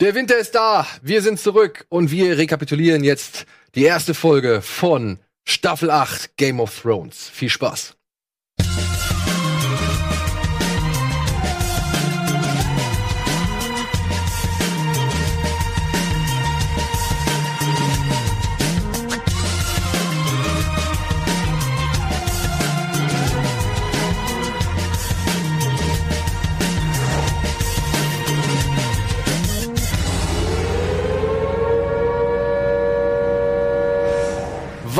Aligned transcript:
Der 0.00 0.14
Winter 0.14 0.38
ist 0.38 0.54
da, 0.54 0.86
wir 1.02 1.22
sind 1.22 1.40
zurück 1.40 1.84
und 1.88 2.12
wir 2.12 2.38
rekapitulieren 2.38 3.02
jetzt 3.02 3.46
die 3.74 3.82
erste 3.82 4.14
Folge 4.14 4.62
von 4.62 5.18
Staffel 5.42 5.90
8 5.90 6.36
Game 6.36 6.60
of 6.60 6.82
Thrones. 6.82 7.28
Viel 7.30 7.50
Spaß. 7.50 7.97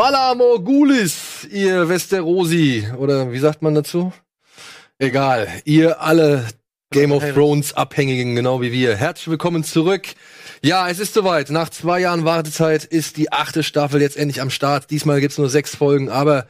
Vala 0.08 0.34
Morgulis, 0.34 1.46
ihr 1.50 1.86
Westerosi, 1.86 2.88
oder 2.96 3.30
wie 3.30 3.38
sagt 3.38 3.60
man 3.60 3.74
dazu? 3.74 4.10
Egal, 4.98 5.48
ihr 5.66 6.00
alle 6.00 6.46
Game 6.90 7.12
of 7.12 7.22
Thrones 7.34 7.74
Abhängigen, 7.74 8.34
genau 8.34 8.62
wie 8.62 8.72
wir. 8.72 8.96
Herzlich 8.96 9.28
willkommen 9.28 9.64
zurück. 9.64 10.06
Ja, 10.62 10.88
es 10.88 10.98
ist 10.98 11.12
soweit. 11.12 11.50
Nach 11.50 11.68
zwei 11.68 12.00
Jahren 12.00 12.24
Wartezeit 12.24 12.84
ist 12.86 13.18
die 13.18 13.32
achte 13.32 13.62
Staffel 13.62 14.00
jetzt 14.00 14.16
endlich 14.16 14.40
am 14.40 14.48
Start. 14.48 14.90
Diesmal 14.90 15.20
gibt's 15.20 15.36
nur 15.36 15.50
sechs 15.50 15.76
Folgen, 15.76 16.08
aber 16.08 16.46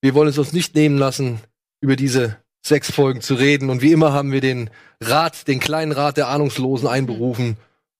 wir 0.00 0.14
wollen 0.14 0.28
es 0.28 0.38
uns 0.38 0.52
nicht 0.52 0.76
nehmen 0.76 0.96
lassen, 0.96 1.40
über 1.80 1.96
diese 1.96 2.36
sechs 2.64 2.92
Folgen 2.92 3.20
zu 3.20 3.34
reden. 3.34 3.68
Und 3.68 3.82
wie 3.82 3.90
immer 3.90 4.12
haben 4.12 4.30
wir 4.30 4.40
den 4.40 4.70
Rat, 5.00 5.48
den 5.48 5.58
kleinen 5.58 5.90
Rat 5.90 6.18
der 6.18 6.28
Ahnungslosen 6.28 6.86
einberufen, 6.86 7.56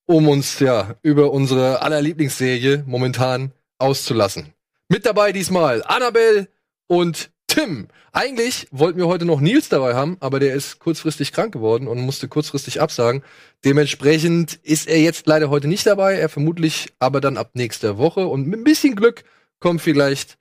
um 0.07 0.29
uns 0.29 0.60
ja 0.60 0.95
über 1.02 1.32
unsere 1.32 1.82
aller 1.82 2.01
Lieblingsserie 2.01 2.84
momentan 2.87 3.51
auszulassen. 3.79 4.54
Mit 4.93 5.07
dabei 5.07 5.32
diesmal 5.32 5.82
Annabelle 5.85 6.48
und 6.87 7.30
Tim. 7.46 7.88
Eigentlich 8.12 8.68
wollten 8.73 8.98
wir 8.98 9.07
heute 9.07 9.24
noch 9.24 9.40
Nils 9.40 9.71
dabei 9.71 9.95
haben, 9.95 10.18
aber 10.21 10.38
der 10.38 10.52
ist 10.52 10.80
kurzfristig 10.80 11.32
krank 11.32 11.54
geworden 11.54 11.88
und 11.88 11.98
musste 12.02 12.29
kurzfristig 12.29 12.79
absagen. 12.79 13.23
Dementsprechend 13.65 14.57
ist 14.63 14.87
er 14.87 15.01
jetzt 15.01 15.26
leider 15.26 15.48
heute 15.48 15.66
nicht 15.66 15.87
dabei. 15.87 16.16
Er 16.16 16.29
vermutlich 16.29 16.93
aber 16.98 17.23
dann 17.23 17.38
ab 17.38 17.52
nächster 17.54 17.96
Woche. 17.96 18.26
Und 18.26 18.46
mit 18.46 18.60
ein 18.60 18.65
bisschen 18.65 18.95
Glück 18.95 19.24
kommt 19.60 19.80
vielleicht 19.80 20.37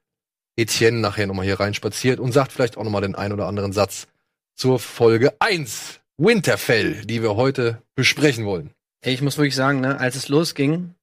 Etienne 0.57 0.99
nachher 0.99 1.27
nochmal 1.27 1.45
hier 1.45 1.61
reinspaziert 1.61 2.19
und 2.19 2.33
sagt 2.33 2.52
vielleicht 2.52 2.75
auch 2.75 2.83
nochmal 2.83 3.03
den 3.03 3.16
ein 3.16 3.31
oder 3.31 3.47
anderen 3.47 3.72
Satz 3.72 4.07
zur 4.55 4.79
Folge 4.79 5.33
1 5.39 6.02
Winterfell, 6.17 7.05
die 7.05 7.22
wir 7.22 7.38
heute 7.38 7.81
besprechen 7.95 8.45
wollen. 8.45 8.72
Ich 9.02 9.22
muss 9.22 9.38
wirklich 9.38 9.55
sagen, 9.55 9.79
ne, 9.79 9.97
als 9.97 10.17
es 10.17 10.27
losging, 10.27 10.94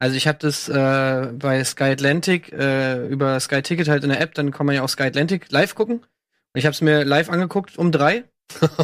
also 0.00 0.16
ich 0.16 0.26
habe 0.26 0.38
das 0.40 0.68
äh, 0.68 1.32
bei 1.34 1.62
Sky 1.62 1.84
Atlantic 1.84 2.50
äh, 2.52 3.06
über 3.06 3.38
Sky 3.38 3.60
Ticket 3.60 3.86
halt 3.88 4.02
in 4.02 4.08
der 4.08 4.20
App, 4.20 4.32
dann 4.32 4.50
kann 4.50 4.64
man 4.64 4.74
ja 4.74 4.82
auch 4.82 4.88
Sky 4.88 5.04
Atlantic 5.04 5.52
live 5.52 5.74
gucken. 5.74 5.98
Und 5.98 6.58
ich 6.58 6.64
habe 6.64 6.72
es 6.72 6.80
mir 6.80 7.04
live 7.04 7.28
angeguckt 7.28 7.76
um 7.76 7.92
drei. 7.92 8.24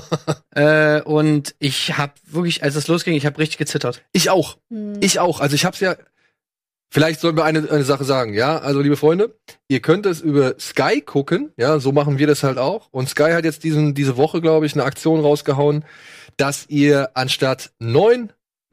äh, 0.54 1.00
und 1.00 1.54
ich 1.58 1.96
habe 1.96 2.12
wirklich, 2.26 2.62
als 2.62 2.76
es 2.76 2.86
losging, 2.86 3.14
ich 3.14 3.24
habe 3.24 3.38
richtig 3.38 3.56
gezittert. 3.56 4.02
Ich 4.12 4.28
auch. 4.28 4.58
Hm. 4.70 4.98
Ich 5.00 5.18
auch. 5.18 5.40
Also 5.40 5.54
ich 5.54 5.64
hab's 5.64 5.80
ja. 5.80 5.96
Vielleicht 6.90 7.20
sollen 7.20 7.36
wir 7.36 7.44
eine, 7.44 7.68
eine 7.70 7.84
Sache 7.84 8.04
sagen, 8.04 8.32
ja? 8.32 8.58
Also, 8.58 8.80
liebe 8.80 8.96
Freunde, 8.96 9.36
ihr 9.66 9.80
könnt 9.80 10.06
es 10.06 10.20
über 10.20 10.54
Sky 10.60 11.00
gucken, 11.00 11.52
ja, 11.56 11.80
so 11.80 11.90
machen 11.90 12.18
wir 12.18 12.28
das 12.28 12.44
halt 12.44 12.58
auch. 12.58 12.88
Und 12.92 13.08
Sky 13.08 13.32
hat 13.32 13.44
jetzt 13.44 13.64
diesen, 13.64 13.94
diese 13.94 14.16
Woche, 14.16 14.40
glaube 14.40 14.66
ich, 14.66 14.74
eine 14.74 14.84
Aktion 14.84 15.20
rausgehauen, 15.20 15.84
dass 16.36 16.68
ihr 16.68 17.10
anstatt 17.14 17.72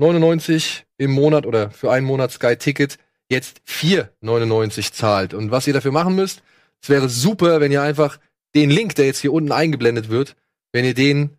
9,99 0.04 0.84
im 0.98 1.12
Monat 1.12 1.46
oder 1.46 1.72
für 1.72 1.92
einen 1.92 2.06
Monat 2.06 2.32
Sky 2.32 2.56
Ticket 2.58 2.98
jetzt 3.30 3.62
4,99 3.68 4.92
zahlt. 4.92 5.34
Und 5.34 5.52
was 5.52 5.68
ihr 5.68 5.74
dafür 5.74 5.92
machen 5.92 6.16
müsst, 6.16 6.44
es 6.82 6.90
wäre 6.90 7.08
super, 7.10 7.62
wenn 7.62 7.72
ihr 7.72 7.82
einfach 7.82 8.20
den 8.56 8.70
Link, 8.70 8.96
der 8.96 9.06
jetzt 9.06 9.20
hier 9.20 9.34
unten 9.34 9.52
eingeblendet 9.52 10.10
wird, 10.10 10.36
wenn 10.74 10.86
ihr 10.86 10.94
den 10.94 11.38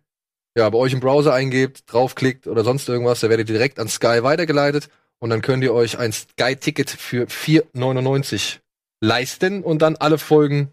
ja, 0.57 0.69
bei 0.69 0.77
euch 0.77 0.93
im 0.93 1.01
Browser 1.01 1.33
eingebt, 1.33 1.83
draufklickt 1.85 2.47
oder 2.47 2.63
sonst 2.63 2.87
irgendwas, 2.87 3.19
da 3.19 3.29
werdet 3.29 3.49
ihr 3.49 3.55
direkt 3.55 3.77
an 3.77 3.89
Sky 3.89 4.23
weitergeleitet 4.23 4.89
und 5.19 5.29
dann 5.29 5.41
könnt 5.41 5.63
ihr 5.63 5.73
euch 5.73 5.99
ein 5.99 6.13
Sky-Ticket 6.13 6.89
für 6.89 7.27
4,99 7.27 8.59
leisten 9.01 9.63
und 9.63 9.81
dann 9.81 9.97
alle 9.97 10.17
Folgen 10.17 10.69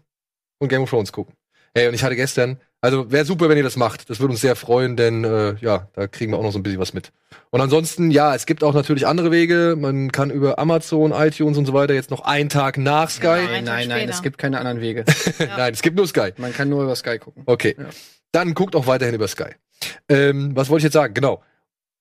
von 0.59 0.69
Game 0.69 0.83
of 0.83 0.89
Thrones 0.89 1.11
gucken. 1.11 1.35
Ey, 1.73 1.87
und 1.87 1.93
ich 1.93 2.03
hatte 2.03 2.15
gestern, 2.15 2.59
also 2.83 3.11
wäre 3.11 3.23
super, 3.23 3.47
wenn 3.47 3.55
ihr 3.57 3.63
das 3.63 3.77
macht. 3.77 4.09
Das 4.09 4.19
würde 4.19 4.31
uns 4.33 4.41
sehr 4.41 4.55
freuen, 4.57 4.97
denn 4.97 5.23
äh, 5.23 5.55
ja, 5.61 5.87
da 5.93 6.07
kriegen 6.07 6.31
wir 6.33 6.37
auch 6.37 6.43
noch 6.43 6.51
so 6.51 6.59
ein 6.59 6.63
bisschen 6.63 6.79
was 6.81 6.93
mit. 6.93 7.11
Und 7.49 7.61
ansonsten, 7.61 8.11
ja, 8.11 8.35
es 8.35 8.45
gibt 8.45 8.61
auch 8.63 8.73
natürlich 8.73 9.07
andere 9.07 9.31
Wege. 9.31 9.75
Man 9.79 10.11
kann 10.11 10.29
über 10.29 10.59
Amazon, 10.59 11.11
iTunes 11.13 11.57
und 11.57 11.65
so 11.65 11.73
weiter 11.73 11.93
jetzt 11.93 12.11
noch 12.11 12.21
einen 12.25 12.49
Tag 12.49 12.77
nach 12.77 13.09
Sky. 13.09 13.25
Nein, 13.27 13.63
nein, 13.63 13.87
nein, 13.87 13.99
später. 13.99 14.09
es 14.11 14.21
gibt 14.21 14.37
keine 14.37 14.57
anderen 14.59 14.81
Wege. 14.81 15.05
Nein, 15.57 15.73
es 15.73 15.81
gibt 15.81 15.95
nur 15.95 16.07
Sky. 16.07 16.33
Man 16.37 16.53
kann 16.53 16.67
nur 16.69 16.83
über 16.83 16.95
Sky 16.95 17.19
gucken. 17.19 17.43
Okay. 17.45 17.75
Ja. 17.79 17.85
Dann 18.33 18.53
guckt 18.53 18.75
auch 18.75 18.85
weiterhin 18.85 19.15
über 19.15 19.27
Sky. 19.29 19.51
Ähm, 20.09 20.51
was 20.55 20.69
wollte 20.69 20.79
ich 20.81 20.83
jetzt 20.85 20.93
sagen? 20.93 21.13
Genau. 21.13 21.41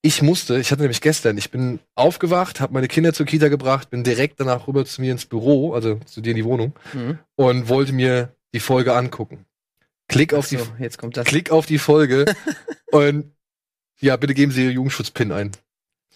Ich 0.05 0.21
musste, 0.21 0.59
ich 0.59 0.73
hatte 0.73 0.83
nämlich 0.83 1.01
gestern, 1.01 1.39
ich 1.39 1.53
bin 1.53 1.79
aufgewacht, 1.95 2.61
habe 2.61 2.73
meine 2.73 2.89
Kinder 2.89 3.13
zur 3.13 3.25
Kita 3.25 3.47
gebracht, 3.47 3.89
bin 3.91 4.03
direkt 4.03 4.41
danach 4.41 4.67
rüber 4.67 4.85
zu 4.85 5.01
mir 5.01 5.13
ins 5.13 5.27
Büro, 5.27 5.75
also 5.75 6.01
zu 6.07 6.21
dir 6.21 6.31
in 6.31 6.37
die 6.37 6.45
Wohnung, 6.45 6.73
Mhm. 6.93 7.19
und 7.37 7.69
wollte 7.69 7.93
mir 7.93 8.35
die 8.53 8.59
Folge 8.59 8.95
angucken. 8.97 9.45
Klick 10.13 10.35
auf 10.35 10.49
die, 10.49 10.59
So, 10.59 10.67
jetzt 10.79 10.99
kommt 10.99 11.17
das. 11.17 11.27
Klick 11.27 11.51
auf 11.51 11.67
die 11.67 11.79
Folge 11.79 12.27
und 12.93 13.33
ja, 14.01 14.17
bitte 14.17 14.35
geben 14.35 14.53
Sie 14.53 14.65
Ihr 14.65 14.73
Jugendschutzpin 14.73 15.33
ein. 15.33 15.53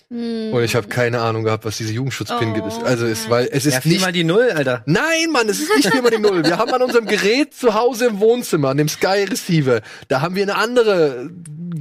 Hm. 0.09 0.53
Und 0.53 0.63
ich 0.63 0.77
habe 0.77 0.87
keine 0.87 1.21
Ahnung 1.21 1.43
gehabt, 1.43 1.65
was 1.65 1.77
diese 1.79 1.93
Jugendschutzpin 1.93 2.51
Oh, 2.51 2.55
gibt. 2.55 2.85
Also 2.85 3.07
es, 3.07 3.29
weil 3.29 3.49
es 3.51 3.65
ja, 3.65 3.71
ist 3.79 3.85
nicht 3.85 3.97
viermal 3.97 4.13
die 4.13 4.23
Null, 4.23 4.51
Alter. 4.51 4.83
Nein, 4.87 5.33
Mann, 5.33 5.49
es 5.49 5.59
ist 5.59 5.75
nicht 5.75 5.91
viermal 5.91 6.13
die 6.13 6.19
Null. 6.19 6.45
Wir 6.45 6.59
haben 6.59 6.73
an 6.73 6.83
unserem 6.83 7.07
Gerät 7.07 7.55
zu 7.55 7.75
Hause 7.75 8.07
im 8.07 8.21
Wohnzimmer, 8.21 8.69
an 8.69 8.77
dem 8.77 8.89
Sky 8.89 9.25
Receiver, 9.29 9.83
da 10.07 10.21
haben 10.21 10.37
wir 10.37 10.45
eine 10.45 10.55
andere 10.57 11.29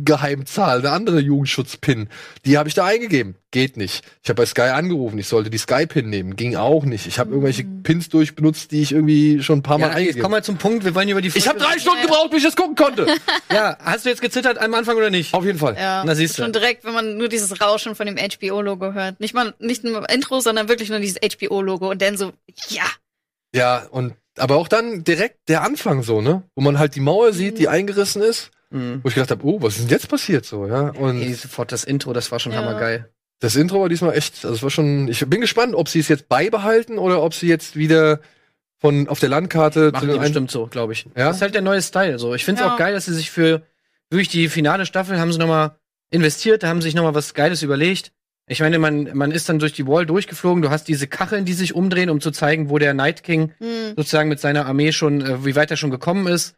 Geheimzahl, 0.03 0.79
eine 0.79 0.91
andere 0.91 1.19
Jugendschutzpin. 1.19 2.09
Die 2.45 2.57
habe 2.57 2.67
ich 2.67 2.75
da 2.75 2.85
eingegeben. 2.85 3.35
Geht 3.51 3.77
nicht. 3.77 4.03
Ich 4.21 4.29
habe 4.29 4.41
bei 4.41 4.45
Sky 4.45 4.61
angerufen, 4.63 5.17
ich 5.17 5.27
sollte 5.27 5.49
die 5.49 5.57
Sky-Pin 5.57 6.09
nehmen. 6.09 6.35
Ging 6.35 6.55
auch 6.57 6.83
nicht. 6.83 7.07
Ich 7.07 7.19
habe 7.19 7.29
irgendwelche 7.29 7.63
Pins 7.63 8.09
durchbenutzt, 8.09 8.71
die 8.71 8.81
ich 8.81 8.91
irgendwie 8.91 9.41
schon 9.41 9.59
ein 9.59 9.63
paar 9.63 9.77
Mal 9.77 9.87
Ja, 9.87 9.93
eingegeben 9.93 10.21
komm 10.23 10.31
mal 10.31 10.43
zum 10.43 10.57
Punkt, 10.57 10.83
wir 10.83 10.93
wollen 10.95 11.07
über 11.07 11.21
die 11.21 11.29
Ich 11.29 11.47
habe 11.47 11.57
Folge- 11.59 11.73
drei 11.73 11.79
Stunden 11.79 12.01
gebraucht, 12.01 12.31
bis 12.31 12.39
ich 12.39 12.45
das 12.45 12.55
gucken 12.55 12.75
konnte. 12.75 13.07
Ja, 13.53 13.77
hast 13.79 14.03
du 14.05 14.09
jetzt 14.09 14.21
gezittert 14.21 14.57
am 14.57 14.73
Anfang 14.73 14.97
oder 14.97 15.09
nicht? 15.09 15.33
Auf 15.33 15.45
jeden 15.45 15.59
Fall. 15.59 15.75
Ja, 15.79 16.03
Na, 16.05 16.15
siehst 16.15 16.37
du. 16.37 16.41
schon 16.43 16.51
direkt, 16.51 16.83
wenn 16.83 16.93
man 16.93 17.17
nur 17.17 17.29
dieses 17.29 17.61
Rauschen 17.61 17.95
von 17.95 18.05
dem 18.07 18.17
HBO-Logo 18.17 18.91
hört. 18.93 19.19
Nicht 19.21 19.33
mal, 19.33 19.53
nicht 19.59 19.83
nur 19.85 20.09
Intro, 20.09 20.41
sondern 20.41 20.67
wirklich 20.67 20.89
nur 20.89 20.99
dieses 20.99 21.17
HBO-Logo 21.21 21.89
und 21.91 22.01
dann 22.01 22.17
so, 22.17 22.33
ja. 22.69 22.83
Ja, 23.53 23.85
und 23.91 24.15
aber 24.37 24.57
auch 24.57 24.67
dann 24.67 25.05
direkt 25.05 25.47
der 25.47 25.61
Anfang 25.61 26.03
so, 26.03 26.19
ne? 26.19 26.43
Wo 26.55 26.61
man 26.61 26.77
halt 26.77 26.95
die 26.95 26.99
Mauer 26.99 27.31
sieht, 27.31 27.57
die 27.57 27.69
eingerissen 27.69 28.21
ist. 28.21 28.51
Mhm. 28.71 28.99
Wo 29.03 29.07
ich 29.09 29.15
gedacht 29.15 29.31
habe, 29.31 29.45
oh, 29.45 29.61
was 29.61 29.75
ist 29.75 29.83
denn 29.83 29.89
jetzt 29.89 30.09
passiert 30.09 30.45
so, 30.45 30.67
ja? 30.67 30.89
Und 30.89 31.21
Ey, 31.21 31.33
sofort 31.33 31.71
das 31.71 31.83
Intro, 31.83 32.13
das 32.13 32.31
war 32.31 32.39
schon 32.39 32.51
Ja. 32.51 32.59
hammergeil. 32.59 33.09
Das 33.39 33.55
Intro 33.55 33.81
war 33.81 33.89
diesmal 33.89 34.15
echt, 34.17 34.43
also 34.45 34.55
es 34.55 34.63
war 34.63 34.69
schon, 34.69 35.07
ich 35.07 35.19
bin 35.27 35.41
gespannt, 35.41 35.75
ob 35.75 35.89
sie 35.89 35.99
es 35.99 36.07
jetzt 36.07 36.29
beibehalten 36.29 36.97
oder 36.97 37.21
ob 37.21 37.33
sie 37.33 37.47
jetzt 37.47 37.75
wieder 37.75 38.21
von 38.79 39.07
auf 39.07 39.19
der 39.19 39.29
Landkarte 39.29 39.91
Machen 39.91 40.11
die 40.11 40.17
bestimmt 40.17 40.51
so, 40.51 40.67
glaube 40.67 40.93
ich. 40.93 41.05
Ja? 41.15 41.27
Das 41.27 41.37
ist 41.37 41.41
halt 41.41 41.53
der 41.53 41.61
neue 41.61 41.81
Style. 41.81 42.17
So, 42.19 42.33
ich 42.33 42.45
finde 42.45 42.61
es 42.61 42.67
Ja. 42.67 42.73
auch 42.73 42.77
geil, 42.77 42.93
dass 42.93 43.05
sie 43.05 43.13
sich 43.13 43.31
für 43.31 43.61
durch 44.09 44.29
die 44.29 44.47
finale 44.49 44.85
Staffel 44.85 45.19
haben 45.19 45.31
sie 45.33 45.39
noch 45.39 45.47
mal 45.47 45.77
investiert, 46.11 46.63
da 46.63 46.67
haben 46.67 46.81
sie 46.81 46.85
sich 46.87 46.95
noch 46.95 47.03
mal 47.03 47.15
was 47.15 47.33
Geiles 47.33 47.61
überlegt. 47.61 48.11
Ich 48.47 48.59
meine, 48.59 48.77
man, 48.77 49.09
man 49.17 49.31
ist 49.31 49.49
dann 49.49 49.57
durch 49.59 49.73
die 49.73 49.87
Wall 49.87 50.05
durchgeflogen. 50.05 50.61
Du 50.61 50.69
hast 50.69 50.87
diese 50.87 51.07
Kacheln, 51.07 51.45
die 51.45 51.53
sich 51.53 51.73
umdrehen, 51.73 52.11
um 52.11 52.21
zu 52.21 52.29
zeigen, 52.31 52.69
wo 52.69 52.77
der 52.77 52.93
Night 52.93 53.23
King 53.23 53.51
Hm. 53.57 53.93
sozusagen 53.97 54.29
mit 54.29 54.39
seiner 54.39 54.65
Armee 54.67 54.91
schon, 54.91 55.21
äh, 55.21 55.43
wie 55.45 55.55
weit 55.55 55.71
er 55.71 55.77
schon 55.77 55.89
gekommen 55.91 56.27
ist. 56.27 56.55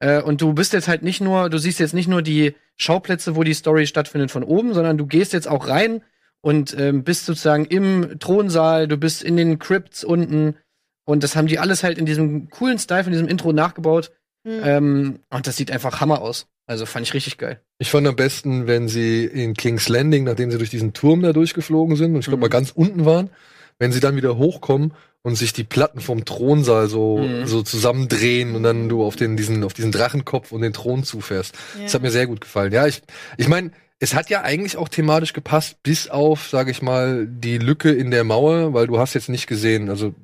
Äh, 0.00 0.22
und 0.22 0.40
du 0.40 0.52
bist 0.54 0.72
jetzt 0.72 0.88
halt 0.88 1.02
nicht 1.02 1.20
nur, 1.20 1.48
du 1.50 1.58
siehst 1.58 1.78
jetzt 1.78 1.94
nicht 1.94 2.08
nur 2.08 2.22
die 2.22 2.54
Schauplätze, 2.76 3.36
wo 3.36 3.44
die 3.44 3.54
Story 3.54 3.86
stattfindet 3.86 4.30
von 4.30 4.42
oben, 4.42 4.74
sondern 4.74 4.98
du 4.98 5.06
gehst 5.06 5.32
jetzt 5.32 5.46
auch 5.46 5.68
rein 5.68 6.02
und 6.40 6.74
ähm, 6.78 7.04
bist 7.04 7.26
sozusagen 7.26 7.66
im 7.66 8.18
Thronsaal, 8.18 8.88
du 8.88 8.96
bist 8.96 9.22
in 9.22 9.36
den 9.36 9.58
Crypts 9.58 10.02
unten. 10.02 10.56
Und 11.04 11.22
das 11.22 11.36
haben 11.36 11.46
die 11.46 11.58
alles 11.58 11.82
halt 11.82 11.98
in 11.98 12.06
diesem 12.06 12.48
coolen 12.50 12.78
Style 12.78 13.04
von 13.04 13.12
diesem 13.12 13.28
Intro 13.28 13.52
nachgebaut. 13.52 14.10
Hm. 14.46 14.60
Ähm, 14.64 15.18
und 15.28 15.46
das 15.46 15.56
sieht 15.56 15.70
einfach 15.70 16.00
Hammer 16.00 16.22
aus. 16.22 16.46
Also 16.66 16.86
fand 16.86 17.06
ich 17.06 17.14
richtig 17.14 17.36
geil. 17.36 17.60
Ich 17.78 17.90
fand 17.90 18.06
am 18.06 18.16
besten, 18.16 18.66
wenn 18.66 18.88
sie 18.88 19.24
in 19.24 19.54
King's 19.54 19.88
Landing, 19.88 20.24
nachdem 20.24 20.50
sie 20.50 20.58
durch 20.58 20.70
diesen 20.70 20.92
Turm 20.92 21.20
da 21.20 21.32
durchgeflogen 21.32 21.96
sind 21.96 22.14
und 22.14 22.20
ich 22.20 22.26
glaube 22.26 22.36
Mhm. 22.36 22.42
mal 22.42 22.48
ganz 22.48 22.70
unten 22.70 23.04
waren, 23.04 23.30
wenn 23.78 23.92
sie 23.92 24.00
dann 24.00 24.16
wieder 24.16 24.38
hochkommen 24.38 24.94
und 25.22 25.34
sich 25.36 25.52
die 25.52 25.64
Platten 25.64 26.00
vom 26.00 26.24
Thronsaal 26.24 26.88
so, 26.88 27.18
Mhm. 27.18 27.46
so 27.46 27.62
zusammendrehen 27.62 28.54
und 28.54 28.62
dann 28.62 28.88
du 28.88 29.04
auf 29.04 29.16
den, 29.16 29.36
diesen, 29.36 29.64
auf 29.64 29.74
diesen 29.74 29.92
Drachenkopf 29.92 30.52
und 30.52 30.62
den 30.62 30.72
Thron 30.72 31.04
zufährst. 31.04 31.54
Das 31.82 31.94
hat 31.94 32.02
mir 32.02 32.10
sehr 32.10 32.26
gut 32.26 32.40
gefallen. 32.40 32.72
Ja, 32.72 32.86
ich, 32.86 33.02
ich 33.36 33.48
meine, 33.48 33.70
es 33.98 34.14
hat 34.14 34.30
ja 34.30 34.40
eigentlich 34.42 34.78
auch 34.78 34.88
thematisch 34.88 35.34
gepasst, 35.34 35.82
bis 35.82 36.08
auf, 36.08 36.48
sage 36.48 36.70
ich 36.70 36.80
mal, 36.80 37.26
die 37.28 37.58
Lücke 37.58 37.90
in 37.90 38.10
der 38.10 38.24
Mauer, 38.24 38.72
weil 38.72 38.86
du 38.86 38.98
hast 38.98 39.12
jetzt 39.14 39.28
nicht 39.28 39.46
gesehen, 39.46 39.90
also 39.90 40.14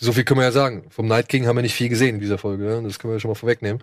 so 0.00 0.12
viel 0.12 0.24
können 0.24 0.40
wir 0.40 0.44
ja 0.44 0.52
sagen. 0.52 0.86
Vom 0.90 1.06
Night 1.06 1.28
King 1.28 1.46
haben 1.46 1.56
wir 1.56 1.62
nicht 1.62 1.74
viel 1.76 1.88
gesehen 1.88 2.16
in 2.16 2.20
dieser 2.20 2.38
Folge, 2.38 2.64
ja? 2.66 2.80
das 2.80 2.98
können 2.98 3.12
wir 3.12 3.16
ja 3.16 3.20
schon 3.20 3.30
mal 3.30 3.36
vorwegnehmen. 3.36 3.82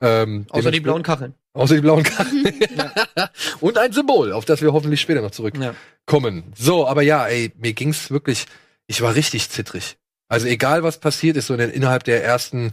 Ähm, 0.00 0.46
Außer 0.50 0.70
die 0.70 0.80
blauen 0.80 1.02
Kacheln. 1.02 1.34
Außer 1.54 1.74
die 1.74 1.80
blauen 1.80 2.04
Karten. 2.04 2.44
Und 3.60 3.78
ein 3.78 3.92
Symbol, 3.92 4.32
auf 4.32 4.44
das 4.44 4.60
wir 4.62 4.72
hoffentlich 4.72 5.00
später 5.00 5.22
noch 5.22 5.32
zurückkommen. 5.32 6.44
Ja. 6.48 6.52
So, 6.56 6.86
aber 6.86 7.02
ja, 7.02 7.26
ey, 7.26 7.52
mir 7.58 7.72
ging's 7.72 8.10
wirklich, 8.10 8.46
ich 8.88 9.00
war 9.00 9.14
richtig 9.14 9.48
zittrig. 9.50 9.96
Also 10.28 10.46
egal 10.48 10.82
was 10.82 10.98
passiert 10.98 11.36
ist, 11.36 11.46
so 11.46 11.54
in, 11.54 11.70
innerhalb 11.70 12.04
der 12.04 12.24
ersten, 12.24 12.72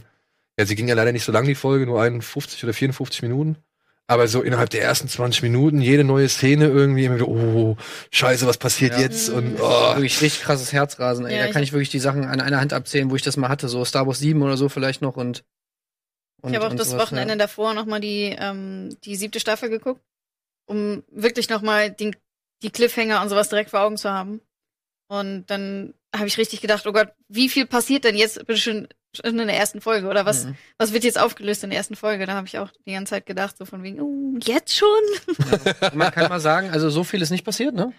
ja, 0.58 0.66
sie 0.66 0.74
ging 0.74 0.88
ja 0.88 0.94
leider 0.94 1.12
nicht 1.12 1.24
so 1.24 1.30
lang, 1.32 1.46
die 1.46 1.54
Folge, 1.54 1.86
nur 1.86 2.02
51 2.02 2.64
oder 2.64 2.72
54 2.74 3.22
Minuten. 3.22 3.56
Aber 4.08 4.28
so 4.28 4.42
innerhalb 4.42 4.70
der 4.70 4.82
ersten 4.82 5.08
20 5.08 5.42
Minuten, 5.42 5.80
jede 5.80 6.04
neue 6.04 6.28
Szene 6.28 6.66
irgendwie 6.66 7.04
immer 7.06 7.16
wieder, 7.16 7.26
oh, 7.28 7.76
scheiße, 8.12 8.46
was 8.46 8.56
passiert 8.56 8.92
Ja. 8.92 9.00
jetzt? 9.00 9.28
Und 9.30 9.56
oh, 9.60 9.96
Wirklich 9.96 10.20
richtig 10.20 10.42
krasses 10.42 10.72
Herzrasen. 10.72 11.26
Ey. 11.26 11.36
Ja, 11.36 11.46
da 11.46 11.52
kann 11.52 11.64
ich 11.64 11.72
wirklich 11.72 11.90
die 11.90 11.98
Sachen 11.98 12.24
an 12.24 12.40
einer 12.40 12.60
Hand 12.60 12.72
abzählen, 12.72 13.10
wo 13.10 13.16
ich 13.16 13.22
das 13.22 13.36
mal 13.36 13.48
hatte. 13.48 13.68
So 13.68 13.84
Star 13.84 14.06
Wars 14.06 14.20
7 14.20 14.40
oder 14.42 14.56
so 14.56 14.68
vielleicht 14.68 15.02
noch 15.02 15.16
und. 15.16 15.44
und 16.40 16.50
Ich 16.50 16.56
habe 16.56 16.66
auch 16.66 16.70
und 16.70 16.78
das 16.78 16.90
sowas, 16.90 17.02
Wochenende 17.08 17.34
ja. 17.34 17.38
davor 17.38 17.74
noch 17.74 17.86
mal 17.86 18.00
die, 18.00 18.36
ähm, 18.38 18.96
die 19.04 19.16
siebte 19.16 19.40
Staffel 19.40 19.70
geguckt, 19.70 20.02
um 20.66 21.02
wirklich 21.10 21.48
noch 21.48 21.62
mal 21.62 21.90
den, 21.90 22.14
die 22.62 22.70
Cliffhanger 22.70 23.20
und 23.22 23.28
sowas 23.28 23.48
direkt 23.48 23.70
vor 23.70 23.80
Augen 23.80 23.96
zu 23.96 24.08
haben. 24.10 24.40
Und 25.08 25.46
dann 25.46 25.94
habe 26.18 26.26
ich 26.28 26.38
richtig 26.38 26.60
gedacht, 26.60 26.86
oh 26.86 26.92
Gott, 26.92 27.08
wie 27.28 27.48
viel 27.48 27.66
passiert 27.66 28.04
denn 28.04 28.16
jetzt 28.16 28.38
bitte 28.46 28.58
schön 28.58 28.88
in 29.24 29.36
der 29.38 29.56
ersten 29.56 29.80
Folge? 29.80 30.08
Oder 30.08 30.26
was, 30.26 30.44
Mhm. 30.46 30.56
was 30.78 30.92
wird 30.92 31.04
jetzt 31.04 31.18
aufgelöst 31.18 31.64
in 31.64 31.70
der 31.70 31.78
ersten 31.78 31.96
Folge? 31.96 32.26
Da 32.26 32.34
habe 32.34 32.46
ich 32.46 32.58
auch 32.58 32.70
die 32.86 32.92
ganze 32.92 33.10
Zeit 33.10 33.26
gedacht, 33.26 33.56
so 33.56 33.64
von 33.64 33.82
wegen, 33.82 34.00
oh, 34.00 34.38
jetzt 34.44 34.76
schon? 34.76 34.88
Und 35.80 35.94
Man 35.94 36.10
kann 36.12 36.28
mal 36.28 36.40
sagen, 36.40 36.70
also 36.70 36.90
so 36.90 37.04
viel 37.04 37.22
ist 37.22 37.30
nicht 37.30 37.44
passiert, 37.44 37.74
ne? 37.74 37.92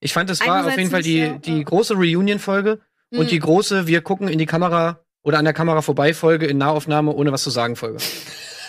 Ich 0.00 0.12
fand, 0.12 0.30
es 0.30 0.44
war 0.46 0.66
auf 0.66 0.76
jeden 0.76 0.90
Fall 0.90 1.02
die, 1.02 1.18
ja, 1.18 1.32
die 1.38 1.58
ja. 1.58 1.62
große 1.62 1.94
Reunion-Folge 1.94 2.80
und 3.10 3.30
die 3.30 3.36
Hm. 3.36 3.42
große 3.42 3.86
Wir 3.86 4.00
gucken 4.02 4.28
in 4.28 4.38
die 4.38 4.46
Kamera 4.46 5.00
oder 5.22 5.38
an 5.38 5.44
der 5.44 5.54
Kamera 5.54 5.82
vorbei 5.82 6.12
Folge 6.14 6.46
in 6.46 6.58
Nahaufnahme 6.58 7.12
ohne 7.12 7.30
was 7.32 7.42
zu 7.44 7.50
sagen 7.50 7.76
Folge. 7.76 7.98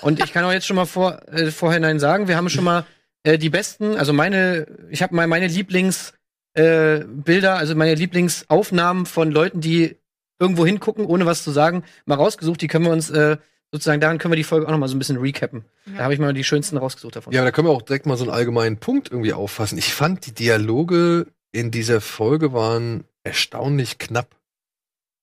Und 0.01 0.23
ich 0.23 0.31
kann 0.33 0.43
auch 0.45 0.51
jetzt 0.51 0.67
schon 0.67 0.75
mal 0.75 0.85
vor, 0.85 1.21
äh, 1.31 1.49
vorhinein 1.49 1.99
sagen, 1.99 2.27
wir 2.27 2.35
haben 2.37 2.49
schon 2.49 2.63
mal 2.65 2.85
äh, 3.23 3.37
die 3.37 3.49
besten, 3.49 3.95
also 3.97 4.13
meine, 4.13 4.67
ich 4.91 5.01
habe 5.01 5.15
mal 5.15 5.25
meine 5.27 5.47
Lieblings 5.47 6.13
äh, 6.53 7.03
Bilder, 7.05 7.55
also 7.57 7.75
meine 7.75 7.95
Lieblingsaufnahmen 7.95 9.05
von 9.05 9.31
Leuten, 9.31 9.61
die 9.61 9.97
irgendwo 10.39 10.65
hingucken, 10.65 11.05
ohne 11.05 11.25
was 11.25 11.43
zu 11.43 11.51
sagen, 11.51 11.83
mal 12.05 12.15
rausgesucht. 12.15 12.61
Die 12.61 12.67
können 12.67 12.85
wir 12.85 12.91
uns 12.91 13.09
äh, 13.09 13.37
sozusagen, 13.71 14.01
daran 14.01 14.17
können 14.17 14.31
wir 14.31 14.37
die 14.37 14.43
Folge 14.43 14.67
auch 14.67 14.71
noch 14.71 14.77
mal 14.77 14.87
so 14.87 14.95
ein 14.95 14.99
bisschen 14.99 15.17
recappen. 15.17 15.65
Ja. 15.85 15.97
Da 15.97 16.03
habe 16.03 16.13
ich 16.13 16.19
mal 16.19 16.33
die 16.33 16.43
schönsten 16.43 16.77
rausgesucht 16.77 17.15
davon. 17.15 17.33
Ja, 17.33 17.41
aber 17.41 17.47
da 17.47 17.51
können 17.55 17.67
wir 17.67 17.71
auch 17.71 17.81
direkt 17.81 18.05
mal 18.05 18.17
so 18.17 18.23
einen 18.23 18.33
allgemeinen 18.33 18.77
Punkt 18.77 19.09
irgendwie 19.11 19.33
auffassen. 19.33 19.77
Ich 19.77 19.93
fand, 19.93 20.25
die 20.25 20.33
Dialoge 20.33 21.27
in 21.51 21.71
dieser 21.71 22.01
Folge 22.01 22.53
waren 22.53 23.05
erstaunlich 23.23 23.99
knapp. 23.99 24.35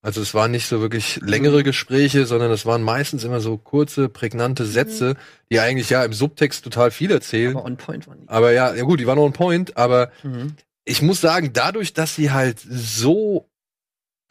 Also 0.02 0.22
es 0.22 0.32
waren 0.32 0.50
nicht 0.50 0.66
so 0.66 0.80
wirklich 0.80 1.20
längere 1.22 1.62
Gespräche, 1.62 2.24
sondern 2.24 2.50
es 2.50 2.64
waren 2.64 2.82
meistens 2.82 3.22
immer 3.22 3.40
so 3.40 3.58
kurze, 3.58 4.08
prägnante 4.08 4.64
Sätze, 4.64 5.14
die 5.52 5.60
eigentlich 5.60 5.90
ja 5.90 6.02
im 6.04 6.14
Subtext 6.14 6.64
total 6.64 6.90
viel 6.90 7.10
erzählen. 7.10 7.54
Aber 7.54 7.66
on 7.66 7.76
point 7.76 8.08
waren 8.08 8.20
die. 8.22 8.28
Aber 8.28 8.52
ja, 8.52 8.74
ja 8.74 8.82
gut, 8.84 8.98
die 9.00 9.06
waren 9.06 9.18
on 9.18 9.34
point, 9.34 9.76
aber 9.76 10.10
Mhm. 10.22 10.54
Ich 10.84 11.02
muss 11.02 11.20
sagen, 11.20 11.52
dadurch, 11.52 11.92
dass 11.92 12.14
sie 12.14 12.30
halt 12.30 12.58
so 12.60 13.50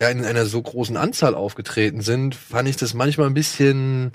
ja, 0.02 0.10
in 0.10 0.24
einer 0.26 0.46
so 0.46 0.62
großen 0.62 0.98
Anzahl 0.98 1.36
aufgetreten 1.36 2.02
sind, 2.02 2.36
fand 2.36 2.70
ich 2.70 2.78
das 2.78 2.94
manchmal 2.94 3.28
ein 3.28 3.34
bisschen 3.34 4.14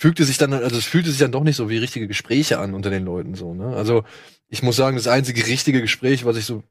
fügte 0.00 0.24
sich 0.24 0.38
dann 0.38 0.54
also 0.54 0.78
es 0.78 0.86
fühlte 0.86 1.10
sich 1.10 1.18
dann 1.20 1.30
doch 1.30 1.44
nicht 1.44 1.56
so 1.56 1.68
wie 1.68 1.76
richtige 1.76 2.08
Gespräche 2.08 2.58
an 2.58 2.72
unter 2.72 2.88
den 2.88 3.04
Leuten 3.04 3.34
so, 3.34 3.52
ne? 3.52 3.76
Also, 3.76 4.02
ich 4.48 4.62
muss 4.62 4.76
sagen, 4.76 4.96
das 4.96 5.06
einzige 5.06 5.46
richtige 5.46 5.82
Gespräch, 5.82 6.24
was 6.24 6.36
ich 6.38 6.46
so 6.46 6.64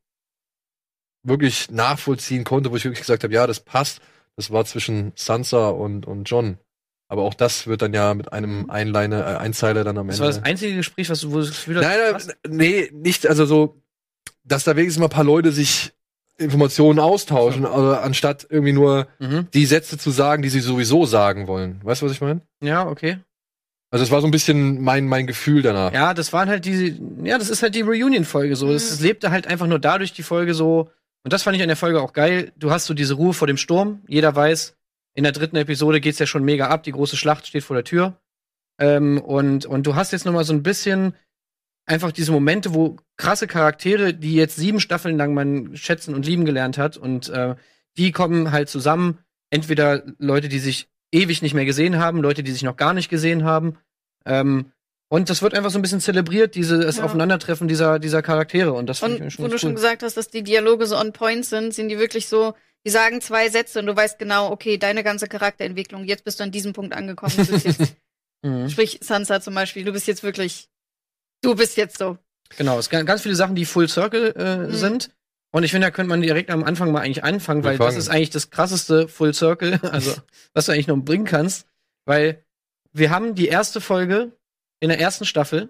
wirklich 1.23 1.69
nachvollziehen 1.69 2.43
konnte, 2.43 2.71
wo 2.71 2.75
ich 2.75 2.85
wirklich 2.85 3.01
gesagt 3.01 3.23
habe, 3.23 3.33
ja, 3.33 3.45
das 3.45 3.59
passt, 3.59 4.01
das 4.35 4.49
war 4.51 4.65
zwischen 4.65 5.11
Sansa 5.15 5.69
und 5.69 6.07
und 6.07 6.23
John. 6.29 6.57
Aber 7.07 7.21
auch 7.23 7.33
das 7.35 7.67
wird 7.67 7.81
dann 7.83 7.93
ja 7.93 8.13
mit 8.15 8.33
einem 8.33 8.69
Einleine, 8.69 9.21
äh, 9.21 9.37
Einzeiler 9.37 9.83
dann 9.83 9.97
am 9.97 10.07
Das 10.07 10.17
Ende. 10.17 10.27
war 10.27 10.33
das 10.33 10.43
einzige 10.43 10.75
Gespräch, 10.75 11.09
was 11.09 11.21
du, 11.21 11.31
wo 11.31 11.35
du 11.35 11.41
das 11.41 11.49
Gefühl 11.51 11.77
hast, 11.77 11.83
Nein, 11.83 11.97
nein, 12.11 12.57
nee, 12.57 12.91
nicht, 12.93 13.27
also 13.27 13.45
so, 13.45 13.78
dass 14.49 14.63
da 14.65 14.75
wenigstens 14.75 14.99
mal 14.99 15.05
ein 15.07 15.11
paar 15.11 15.23
Leute 15.23 15.51
sich 15.51 15.93
Informationen 16.37 16.99
austauschen, 16.99 17.65
also 17.65 17.95
anstatt 17.95 18.47
irgendwie 18.49 18.71
nur 18.73 19.07
Mhm. 19.19 19.47
die 19.53 19.65
Sätze 19.65 19.97
zu 19.97 20.09
sagen, 20.11 20.41
die 20.41 20.49
sie 20.49 20.61
sowieso 20.61 21.05
sagen 21.05 21.47
wollen. 21.47 21.81
Weißt 21.83 22.01
du, 22.01 22.05
was 22.05 22.13
ich 22.13 22.21
meine? 22.21 22.41
Ja, 22.61 22.87
okay. 22.87 23.17
Also 23.91 24.03
es 24.03 24.11
war 24.11 24.21
so 24.21 24.27
ein 24.27 24.31
bisschen 24.31 24.81
mein, 24.81 25.07
mein 25.07 25.27
Gefühl 25.27 25.61
danach. 25.61 25.91
Ja, 25.93 26.13
das 26.13 26.31
waren 26.31 26.47
halt 26.47 26.63
diese, 26.65 26.95
ja, 27.23 27.37
das 27.37 27.49
ist 27.49 27.61
halt 27.63 27.75
die 27.75 27.81
Reunion-Folge 27.81 28.55
so. 28.55 28.71
Es 28.71 28.99
Mhm. 28.99 29.05
lebte 29.05 29.31
halt 29.31 29.47
einfach 29.47 29.67
nur 29.67 29.79
dadurch 29.79 30.13
die 30.13 30.23
Folge 30.23 30.53
so. 30.53 30.89
Und 31.23 31.33
das 31.33 31.43
fand 31.43 31.57
ich 31.57 31.61
an 31.63 31.67
der 31.69 31.75
Folge 31.75 32.01
auch 32.01 32.13
geil. 32.13 32.51
Du 32.55 32.71
hast 32.71 32.85
so 32.85 32.93
diese 32.93 33.15
Ruhe 33.15 33.33
vor 33.33 33.47
dem 33.47 33.57
Sturm. 33.57 34.01
Jeder 34.07 34.33
weiß, 34.35 34.75
in 35.15 35.23
der 35.23 35.33
dritten 35.33 35.57
Episode 35.57 35.99
geht's 35.99 36.19
ja 36.19 36.25
schon 36.27 36.43
mega 36.45 36.67
ab. 36.67 36.83
Die 36.83 36.91
große 36.93 37.17
Schlacht 37.17 37.47
steht 37.47 37.63
vor 37.63 37.75
der 37.75 37.83
Tür. 37.83 38.13
Ähm, 38.79 39.19
und, 39.19 39.65
und 39.65 39.85
du 39.85 39.95
hast 39.95 40.13
jetzt 40.13 40.25
noch 40.25 40.31
mal 40.33 40.45
so 40.45 40.53
ein 40.53 40.63
bisschen 40.63 41.13
einfach 41.89 42.11
diese 42.11 42.31
Momente, 42.31 42.73
wo 42.73 42.97
krasse 43.17 43.47
Charaktere, 43.47 44.13
die 44.13 44.35
jetzt 44.35 44.55
sieben 44.55 44.79
Staffeln 44.79 45.17
lang 45.17 45.33
man 45.33 45.75
schätzen 45.75 46.13
und 46.15 46.25
lieben 46.25 46.45
gelernt 46.45 46.77
hat, 46.77 46.97
und 46.97 47.29
äh, 47.29 47.55
die 47.97 48.11
kommen 48.11 48.51
halt 48.51 48.69
zusammen. 48.69 49.19
Entweder 49.49 50.03
Leute, 50.19 50.47
die 50.47 50.59
sich 50.59 50.87
ewig 51.11 51.41
nicht 51.41 51.55
mehr 51.55 51.65
gesehen 51.65 51.97
haben, 51.97 52.21
Leute, 52.21 52.43
die 52.43 52.51
sich 52.51 52.63
noch 52.63 52.77
gar 52.77 52.93
nicht 52.93 53.09
gesehen 53.09 53.43
haben. 53.43 53.77
Ähm, 54.25 54.71
und 55.11 55.31
das 55.31 55.41
wird 55.41 55.55
einfach 55.55 55.71
so 55.71 55.79
ein 55.79 55.81
bisschen 55.81 56.01
zelebriert, 56.01 56.53
diese, 56.53 56.77
das 56.79 56.97
Ja. 56.97 57.03
Aufeinandertreffen 57.05 57.67
dieser, 57.67 57.97
dieser 57.97 58.21
Charaktere. 58.21 58.73
Und 58.73 58.85
das 58.87 58.99
finde 58.99 59.25
ich 59.25 59.33
schon 59.33 59.45
wo 59.45 59.47
du 59.47 59.51
ganz 59.53 59.61
schon 59.61 59.69
cool. 59.71 59.75
gesagt 59.75 60.03
hast, 60.03 60.17
dass 60.17 60.27
die 60.29 60.43
Dialoge 60.43 60.85
so 60.85 60.95
on 60.97 61.13
point 61.13 61.45
sind, 61.45 61.73
sind 61.73 61.89
die 61.89 61.97
wirklich 61.97 62.27
so, 62.27 62.53
die 62.85 62.91
sagen 62.91 63.19
zwei 63.19 63.49
Sätze 63.49 63.79
und 63.79 63.87
du 63.87 63.95
weißt 63.95 64.19
genau, 64.19 64.51
okay, 64.51 64.77
deine 64.77 65.03
ganze 65.03 65.27
Charakterentwicklung, 65.27 66.03
jetzt 66.05 66.23
bist 66.25 66.39
du 66.39 66.43
an 66.43 66.51
diesem 66.51 66.73
Punkt 66.73 66.93
angekommen. 66.95 67.33
Du 67.35 67.45
bist 67.47 67.65
jetzt, 67.65 67.95
Mhm. 68.41 68.69
sprich 68.69 68.99
Sansa 69.01 69.41
zum 69.41 69.53
Beispiel, 69.53 69.83
du 69.83 69.91
bist 69.91 70.07
jetzt 70.07 70.23
wirklich, 70.23 70.69
du 71.41 71.55
bist 71.55 71.77
jetzt 71.77 71.97
so. 71.97 72.17
Genau, 72.57 72.79
es 72.79 72.89
gibt 72.89 73.05
ganz 73.05 73.21
viele 73.21 73.35
Sachen, 73.35 73.55
die 73.55 73.65
Full 73.65 73.87
Circle 73.87 74.33
äh, 74.35 74.57
Mhm. 74.67 74.73
sind. 74.73 75.11
Und 75.51 75.63
ich 75.63 75.71
finde, 75.71 75.87
da 75.87 75.91
könnte 75.91 76.09
man 76.09 76.21
direkt 76.21 76.51
am 76.51 76.63
Anfang 76.63 76.91
mal 76.91 77.01
eigentlich 77.01 77.23
anfangen, 77.23 77.63
weil 77.63 77.77
das 77.77 77.95
ist 77.95 78.09
eigentlich 78.09 78.29
das 78.29 78.49
krasseste 78.51 79.07
Full 79.07 79.33
Circle, 79.33 79.79
also 79.91 80.15
was 80.53 80.65
du 80.65 80.71
eigentlich 80.71 80.87
noch 80.87 80.97
bringen 80.97 81.25
kannst. 81.25 81.65
Weil 82.05 82.43
wir 82.93 83.09
haben 83.09 83.33
die 83.35 83.47
erste 83.47 83.81
Folge 83.81 84.31
in 84.79 84.89
der 84.89 84.99
ersten 84.99 85.25
Staffel, 85.25 85.69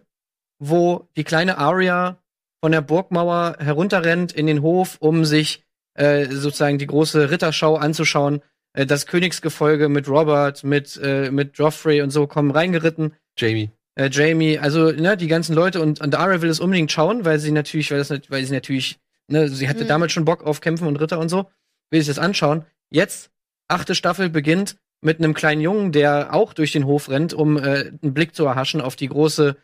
wo 0.59 1.07
die 1.15 1.23
kleine 1.23 1.57
Arya 1.57 2.21
von 2.61 2.71
der 2.73 2.81
Burgmauer 2.81 3.55
herunterrennt 3.59 4.33
in 4.33 4.47
den 4.47 4.61
Hof, 4.61 4.97
um 4.99 5.23
sich 5.23 5.63
äh, 5.95 6.25
sozusagen 6.29 6.77
die 6.77 6.87
große 6.87 7.29
Ritterschau 7.31 7.75
anzuschauen. 7.77 8.41
Äh, 8.73 8.85
das 8.85 9.05
Königsgefolge 9.05 9.87
mit 9.87 10.09
Robert, 10.09 10.63
mit, 10.65 10.97
äh, 11.01 11.31
mit 11.31 11.57
Joffrey 11.57 12.01
und 12.01 12.09
so 12.11 12.27
kommen 12.27 12.51
reingeritten 12.51 13.15
Jamie. 13.37 13.71
Äh, 13.99 14.09
Jamie, 14.11 14.57
also 14.57 14.91
ne, 14.91 15.17
die 15.17 15.27
ganzen 15.27 15.53
Leute 15.53 15.81
und, 15.81 15.99
und 16.01 16.15
Arya 16.15 16.41
will 16.41 16.49
es 16.49 16.59
unbedingt 16.59 16.91
schauen, 16.91 17.25
weil 17.25 17.39
sie 17.39 17.51
natürlich, 17.51 17.91
weil 17.91 17.99
das, 17.99 18.09
weil 18.29 18.43
sie 18.45 18.53
natürlich, 18.53 18.97
ne, 19.27 19.49
sie 19.49 19.67
hatte 19.67 19.83
Mhm. 19.83 19.87
damals 19.89 20.11
schon 20.13 20.25
Bock 20.25 20.43
auf 20.45 20.61
Kämpfen 20.61 20.87
und 20.87 20.95
Ritter 20.97 21.19
und 21.19 21.29
so, 21.29 21.49
will 21.91 21.99
sich 22.01 22.07
das 22.07 22.19
anschauen. 22.23 22.65
Jetzt 22.89 23.29
achte 23.67 23.93
Staffel 23.95 24.29
beginnt 24.29 24.77
mit 25.01 25.19
einem 25.19 25.33
kleinen 25.33 25.61
Jungen, 25.61 25.91
der 25.91 26.33
auch 26.33 26.53
durch 26.53 26.71
den 26.71 26.85
Hof 26.85 27.09
rennt, 27.09 27.33
um 27.33 27.57
äh, 27.57 27.91
einen 28.01 28.13
Blick 28.13 28.35
zu 28.35 28.45
erhaschen 28.45 28.81
auf 28.81 28.95
die 28.95 29.07
große 29.09 29.55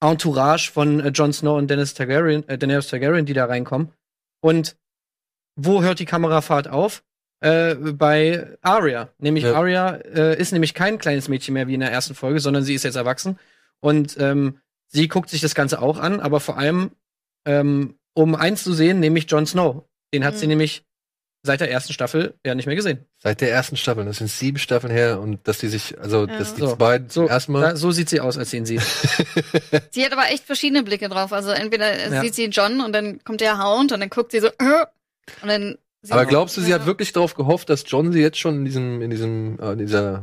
Entourage 0.00 0.70
von 0.72 1.00
äh, 1.00 1.08
Jon 1.08 1.32
Snow 1.32 1.56
und 1.58 1.68
Dennis 1.70 1.94
Targaryen, 1.94 2.46
äh, 2.48 2.58
Daenerys 2.58 2.88
Targaryen, 2.88 3.26
die 3.26 3.32
da 3.32 3.44
reinkommen. 3.46 3.92
Und 4.40 4.76
wo 5.56 5.82
hört 5.82 6.00
die 6.00 6.04
Kamerafahrt 6.04 6.68
auf? 6.68 7.02
Äh, 7.40 7.74
bei 7.74 8.56
Arya. 8.62 9.08
Nämlich 9.18 9.44
Ja. 9.44 9.54
Arya 9.54 9.90
äh, 9.96 10.38
ist 10.38 10.52
nämlich 10.52 10.74
kein 10.74 10.98
kleines 10.98 11.28
Mädchen 11.28 11.54
mehr 11.54 11.68
wie 11.68 11.74
in 11.74 11.80
der 11.80 11.92
ersten 11.92 12.14
Folge, 12.14 12.40
sondern 12.40 12.62
sie 12.64 12.74
ist 12.74 12.84
jetzt 12.84 12.96
erwachsen. 12.96 13.38
Und 13.84 14.16
ähm, 14.18 14.60
sie 14.88 15.08
guckt 15.08 15.28
sich 15.28 15.42
das 15.42 15.54
Ganze 15.54 15.82
auch 15.82 15.98
an, 15.98 16.20
aber 16.20 16.40
vor 16.40 16.56
allem, 16.56 16.92
ähm, 17.44 17.96
um 18.14 18.34
eins 18.34 18.62
zu 18.64 18.72
sehen, 18.72 18.98
nämlich 18.98 19.30
Jon 19.30 19.44
Snow. 19.46 19.84
Den 20.14 20.24
hat 20.24 20.38
sie 20.38 20.46
Mhm. 20.46 20.50
nämlich 20.52 20.84
seit 21.42 21.60
der 21.60 21.70
ersten 21.70 21.92
Staffel 21.92 22.32
ja 22.46 22.54
nicht 22.54 22.64
mehr 22.64 22.76
gesehen. 22.76 23.04
Seit 23.22 23.42
der 23.42 23.50
ersten 23.50 23.76
Staffel, 23.76 24.06
das 24.06 24.16
sind 24.16 24.30
sieben 24.30 24.58
Staffeln 24.58 24.90
her 24.90 25.20
und 25.20 25.46
dass 25.46 25.58
die 25.58 25.68
sich, 25.68 25.98
also 26.00 26.20
Ja. 26.26 26.38
dass 26.38 26.54
die 26.54 26.62
So. 26.62 26.76
beiden 26.76 27.10
So, 27.10 27.22
zum 27.24 27.28
ersten 27.28 27.52
Mal. 27.52 27.60
da, 27.60 27.76
so 27.76 27.90
sieht 27.90 28.08
sie 28.08 28.20
aus, 28.20 28.38
als 28.38 28.50
sie 28.52 28.56
ihn 28.56 28.64
sieht. 28.64 28.80
Sie 29.90 30.02
hat 30.02 30.12
aber 30.12 30.30
echt 30.30 30.44
verschiedene 30.44 30.82
Blicke 30.82 31.10
drauf. 31.10 31.34
Also 31.34 31.50
entweder 31.50 31.92
äh, 31.92 32.10
Ja. 32.10 32.22
sieht 32.22 32.34
sie 32.34 32.46
John 32.46 32.80
und 32.80 32.94
dann 32.94 33.22
kommt 33.24 33.42
der 33.42 33.62
Hound 33.62 33.92
und 33.92 34.00
dann 34.00 34.08
guckt 34.08 34.32
sie 34.32 34.40
so, 34.40 34.46
äh, 34.46 34.86
und 35.42 35.48
dann 35.48 35.76
sie 36.00 36.12
Aber 36.12 36.24
glaubst 36.24 36.56
du, 36.56 36.62
sie 36.62 36.70
ja. 36.70 36.78
hat 36.78 36.86
wirklich 36.86 37.12
darauf 37.12 37.34
gehofft, 37.34 37.68
dass 37.68 37.84
John 37.86 38.12
sie 38.12 38.20
jetzt 38.22 38.38
schon 38.38 38.56
in 38.60 38.64
diesem, 38.64 39.02
in 39.02 39.10
diesem, 39.10 39.58
äh, 39.60 39.72
in 39.72 39.78
dieser 39.80 40.22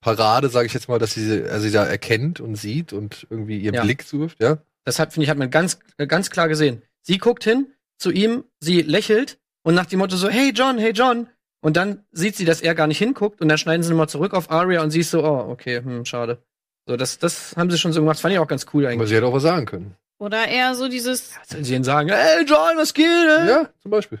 Parade, 0.00 0.48
sage 0.48 0.66
ich 0.66 0.72
jetzt 0.74 0.88
mal, 0.88 0.98
dass 0.98 1.14
sie, 1.14 1.42
also 1.44 1.60
sie 1.66 1.72
da 1.72 1.84
erkennt 1.84 2.40
und 2.40 2.56
sieht 2.56 2.92
und 2.92 3.26
irgendwie 3.30 3.58
ihren 3.58 3.74
Ja. 3.74 3.82
Blick 3.82 4.06
zuwirft, 4.06 4.40
ja? 4.42 4.58
Das 4.84 4.98
hat, 4.98 5.12
finde 5.12 5.24
ich, 5.24 5.30
hat 5.30 5.38
man 5.38 5.50
ganz, 5.50 5.78
äh, 5.98 6.06
ganz 6.06 6.30
klar 6.30 6.48
gesehen. 6.48 6.82
Sie 7.02 7.18
guckt 7.18 7.44
hin 7.44 7.66
zu 7.98 8.10
ihm, 8.10 8.44
sie 8.60 8.80
lächelt 8.82 9.38
und 9.62 9.74
nach 9.74 9.86
dem 9.86 9.98
Motto 9.98 10.16
so, 10.16 10.28
hey 10.28 10.52
John, 10.54 10.78
hey 10.78 10.92
John. 10.92 11.28
Und 11.62 11.76
dann 11.76 12.04
sieht 12.12 12.36
sie, 12.36 12.46
dass 12.46 12.62
er 12.62 12.74
gar 12.74 12.86
nicht 12.86 12.96
hinguckt 12.98 13.42
und 13.42 13.48
dann 13.48 13.58
schneiden 13.58 13.82
sie 13.82 13.90
nochmal 13.90 14.08
zurück 14.08 14.32
auf 14.32 14.50
Arya 14.50 14.82
und 14.82 14.90
sie 14.90 15.00
ist 15.00 15.10
so, 15.10 15.22
oh, 15.22 15.50
okay, 15.50 15.82
hm, 15.82 16.06
schade. 16.06 16.38
So, 16.86 16.96
das, 16.96 17.18
das 17.18 17.54
haben 17.56 17.70
sie 17.70 17.76
schon 17.78 17.92
so 17.92 18.00
gemacht. 18.00 18.18
Fand 18.18 18.32
ich 18.32 18.38
auch 18.38 18.48
ganz 18.48 18.64
cool 18.72 18.84
Aber 18.84 18.92
eigentlich. 18.94 19.10
sie 19.10 19.16
hätte 19.16 19.26
auch 19.26 19.34
was 19.34 19.42
sagen 19.42 19.66
können. 19.66 19.94
Oder 20.20 20.46
eher 20.48 20.74
so 20.74 20.88
dieses. 20.88 21.32
Sollen 21.48 21.64
sie 21.64 21.74
ihnen 21.74 21.82
sagen, 21.82 22.10
hey 22.10 22.44
John, 22.46 22.76
was 22.76 22.92
geht? 22.92 23.06
ey?" 23.06 23.48
Ja, 23.48 23.68
zum 23.80 23.90
Beispiel. 23.90 24.20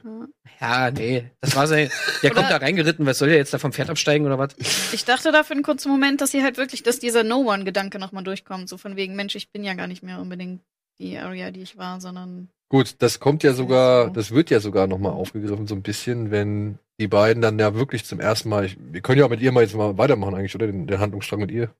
Ja, 0.58 0.90
nee. 0.90 1.30
Das 1.42 1.54
war 1.54 1.66
sein. 1.66 1.90
Der 2.22 2.30
Oder- 2.30 2.40
kommt 2.40 2.50
da 2.50 2.56
reingeritten, 2.56 3.04
was 3.04 3.18
soll 3.18 3.28
der 3.28 3.36
jetzt 3.36 3.52
da 3.52 3.58
vom 3.58 3.72
Pferd 3.72 3.90
absteigen 3.90 4.24
oder 4.24 4.38
was? 4.38 4.56
Ich 4.92 5.04
dachte 5.04 5.30
da 5.30 5.44
für 5.44 5.52
einen 5.52 5.62
kurzen 5.62 5.90
Moment, 5.90 6.22
dass 6.22 6.30
sie 6.30 6.42
halt 6.42 6.56
wirklich, 6.56 6.82
dass 6.82 6.98
dieser 7.00 7.22
No-One-Gedanke 7.22 7.98
nochmal 7.98 8.24
durchkommt. 8.24 8.70
So 8.70 8.78
von 8.78 8.96
wegen, 8.96 9.14
Mensch, 9.14 9.34
ich 9.34 9.52
bin 9.52 9.62
ja 9.62 9.74
gar 9.74 9.86
nicht 9.86 10.02
mehr 10.02 10.20
unbedingt 10.20 10.62
die 10.98 11.18
Area, 11.18 11.50
die 11.50 11.62
ich 11.62 11.76
war, 11.76 12.00
sondern. 12.00 12.48
Gut, 12.70 12.94
das 13.00 13.20
kommt 13.20 13.42
ja 13.42 13.52
sogar, 13.52 14.06
so. 14.06 14.10
das 14.12 14.30
wird 14.30 14.48
ja 14.48 14.60
sogar 14.60 14.86
noch 14.86 14.98
mal 14.98 15.10
aufgegriffen 15.10 15.66
so 15.66 15.74
ein 15.74 15.82
bisschen, 15.82 16.30
wenn 16.30 16.78
die 16.98 17.08
beiden 17.08 17.42
dann 17.42 17.58
ja 17.58 17.74
wirklich 17.74 18.06
zum 18.06 18.20
ersten 18.20 18.48
Mal, 18.48 18.64
ich, 18.64 18.78
wir 18.80 19.02
können 19.02 19.18
ja 19.18 19.26
auch 19.26 19.30
mit 19.30 19.40
ihr 19.40 19.52
mal 19.52 19.62
jetzt 19.62 19.74
mal 19.74 19.98
weitermachen 19.98 20.34
eigentlich, 20.34 20.54
oder? 20.54 20.66
Den, 20.66 20.86
den 20.86 20.98
Handlungsstrang 20.98 21.40
mit 21.40 21.50
ihr. 21.50 21.74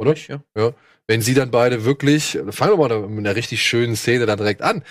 Oder? 0.00 0.10
Nicht, 0.12 0.28
ja. 0.28 0.72
Wenn 1.08 1.20
sie 1.22 1.34
dann 1.34 1.52
beide 1.52 1.84
wirklich, 1.84 2.36
fangen 2.50 2.72
wir 2.78 2.88
mal 2.88 3.08
mit 3.08 3.24
einer 3.24 3.36
richtig 3.36 3.62
schönen 3.62 3.94
Szene 3.94 4.26
da 4.26 4.34
direkt 4.34 4.60
an. 4.62 4.82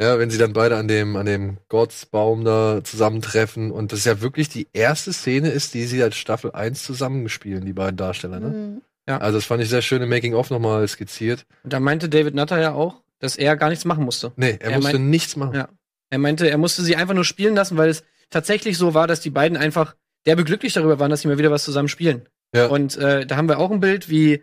Ja, 0.00 0.18
wenn 0.20 0.30
sie 0.30 0.38
dann 0.38 0.52
beide 0.52 0.76
an 0.76 0.86
dem, 0.86 1.16
an 1.16 1.26
dem 1.26 1.56
Gottsbaum 1.68 2.44
da 2.44 2.80
zusammentreffen 2.84 3.70
und 3.72 3.92
das 3.92 4.04
ja 4.04 4.20
wirklich 4.20 4.48
die 4.48 4.68
erste 4.72 5.12
Szene 5.12 5.50
ist, 5.50 5.74
die 5.74 5.84
sie 5.86 6.00
als 6.02 6.16
Staffel 6.16 6.52
1 6.52 6.82
zusammengespielt, 6.84 7.64
die 7.66 7.72
beiden 7.72 7.96
Darsteller, 7.96 8.38
ne? 8.40 8.48
Mhm. 8.48 8.82
Also 9.06 9.36
das 9.38 9.44
fand 9.44 9.62
ich 9.62 9.68
sehr 9.68 9.82
schön 9.82 10.00
im 10.00 10.08
Making-of 10.08 10.48
nochmal 10.50 10.86
skizziert. 10.88 11.44
Und 11.62 11.72
da 11.72 11.78
meinte 11.80 12.08
David 12.08 12.34
Nutter 12.34 12.58
ja 12.60 12.72
auch, 12.72 13.02
dass 13.18 13.36
er 13.36 13.54
gar 13.56 13.68
nichts 13.68 13.84
machen 13.84 14.04
musste. 14.04 14.32
Nee, 14.36 14.56
er, 14.60 14.70
Er 14.70 14.76
musste 14.76 14.98
meint- 14.98 15.10
nichts 15.10 15.36
machen. 15.36 15.54
Ja. 15.54 15.68
Er 16.10 16.18
meinte, 16.18 16.48
er 16.48 16.56
musste 16.56 16.82
sie 16.82 16.96
einfach 16.96 17.14
nur 17.14 17.24
spielen 17.24 17.54
lassen, 17.54 17.76
weil 17.76 17.90
es 17.90 18.04
tatsächlich 18.30 18.78
so 18.78 18.94
war, 18.94 19.06
dass 19.06 19.20
die 19.20 19.30
beiden 19.30 19.58
einfach 19.58 19.94
derbe 20.24 20.44
glücklich 20.44 20.72
darüber 20.72 20.98
waren, 21.00 21.10
dass 21.10 21.20
sie 21.20 21.28
mal 21.28 21.36
wieder 21.36 21.50
was 21.50 21.64
zusammen 21.64 21.88
spielen. 21.88 22.28
Ja. 22.54 22.68
Und 22.68 22.96
äh, 22.96 23.26
da 23.26 23.36
haben 23.36 23.48
wir 23.48 23.58
auch 23.58 23.70
ein 23.70 23.80
Bild, 23.80 24.08
wie, 24.08 24.42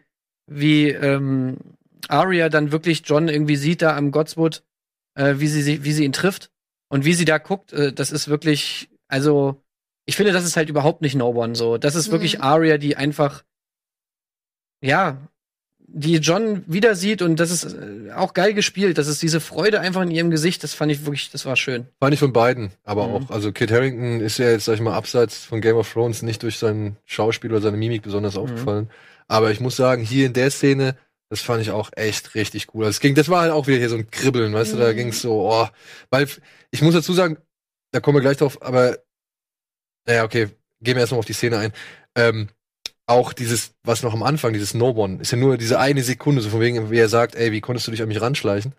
wie 0.53 0.89
ähm, 0.89 1.58
Arya 2.08 2.50
dann 2.50 2.72
wirklich 2.72 3.03
John 3.05 3.27
irgendwie 3.29 3.55
sieht 3.55 3.81
da 3.81 3.96
am 3.96 4.12
Godswood, 4.12 4.63
äh, 5.15 5.36
wie, 5.38 5.48
sie, 5.48 5.84
wie 5.84 5.91
sie 5.93 6.03
ihn 6.05 6.13
trifft 6.13 6.50
und 6.89 7.05
wie 7.05 7.13
sie 7.13 7.25
da 7.25 7.38
guckt. 7.38 7.74
Äh, 7.74 7.93
das 7.93 8.12
ist 8.12 8.27
wirklich, 8.27 8.89
also 9.08 9.62
ich 10.05 10.15
finde, 10.15 10.31
das 10.34 10.43
ist 10.46 10.58
halt 10.58 10.70
überhaupt 10.70 11.01
nicht 11.01 11.15
No 11.15 11.29
One 11.29 11.55
so. 11.55 11.77
Das 11.77 11.96
ist 11.96 12.12
wirklich 12.12 12.38
Mhm. 12.39 12.43
Arya, 12.43 12.77
die 12.77 12.98
einfach, 12.98 13.43
ja, 14.81 15.17
die 15.93 16.15
John 16.17 16.63
wieder 16.67 16.96
sieht 16.96 17.22
und 17.22 17.38
das 17.39 17.51
ist 17.51 17.65
äh, 17.74 18.12
auch 18.15 18.34
geil 18.34 18.53
gespielt. 18.53 18.98
Das 18.98 19.08
ist 19.08 19.22
diese 19.22 19.41
Freude 19.41 19.81
einfach 19.81 20.01
in 20.01 20.12
ihrem 20.12 20.31
Gesicht. 20.31 20.63
Das 20.63 20.74
fand 20.74 20.89
ich 20.91 21.05
wirklich, 21.05 21.31
das 21.31 21.46
war 21.46 21.58
schön. 21.58 21.86
Fand 22.00 22.13
ich 22.13 22.20
von 22.20 22.31
beiden, 22.31 22.72
aber 22.86 23.08
Mhm. 23.08 23.13
auch, 23.13 23.29
also 23.29 23.51
Kit 23.51 23.72
Harrington 23.72 24.22
ist 24.22 24.38
ja 24.38 24.50
jetzt, 24.50 24.65
sag 24.65 24.75
ich 24.75 24.81
mal, 24.81 24.93
abseits 24.96 25.43
von 25.43 25.60
Game 25.60 25.75
of 25.75 25.91
Thrones 25.91 26.22
nicht 26.22 26.43
durch 26.43 26.58
sein 26.58 26.96
Schauspiel 27.05 27.51
oder 27.51 27.62
seine 27.62 27.75
Mimik 27.77 28.03
besonders 28.03 28.36
Mhm. 28.36 28.41
aufgefallen. 28.41 28.89
Aber 29.32 29.52
ich 29.52 29.62
muss 29.62 29.78
sagen, 29.78 30.04
hier 30.04 30.26
in 30.26 30.34
der 30.34 30.52
Szene, 30.52 30.98
das 31.30 31.40
fand 31.40 31.62
ich 31.62 31.72
auch 31.72 31.90
echt 31.96 32.36
richtig 32.36 32.68
cool. 32.74 32.84
Also 32.84 32.96
es 32.98 33.00
ging, 33.00 33.16
das 33.16 33.30
war 33.30 33.42
halt 33.44 33.52
auch 33.54 33.66
wieder 33.68 33.78
hier 33.78 33.88
so 33.88 33.96
ein 33.96 34.12
Kribbeln, 34.12 34.54
weißt 34.54 34.74
du, 34.74 34.78
da 34.78 34.92
Mhm. 34.92 34.98
ging's 34.98 35.22
so, 35.22 35.50
oh, 35.50 35.68
weil 36.10 36.28
ich 36.72 36.82
muss 36.82 36.94
dazu 36.94 37.14
sagen, 37.14 37.38
da 37.94 38.02
kommen 38.02 38.18
wir 38.18 38.22
gleich 38.22 38.36
drauf, 38.38 38.62
aber 38.62 38.98
naja, 40.06 40.26
okay, 40.26 40.50
gehen 40.82 40.96
wir 40.96 41.00
erstmal 41.02 41.20
auf 41.20 41.26
die 41.26 41.34
Szene 41.34 41.58
ein. 41.60 41.74
Ähm, 42.16 42.50
auch 43.06 43.32
dieses, 43.34 43.74
was 43.84 44.04
noch 44.04 44.14
am 44.14 44.24
Anfang, 44.24 44.52
dieses 44.52 44.74
No 44.74 44.90
One, 44.92 45.22
ist 45.22 45.32
ja 45.32 45.38
nur 45.38 45.58
diese 45.58 45.80
eine 45.80 46.04
Sekunde, 46.04 46.42
so 46.42 46.50
von 46.50 46.60
wegen, 46.60 46.92
wie 46.92 46.98
er 47.00 47.10
sagt, 47.10 47.36
ey, 47.36 47.52
wie 47.54 47.62
konntest 47.62 47.88
du 47.88 47.92
dich 47.92 48.02
an 48.02 48.08
mich 48.10 48.20
ranschleichen? 48.20 48.74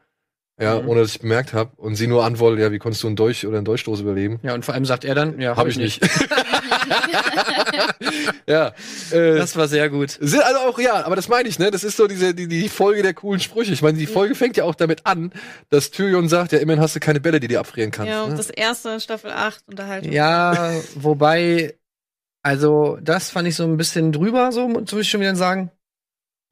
Ja, 0.60 0.80
Mhm. 0.80 0.88
ohne 0.88 1.00
dass 1.00 1.12
ich 1.12 1.20
bemerkt 1.20 1.54
habe. 1.54 1.72
Und 1.76 1.94
sie 1.96 2.06
nur 2.06 2.24
antwortet, 2.24 2.60
ja, 2.60 2.70
wie 2.72 2.78
konntest 2.78 3.02
du 3.02 3.06
einen 3.06 3.16
Dolch 3.16 3.46
oder 3.46 3.56
einen 3.56 3.64
Dolchstoß 3.64 4.00
überleben? 4.00 4.38
Ja, 4.42 4.52
und 4.54 4.64
vor 4.66 4.74
allem 4.74 4.84
sagt 4.84 5.04
er 5.06 5.14
dann, 5.14 5.40
ja, 5.40 5.56
Hab 5.56 5.66
ich 5.66 5.78
nicht. 5.78 6.02
ja. 8.46 8.68
Äh, 9.10 9.36
Das 9.36 9.56
war 9.56 9.68
sehr 9.68 9.88
gut. 9.90 10.10
sind 10.20 10.42
also 10.42 10.60
auch, 10.60 10.78
ja, 10.78 11.04
aber 11.04 11.16
das 11.16 11.28
meine 11.28 11.48
ich, 11.48 11.58
ne? 11.58 11.70
Das 11.70 11.84
ist 11.84 11.96
so 11.96 12.06
diese, 12.06 12.34
die, 12.34 12.48
die 12.48 12.68
Folge 12.68 13.02
der 13.02 13.14
coolen 13.14 13.40
Sprüche. 13.40 13.72
Ich 13.72 13.82
meine, 13.82 13.98
die 13.98 14.06
Folge 14.06 14.34
fängt 14.34 14.56
ja 14.56 14.64
auch 14.64 14.74
damit 14.74 15.06
an, 15.06 15.32
dass 15.70 15.90
Tyrion 15.90 16.28
sagt, 16.28 16.52
ja, 16.52 16.58
immerhin 16.58 16.82
hast 16.82 16.96
du 16.96 17.00
keine 17.00 17.20
Bälle, 17.20 17.40
die 17.40 17.48
dir 17.48 17.60
abfrieren 17.60 17.90
kannst. 17.90 18.10
Ja, 18.10 18.22
und 18.24 18.30
ne? 18.30 18.36
das 18.36 18.50
erste 18.50 19.00
Staffel 19.00 19.30
8 19.30 19.64
Unterhaltung. 19.68 20.12
Ja, 20.12 20.72
wobei, 20.94 21.74
also 22.42 22.98
das 23.02 23.30
fand 23.30 23.48
ich 23.48 23.56
so 23.56 23.64
ein 23.64 23.76
bisschen 23.76 24.12
drüber, 24.12 24.52
so 24.52 24.68
muss 24.68 24.92
ich 24.92 25.08
schon 25.10 25.20
wieder 25.20 25.36
sagen. 25.36 25.70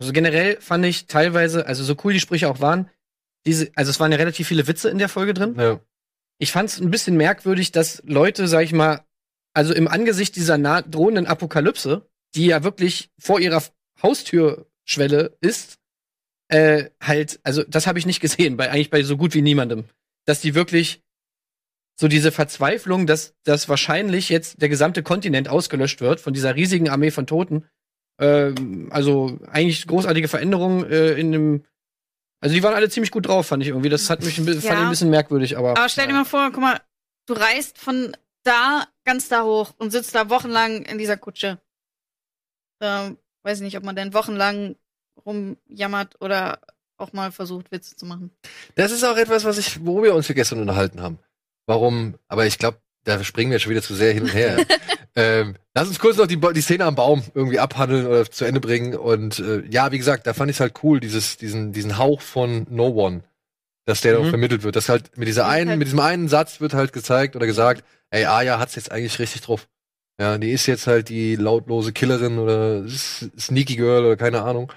Also 0.00 0.12
generell 0.12 0.56
fand 0.60 0.84
ich 0.86 1.06
teilweise, 1.06 1.66
also 1.66 1.84
so 1.84 1.94
cool 2.04 2.12
die 2.12 2.20
Sprüche 2.20 2.48
auch 2.48 2.60
waren, 2.60 2.88
diese, 3.46 3.70
also 3.74 3.90
es 3.90 4.00
waren 4.00 4.12
ja 4.12 4.18
relativ 4.18 4.48
viele 4.48 4.66
Witze 4.66 4.88
in 4.90 4.98
der 4.98 5.08
Folge 5.08 5.34
drin. 5.34 5.54
ja. 5.58 5.80
Ich 6.42 6.52
fand 6.52 6.70
es 6.70 6.80
ein 6.80 6.90
bisschen 6.90 7.18
merkwürdig, 7.18 7.70
dass 7.70 8.02
Leute, 8.06 8.48
sag 8.48 8.62
ich 8.64 8.72
mal, 8.72 9.02
also 9.54 9.74
im 9.74 9.88
Angesicht 9.88 10.36
dieser 10.36 10.58
drohenden 10.82 11.26
Apokalypse, 11.26 12.08
die 12.34 12.46
ja 12.46 12.62
wirklich 12.62 13.10
vor 13.18 13.40
ihrer 13.40 13.62
Haustürschwelle 14.02 15.36
ist, 15.40 15.78
äh, 16.48 16.90
halt, 17.00 17.40
also 17.42 17.62
das 17.64 17.86
habe 17.86 17.98
ich 17.98 18.06
nicht 18.06 18.20
gesehen, 18.20 18.56
bei 18.56 18.70
eigentlich 18.70 18.90
bei 18.90 19.02
so 19.02 19.16
gut 19.16 19.34
wie 19.34 19.42
niemandem, 19.42 19.84
dass 20.26 20.40
die 20.40 20.54
wirklich 20.54 21.02
so 21.98 22.08
diese 22.08 22.32
Verzweiflung, 22.32 23.06
dass, 23.06 23.34
dass 23.44 23.68
wahrscheinlich 23.68 24.30
jetzt 24.30 24.62
der 24.62 24.68
gesamte 24.70 25.02
Kontinent 25.02 25.48
ausgelöscht 25.48 26.00
wird 26.00 26.18
von 26.20 26.32
dieser 26.32 26.56
riesigen 26.56 26.88
Armee 26.88 27.10
von 27.10 27.26
Toten. 27.26 27.66
Ähm, 28.18 28.88
also 28.90 29.38
eigentlich 29.46 29.86
großartige 29.86 30.28
Veränderungen 30.28 30.90
äh, 30.90 31.12
in 31.12 31.30
dem. 31.32 31.64
Also 32.42 32.54
die 32.54 32.62
waren 32.62 32.74
alle 32.74 32.88
ziemlich 32.88 33.10
gut 33.10 33.26
drauf, 33.28 33.48
fand 33.48 33.62
ich 33.62 33.68
irgendwie. 33.68 33.90
Das 33.90 34.08
hat 34.08 34.24
mich 34.24 34.38
ein 34.38 34.46
bisschen, 34.46 34.62
Ja. 34.62 34.68
fand 34.70 34.80
ich 34.80 34.86
ein 34.86 34.90
bisschen 34.90 35.10
merkwürdig, 35.10 35.58
aber. 35.58 35.70
Aber 35.76 35.88
stell 35.90 36.06
dir 36.06 36.14
mal 36.14 36.24
vor, 36.24 36.50
guck 36.52 36.62
mal, 36.62 36.80
du 37.26 37.34
reist 37.34 37.76
von 37.76 38.16
da 38.44 38.86
ganz 39.10 39.28
da 39.28 39.42
hoch 39.42 39.72
und 39.78 39.90
sitzt 39.90 40.14
da 40.14 40.30
wochenlang 40.30 40.82
in 40.82 40.96
dieser 40.96 41.16
Kutsche. 41.16 41.58
Da 42.78 43.10
weiß 43.42 43.58
ich 43.58 43.64
nicht, 43.64 43.76
ob 43.76 43.82
man 43.82 43.96
denn 43.96 44.14
wochenlang 44.14 44.76
rumjammert 45.26 46.20
oder 46.20 46.60
auch 46.96 47.12
mal 47.12 47.32
versucht, 47.32 47.72
Witze 47.72 47.96
zu 47.96 48.06
machen. 48.06 48.30
Das 48.76 48.92
ist 48.92 49.02
auch 49.02 49.16
etwas, 49.16 49.44
was 49.44 49.58
ich, 49.58 49.84
wo 49.84 50.04
wir 50.04 50.14
uns 50.14 50.26
hier 50.26 50.36
gestern 50.36 50.60
unterhalten 50.60 51.02
haben. 51.02 51.18
Warum, 51.66 52.14
aber 52.28 52.46
ich 52.46 52.56
glaube, 52.58 52.78
da 53.02 53.24
springen 53.24 53.50
wir 53.50 53.58
schon 53.58 53.70
wieder 53.70 53.82
zu 53.82 53.96
sehr 53.96 54.12
hin 54.12 54.22
und 54.22 54.34
her. 54.34 54.64
ähm, 55.16 55.56
lass 55.74 55.88
uns 55.88 55.98
kurz 55.98 56.16
noch 56.16 56.28
die, 56.28 56.38
die 56.38 56.60
Szene 56.60 56.84
am 56.84 56.94
Baum 56.94 57.24
irgendwie 57.34 57.58
abhandeln 57.58 58.06
oder 58.06 58.30
zu 58.30 58.44
Ende 58.44 58.60
bringen. 58.60 58.94
Und 58.94 59.40
äh, 59.40 59.64
ja, 59.68 59.90
wie 59.90 59.98
gesagt, 59.98 60.28
da 60.28 60.34
fand 60.34 60.52
ich 60.52 60.58
es 60.58 60.60
halt 60.60 60.84
cool, 60.84 61.00
dieses, 61.00 61.36
diesen, 61.36 61.72
diesen 61.72 61.98
Hauch 61.98 62.20
von 62.20 62.64
No 62.70 62.88
One, 62.90 63.24
dass 63.90 64.00
der 64.00 64.18
Mhm. 64.18 64.24
auch 64.26 64.28
vermittelt 64.30 64.62
wird. 64.62 64.76
Dass 64.76 64.88
halt 64.88 65.16
mit 65.18 65.28
dieser 65.28 65.46
einen, 65.46 65.68
halt- 65.70 65.78
mit 65.78 65.86
diesem 65.88 66.00
einen 66.00 66.28
Satz 66.28 66.60
wird 66.60 66.72
halt 66.74 66.92
gezeigt 66.92 67.36
oder 67.36 67.46
gesagt, 67.46 67.84
ey, 68.10 68.24
Aya 68.24 68.58
hat's 68.58 68.74
jetzt 68.76 68.90
eigentlich 68.92 69.18
richtig 69.18 69.42
drauf. 69.42 69.68
Ja, 70.20 70.36
die 70.38 70.50
ist 70.52 70.66
jetzt 70.66 70.86
halt 70.86 71.08
die 71.08 71.36
lautlose 71.36 71.92
Killerin 71.92 72.38
oder 72.38 72.84
Sneaky 72.88 73.76
Girl 73.76 74.04
oder 74.04 74.16
keine 74.16 74.42
Ahnung. 74.42 74.72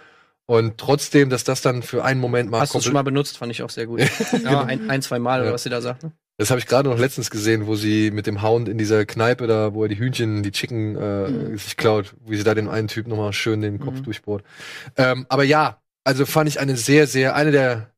Und 0.46 0.78
trotzdem, 0.78 1.30
dass 1.30 1.44
das 1.44 1.62
dann 1.62 1.84
für 1.84 2.04
einen 2.04 2.20
Moment 2.20 2.50
mal 2.52 2.60
Hast 2.62 2.76
du 2.76 2.82
schon 2.82 2.94
mal 2.94 3.02
benutzt, 3.04 3.38
fand 3.38 3.52
ich 3.52 3.64
auch 3.64 3.70
sehr 3.70 3.86
gut. 3.86 4.02
Genau. 4.32 4.52
ja, 4.52 4.64
ein, 4.66 4.90
ein, 4.90 5.02
zwei 5.02 5.20
Mal, 5.20 5.40
oder 5.40 5.50
Ja. 5.50 5.54
was 5.54 5.64
sie 5.64 5.70
da 5.70 5.80
sagt. 5.82 6.04
Ne? 6.04 6.12
Das 6.38 6.50
habe 6.50 6.60
ich 6.60 6.66
gerade 6.66 6.90
noch 6.90 6.98
letztens 6.98 7.30
gesehen, 7.30 7.68
wo 7.68 7.76
sie 7.76 8.10
mit 8.12 8.26
dem 8.28 8.42
Hound 8.42 8.68
in 8.68 8.78
dieser 8.78 9.06
Kneipe 9.06 9.48
da, 9.48 9.74
wo 9.74 9.84
er 9.84 9.90
die 9.90 9.98
Hühnchen, 10.00 10.44
die 10.44 10.52
Chicken 10.52 10.96
äh, 10.96 11.28
Mhm. 11.30 11.58
sich 11.58 11.78
klaut, 11.78 12.16
wie 12.26 12.36
sie 12.38 12.44
da 12.44 12.56
den 12.56 12.68
einen 12.70 12.88
Typ 12.88 13.08
nochmal 13.08 13.32
schön 13.34 13.62
den 13.62 13.80
Kopf 13.80 14.00
Mhm. 14.00 14.04
durchbohrt. 14.04 14.44
Ähm, 14.98 15.26
aber 15.30 15.44
ja, 15.44 15.78
also 16.04 16.26
fand 16.26 16.50
ich 16.50 16.60
eine 16.60 16.76
sehr, 16.76 17.06
sehr, 17.08 17.36
eine 17.36 17.52
der, 17.52 17.90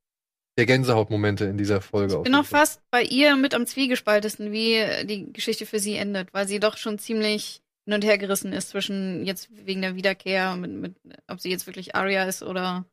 der 0.58 0.66
Gänsehautmomente 0.66 1.46
in 1.46 1.58
dieser 1.58 1.82
Folge. 1.82 2.18
auf 2.18 2.24
bin 2.24 2.36
auch 2.36 2.46
fast 2.46 2.82
bei 2.90 3.04
ihr 3.04 3.36
mit 3.36 3.54
am 3.54 3.66
zwiegespaltesten, 3.66 4.52
wie 4.52 4.84
die 5.06 5.32
Geschichte 5.34 5.66
für 5.66 5.80
sie 5.80 5.96
endet, 5.96 6.34
weil 6.34 6.48
sie 6.48 6.60
doch 6.60 6.78
schon 6.78 6.98
ziemlich 6.98 7.62
hin 7.86 7.94
und 7.94 8.04
her 8.04 8.18
gerissen 8.18 8.54
ist 8.54 8.70
zwischen 8.70 9.26
jetzt 9.26 9.50
wegen 9.52 9.82
der 9.82 9.96
Wiederkehr, 9.96 10.56
mit, 10.56 10.72
mit, 10.72 10.96
ob 11.28 11.40
sie 11.40 11.50
jetzt 11.52 11.68
wirklich 11.68 11.96
Arya 11.96 12.24
ist 12.24 12.42
oder 12.42 12.86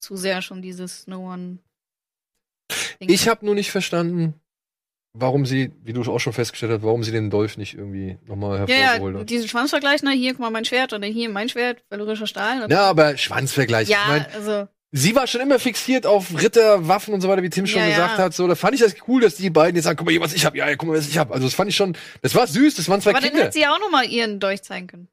zu 0.00 0.16
sehr 0.16 0.42
schon 0.42 0.60
dieses 0.60 1.06
No 1.06 1.32
One. 1.32 1.58
Ding. 3.00 3.08
Ich 3.08 3.28
habe 3.28 3.46
nur 3.46 3.54
nicht 3.54 3.70
verstanden, 3.70 4.34
warum 5.14 5.46
sie, 5.46 5.72
wie 5.82 5.92
du 5.92 6.02
auch 6.02 6.18
schon 6.18 6.32
festgestellt 6.32 6.72
hast, 6.72 6.82
warum 6.82 7.04
sie 7.04 7.12
den 7.12 7.30
Dolch 7.30 7.56
nicht 7.56 7.74
irgendwie 7.74 8.18
nochmal 8.26 8.68
ja, 8.68 8.76
hervorgeholt 8.76 9.14
ja, 9.14 9.20
hat. 9.20 9.30
diesen 9.30 9.48
Schwanzvergleich, 9.48 10.02
ne, 10.02 10.10
hier, 10.10 10.32
guck 10.32 10.40
mal, 10.40 10.50
mein 10.50 10.64
Schwert 10.64 10.92
oder 10.92 11.06
hier 11.06 11.30
mein 11.30 11.48
Schwert, 11.48 11.84
valyrischer 11.88 12.26
Stahl. 12.26 12.66
Ja, 12.70 12.82
aber 12.82 13.16
Schwanzvergleich. 13.16 13.88
ja 13.88 14.02
Ich 14.02 14.08
mein, 14.08 14.26
also, 14.34 14.68
sie 14.96 15.14
war 15.16 15.26
schon 15.26 15.40
immer 15.40 15.58
fixiert 15.58 16.06
auf 16.06 16.40
Ritter, 16.40 16.86
Waffen 16.86 17.12
und 17.14 17.20
so 17.20 17.28
weiter, 17.28 17.42
wie 17.42 17.50
Tim 17.50 17.66
schon 17.66 17.80
Ja, 17.82 17.88
gesagt 17.88 18.18
ja. 18.18 18.24
hat. 18.24 18.32
So, 18.34 18.46
da 18.46 18.54
fand 18.54 18.74
ich 18.74 18.80
das 18.80 18.94
cool, 19.08 19.20
dass 19.20 19.34
die 19.34 19.50
beiden 19.50 19.74
jetzt 19.74 19.84
sagen, 19.84 19.96
guck 19.96 20.06
mal 20.06 20.12
hier, 20.12 20.20
was 20.20 20.32
ich 20.32 20.46
hab. 20.46 20.54
Ja, 20.54 20.68
ja, 20.68 20.76
guck 20.76 20.88
mal, 20.88 20.96
was 20.96 21.08
ich 21.08 21.18
hab. 21.18 21.32
Also 21.32 21.46
das 21.46 21.54
fand 21.54 21.68
ich 21.68 21.76
schon, 21.76 21.96
das 22.22 22.34
war 22.34 22.46
süß, 22.46 22.76
das 22.76 22.88
waren 22.88 23.00
zwei 23.02 23.10
aber 23.10 23.20
dann 23.20 23.30
Kinder. 23.30 23.44
hätte 23.44 23.52
sie 23.54 23.60
ja 23.62 23.74
auch 23.74 23.80
noch 23.80 23.90
mal 23.90 24.04
ihren 24.06 24.38
Dolch 24.40 24.62
zeigen 24.62 24.86
können. 24.86 25.08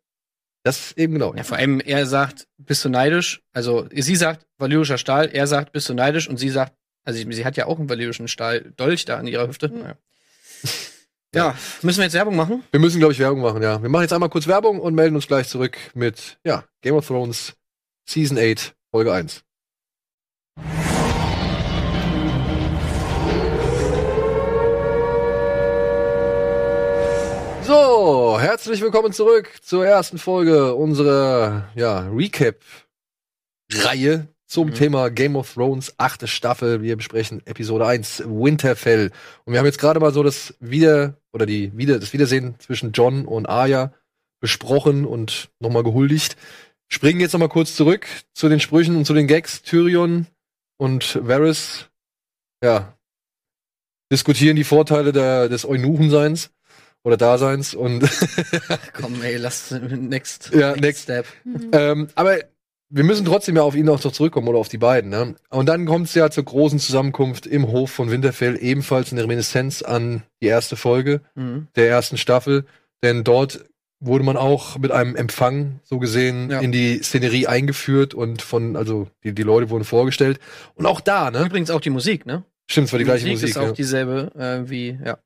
Das 0.63 0.91
eben 0.95 1.13
genau. 1.13 1.33
Ja, 1.33 1.43
vor 1.43 1.57
allem, 1.57 1.79
er 1.79 2.05
sagt, 2.05 2.47
bist 2.59 2.85
du 2.85 2.89
neidisch? 2.89 3.41
Also, 3.51 3.87
sie 3.91 4.15
sagt, 4.15 4.45
valyrischer 4.59 4.99
Stahl, 4.99 5.29
er 5.33 5.47
sagt, 5.47 5.71
bist 5.71 5.89
du 5.89 5.95
neidisch? 5.95 6.29
Und 6.29 6.37
sie 6.37 6.49
sagt, 6.49 6.73
also, 7.03 7.17
sie, 7.17 7.33
sie 7.33 7.43
hat 7.45 7.57
ja 7.57 7.65
auch 7.65 7.79
einen 7.79 7.89
valyrischen 7.89 8.27
Stahl, 8.27 8.71
Dolch 8.77 9.05
da 9.05 9.17
an 9.17 9.25
ihrer 9.25 9.47
Hüfte. 9.47 9.69
Mhm. 9.69 9.79
Ja. 9.81 9.95
ja, 11.33 11.55
müssen 11.81 11.97
wir 11.97 12.03
jetzt 12.03 12.13
Werbung 12.13 12.35
machen? 12.35 12.63
Wir 12.69 12.79
müssen, 12.79 12.99
glaube 12.99 13.13
ich, 13.13 13.19
Werbung 13.19 13.41
machen, 13.41 13.63
ja. 13.63 13.81
Wir 13.81 13.89
machen 13.89 14.03
jetzt 14.03 14.13
einmal 14.13 14.29
kurz 14.29 14.45
Werbung 14.47 14.79
und 14.79 14.93
melden 14.93 15.15
uns 15.15 15.25
gleich 15.27 15.47
zurück 15.47 15.77
mit, 15.95 16.37
ja, 16.45 16.65
Game 16.81 16.93
of 16.93 17.07
Thrones 17.07 17.53
Season 18.07 18.37
8, 18.37 18.75
Folge 18.91 19.11
1. 19.13 19.43
So, 27.63 28.37
herzlich 28.39 28.81
willkommen 28.81 29.13
zurück 29.13 29.49
zur 29.61 29.85
ersten 29.85 30.17
Folge 30.17 30.75
unserer, 30.75 31.69
ja, 31.75 31.99
Recap-Reihe 32.09 32.59
zum 34.47 34.67
Mhm. 34.67 34.73
Thema 34.73 35.09
Game 35.09 35.35
of 35.37 35.53
Thrones, 35.53 35.93
achte 35.97 36.27
Staffel. 36.27 36.81
Wir 36.81 36.97
besprechen 36.97 37.41
Episode 37.45 37.85
1, 37.87 38.23
Winterfell. 38.25 39.11
Und 39.45 39.53
wir 39.53 39.59
haben 39.59 39.65
jetzt 39.65 39.79
gerade 39.79 40.01
mal 40.01 40.11
so 40.11 40.23
das 40.23 40.53
Wieder, 40.59 41.15
oder 41.31 41.45
die 41.45 41.71
Wieder, 41.77 41.99
das 41.99 42.11
Wiedersehen 42.11 42.55
zwischen 42.59 42.91
John 42.91 43.25
und 43.25 43.47
Arya 43.47 43.93
besprochen 44.41 45.05
und 45.05 45.49
nochmal 45.59 45.83
gehuldigt. 45.83 46.35
Springen 46.89 47.21
jetzt 47.21 47.31
nochmal 47.31 47.47
kurz 47.47 47.75
zurück 47.75 48.05
zu 48.33 48.49
den 48.49 48.59
Sprüchen 48.59 48.97
und 48.97 49.05
zu 49.05 49.13
den 49.13 49.27
Gags. 49.27 49.61
Tyrion 49.61 50.27
und 50.81 51.19
Varys, 51.27 51.85
ja, 52.63 52.97
diskutieren 54.11 54.55
die 54.55 54.63
Vorteile 54.63 55.11
der, 55.11 55.47
des 55.47 55.63
Eunuchenseins 55.65 56.49
oder 57.03 57.17
Daseins 57.17 57.73
und 57.75 58.03
Komm, 58.93 59.21
ey, 59.21 59.37
lass 59.37 59.71
next, 59.71 60.51
Ja, 60.53 60.75
next. 60.75 61.03
step. 61.03 61.25
Mhm. 61.43 61.69
Ähm, 61.71 62.07
aber 62.15 62.37
wir 62.89 63.03
müssen 63.03 63.25
trotzdem 63.25 63.55
ja 63.55 63.61
auf 63.61 63.75
ihn 63.75 63.87
auch 63.89 64.03
noch 64.03 64.11
zurückkommen 64.11 64.47
oder 64.47 64.57
auf 64.59 64.67
die 64.69 64.77
beiden. 64.79 65.09
Ne? 65.11 65.35
Und 65.49 65.67
dann 65.67 65.85
kommt 65.85 66.07
es 66.07 66.13
ja 66.15 66.29
zur 66.29 66.43
großen 66.45 66.77
Zusammenkunft 66.79 67.45
im 67.45 67.67
Hof 67.67 67.91
von 67.91 68.11
Winterfell, 68.11 68.57
ebenfalls 68.61 69.11
eine 69.11 69.23
Reminiszenz 69.23 69.81
an 69.81 70.23
die 70.41 70.47
erste 70.47 70.75
Folge 70.75 71.21
Mhm. 71.35 71.67
der 71.75 71.89
ersten 71.89 72.17
Staffel. 72.17 72.65
Denn 73.03 73.23
dort 73.23 73.65
wurde 74.01 74.23
man 74.23 74.35
auch 74.35 74.77
mit 74.79 74.91
einem 74.91 75.15
Empfang 75.15 75.79
so 75.83 75.99
gesehen 75.99 76.49
Ja. 76.49 76.59
in 76.59 76.71
die 76.71 77.01
Szenerie 77.01 77.47
eingeführt 77.47 78.13
und 78.13 78.41
von, 78.41 78.75
also 78.75 79.07
die, 79.23 79.33
die 79.33 79.43
Leute 79.43 79.69
wurden 79.69 79.83
vorgestellt. 79.83 80.39
Und 80.73 80.85
auch 80.85 80.99
da, 80.99 81.31
ne? 81.31 81.45
Übrigens 81.45 81.69
auch 81.69 81.79
die 81.81 81.91
Musik, 81.91 82.25
ne? 82.25 82.43
Stimmt, 82.69 82.87
es 82.87 82.93
war 82.93 82.99
die 82.99 83.05
gleiche 83.05 83.27
Musik. 83.27 83.49
ist 83.49 83.57
auch 83.57 83.67
ja. 83.67 83.71
dieselbe 83.71 84.31
äh, 84.35 84.69
wie, 84.69 84.97
ja. 85.05 85.19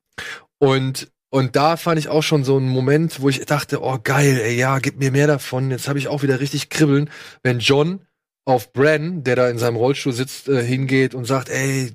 Und, 0.59 1.09
und 1.29 1.55
da 1.55 1.77
fand 1.77 1.99
ich 1.99 2.09
auch 2.09 2.23
schon 2.23 2.43
so 2.43 2.57
einen 2.57 2.67
Moment, 2.69 3.21
wo 3.21 3.29
ich 3.29 3.45
dachte, 3.45 3.81
oh 3.81 3.97
geil, 4.03 4.39
ey, 4.43 4.55
ja, 4.57 4.79
gib 4.79 4.99
mir 4.99 5.11
mehr 5.11 5.27
davon. 5.27 5.71
Jetzt 5.71 5.87
habe 5.87 5.97
ich 5.99 6.07
auch 6.09 6.21
wieder 6.21 6.39
richtig 6.39 6.69
kribbeln, 6.69 7.09
wenn 7.43 7.59
John 7.59 8.01
auf 8.45 8.73
Bran, 8.73 9.23
der 9.23 9.35
da 9.37 9.49
in 9.49 9.57
seinem 9.57 9.77
Rollstuhl 9.77 10.13
sitzt, 10.13 10.49
äh, 10.49 10.63
hingeht 10.63 11.15
und 11.15 11.25
sagt, 11.25 11.49
ey, 11.49 11.93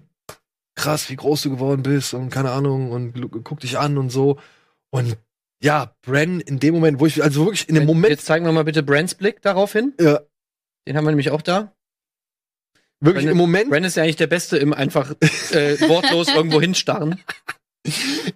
krass, 0.74 1.10
wie 1.10 1.16
groß 1.16 1.42
du 1.42 1.50
geworden 1.50 1.82
bist 1.82 2.14
und 2.14 2.30
keine 2.30 2.52
Ahnung 2.52 2.90
und 2.90 3.44
guck 3.44 3.60
dich 3.60 3.78
an 3.78 3.98
und 3.98 4.10
so. 4.10 4.38
Und 4.90 5.16
ja, 5.62 5.94
Bran 6.02 6.40
in 6.40 6.58
dem 6.58 6.74
Moment, 6.74 7.00
wo 7.00 7.06
ich, 7.06 7.22
also 7.22 7.44
wirklich 7.46 7.68
in 7.68 7.74
dem 7.74 7.86
Moment, 7.86 8.10
Jetzt 8.10 8.26
zeigen 8.26 8.44
wir 8.46 8.52
mal 8.52 8.64
bitte 8.64 8.82
Brands 8.82 9.14
Blick 9.14 9.42
darauf 9.42 9.72
hin. 9.72 9.92
ja, 10.00 10.20
Den 10.88 10.96
haben 10.96 11.04
wir 11.04 11.10
nämlich 11.10 11.30
auch 11.30 11.42
da. 11.42 11.72
wirklich 13.00 13.24
Bran- 13.26 13.32
im 13.32 13.38
Moment, 13.38 13.70
Brand 13.70 13.84
ist 13.86 13.96
ja 13.96 14.02
eigentlich 14.02 14.16
der 14.16 14.26
Beste 14.26 14.56
im 14.58 14.72
einfach 14.72 15.10
äh, 15.52 15.78
wortlos 15.88 16.28
irgendwo 16.28 16.60
hinstarren. 16.60 17.20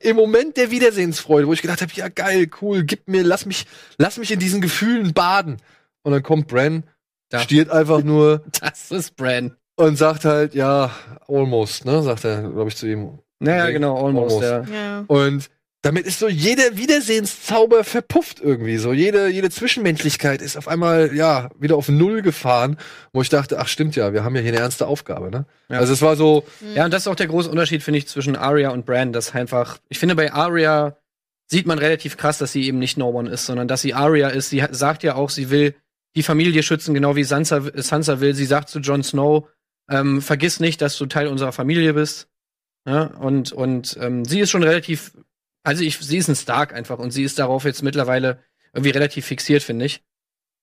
im 0.00 0.16
Moment 0.16 0.56
der 0.56 0.70
Wiedersehensfreude, 0.70 1.46
wo 1.46 1.52
ich 1.52 1.62
gedacht 1.62 1.82
habe, 1.82 1.92
ja 1.94 2.08
geil, 2.08 2.48
cool, 2.62 2.82
gib 2.84 3.08
mir, 3.08 3.22
lass 3.22 3.46
mich, 3.46 3.66
lass 3.98 4.16
mich 4.18 4.30
in 4.30 4.38
diesen 4.38 4.60
Gefühlen 4.60 5.12
baden. 5.12 5.58
Und 6.02 6.12
dann 6.12 6.22
kommt 6.22 6.48
Bran, 6.48 6.84
Da. 7.30 7.40
stiert 7.40 7.70
einfach 7.70 8.02
nur 8.02 8.42
Das 8.60 8.90
ist 8.90 9.16
Brand. 9.16 9.54
und 9.76 9.96
sagt 9.96 10.24
halt, 10.24 10.54
ja, 10.54 10.90
almost, 11.28 11.84
ne, 11.86 12.02
sagt 12.02 12.24
er, 12.24 12.50
glaube 12.50 12.68
ich, 12.68 12.76
zu 12.76 12.86
ihm. 12.86 13.18
Naja, 13.40 13.66
Nee, 13.66 13.72
genau, 13.72 14.04
almost. 14.04 14.42
almost. 14.42 14.70
Ja. 14.70 14.74
Ja. 14.74 15.04
Und 15.08 15.50
damit 15.84 16.06
ist 16.06 16.18
so 16.18 16.28
jeder 16.28 16.78
Wiedersehenszauber 16.78 17.84
verpufft 17.84 18.40
irgendwie. 18.40 18.78
So 18.78 18.94
jede, 18.94 19.28
jede 19.28 19.50
Zwischenmenschlichkeit 19.50 20.40
ist 20.40 20.56
auf 20.56 20.66
einmal, 20.66 21.14
ja, 21.14 21.50
wieder 21.58 21.76
auf 21.76 21.90
Null 21.90 22.22
gefahren, 22.22 22.78
wo 23.12 23.20
ich 23.20 23.28
dachte, 23.28 23.58
ach 23.58 23.68
stimmt 23.68 23.94
ja, 23.94 24.14
wir 24.14 24.24
haben 24.24 24.34
ja 24.34 24.40
hier 24.40 24.52
eine 24.52 24.60
ernste 24.60 24.86
Aufgabe, 24.86 25.30
ne? 25.30 25.44
Ja. 25.68 25.80
Also 25.80 25.92
es 25.92 26.00
war 26.00 26.16
so, 26.16 26.44
ja, 26.74 26.86
und 26.86 26.90
das 26.90 27.02
ist 27.02 27.08
auch 27.08 27.14
der 27.14 27.26
große 27.26 27.50
Unterschied, 27.50 27.82
finde 27.82 27.98
ich, 27.98 28.08
zwischen 28.08 28.34
Arya 28.34 28.70
und 28.70 28.86
Bran. 28.86 29.12
Das 29.12 29.34
einfach, 29.34 29.76
ich 29.90 29.98
finde, 29.98 30.14
bei 30.14 30.32
Arya 30.32 30.96
sieht 31.48 31.66
man 31.66 31.78
relativ 31.78 32.16
krass, 32.16 32.38
dass 32.38 32.52
sie 32.52 32.66
eben 32.66 32.78
nicht 32.78 32.96
No 32.96 33.10
One 33.10 33.28
ist, 33.28 33.44
sondern 33.44 33.68
dass 33.68 33.82
sie 33.82 33.92
Arya 33.92 34.28
ist. 34.28 34.48
Sie 34.48 34.64
sagt 34.70 35.02
ja 35.02 35.16
auch, 35.16 35.28
sie 35.28 35.50
will 35.50 35.74
die 36.16 36.22
Familie 36.22 36.62
schützen, 36.62 36.94
genau 36.94 37.14
wie 37.14 37.24
Sansa, 37.24 37.60
Sansa 37.74 38.20
will. 38.20 38.34
Sie 38.34 38.46
sagt 38.46 38.70
zu 38.70 38.78
Jon 38.78 39.02
Snow, 39.02 39.48
ähm, 39.90 40.22
vergiss 40.22 40.60
nicht, 40.60 40.80
dass 40.80 40.96
du 40.96 41.04
Teil 41.04 41.28
unserer 41.28 41.52
Familie 41.52 41.92
bist. 41.92 42.28
Ja, 42.86 43.04
und 43.04 43.52
und 43.52 43.98
ähm, 44.00 44.24
sie 44.24 44.40
ist 44.40 44.50
schon 44.50 44.62
relativ, 44.62 45.12
also 45.64 45.82
ich, 45.82 45.98
sie 45.98 46.18
ist 46.18 46.28
ein 46.28 46.36
Stark 46.36 46.72
einfach 46.72 46.98
und 46.98 47.10
sie 47.10 47.24
ist 47.24 47.38
darauf 47.38 47.64
jetzt 47.64 47.82
mittlerweile 47.82 48.38
irgendwie 48.72 48.90
relativ 48.90 49.26
fixiert, 49.26 49.62
finde 49.62 49.86
ich. 49.86 50.02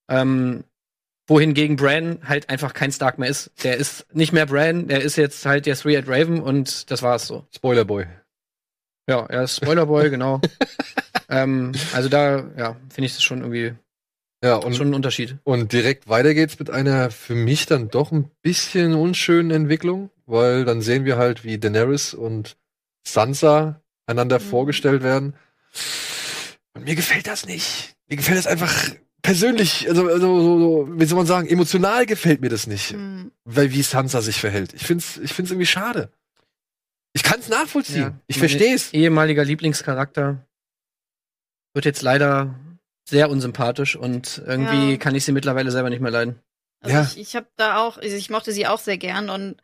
Ähm, 0.09 0.63
wohingegen 1.27 1.75
Bran 1.75 2.19
halt 2.27 2.49
einfach 2.49 2.73
kein 2.73 2.91
Stark 2.91 3.17
mehr 3.19 3.29
ist. 3.29 3.51
Der 3.63 3.77
ist 3.77 4.05
nicht 4.13 4.33
mehr 4.33 4.45
Bran, 4.45 4.87
der 4.87 5.01
ist 5.01 5.15
jetzt 5.15 5.45
halt 5.45 5.65
der 5.65 5.75
Three-Eyed 5.75 6.07
Raven 6.07 6.41
und 6.41 6.89
das 6.91 7.01
war's 7.03 7.27
so. 7.27 7.45
Spoilerboy. 7.55 8.05
Ja, 9.09 9.25
er 9.27 9.43
ist 9.43 9.57
Spoilerboy, 9.57 10.09
genau. 10.11 10.39
ähm, 11.29 11.71
also 11.93 12.09
da, 12.09 12.49
ja, 12.57 12.77
finde 12.89 13.05
ich 13.05 13.13
das 13.13 13.23
schon 13.23 13.39
irgendwie 13.41 13.73
Ja, 14.43 14.55
und, 14.57 14.75
schon 14.75 14.89
ein 14.89 14.93
Unterschied. 14.93 15.37
und 15.43 15.71
direkt 15.71 16.07
weiter 16.09 16.33
geht's 16.33 16.59
mit 16.59 16.69
einer 16.69 17.11
für 17.11 17.35
mich 17.35 17.65
dann 17.65 17.89
doch 17.89 18.11
ein 18.11 18.29
bisschen 18.41 18.93
unschönen 18.93 19.51
Entwicklung, 19.51 20.09
weil 20.25 20.65
dann 20.65 20.81
sehen 20.81 21.05
wir 21.05 21.17
halt, 21.17 21.43
wie 21.43 21.57
Daenerys 21.57 22.13
und 22.13 22.57
Sansa 23.07 23.81
einander 24.11 24.39
Mhm. 24.39 24.43
vorgestellt 24.43 25.03
werden. 25.03 25.35
Und 26.73 26.85
mir 26.85 26.95
gefällt 26.95 27.27
das 27.27 27.45
nicht. 27.45 27.95
Mir 28.07 28.17
gefällt 28.17 28.37
das 28.37 28.47
einfach 28.47 28.73
persönlich, 29.21 29.87
also, 29.87 30.07
also 30.07 30.41
so, 30.41 30.59
so, 30.59 30.87
wie 30.99 31.05
soll 31.05 31.17
man 31.17 31.27
sagen, 31.27 31.47
emotional 31.47 32.05
gefällt 32.05 32.41
mir 32.41 32.49
das 32.49 32.65
nicht, 32.67 32.93
Mhm. 32.93 33.31
weil 33.45 33.71
wie 33.71 33.81
Sansa 33.83 34.21
sich 34.21 34.39
verhält. 34.39 34.73
Ich 34.73 34.83
find's, 34.83 35.17
ich 35.17 35.33
find's 35.33 35.51
irgendwie 35.51 35.67
schade. 35.67 36.11
Ich 37.13 37.23
kann's 37.23 37.49
nachvollziehen. 37.49 38.01
Ja. 38.01 38.19
Ich 38.27 38.39
versteh's. 38.39 38.93
Ehemaliger 38.93 39.43
Lieblingscharakter 39.43 40.45
wird 41.73 41.85
jetzt 41.85 42.01
leider 42.01 42.55
sehr 43.07 43.29
unsympathisch 43.29 43.95
und 43.95 44.41
irgendwie 44.45 44.91
Ja. 44.91 44.97
kann 44.97 45.15
ich 45.15 45.25
sie 45.25 45.31
mittlerweile 45.33 45.71
selber 45.71 45.89
nicht 45.89 46.01
mehr 46.01 46.11
leiden. 46.11 46.39
Also 46.81 46.95
Ja. 46.95 47.03
ich, 47.03 47.17
ich 47.19 47.35
habe 47.35 47.47
da 47.57 47.77
auch, 47.79 47.97
also 47.97 48.15
ich 48.15 48.29
mochte 48.29 48.51
sie 48.53 48.65
auch 48.65 48.79
sehr 48.79 48.97
gern 48.97 49.29
und 49.29 49.61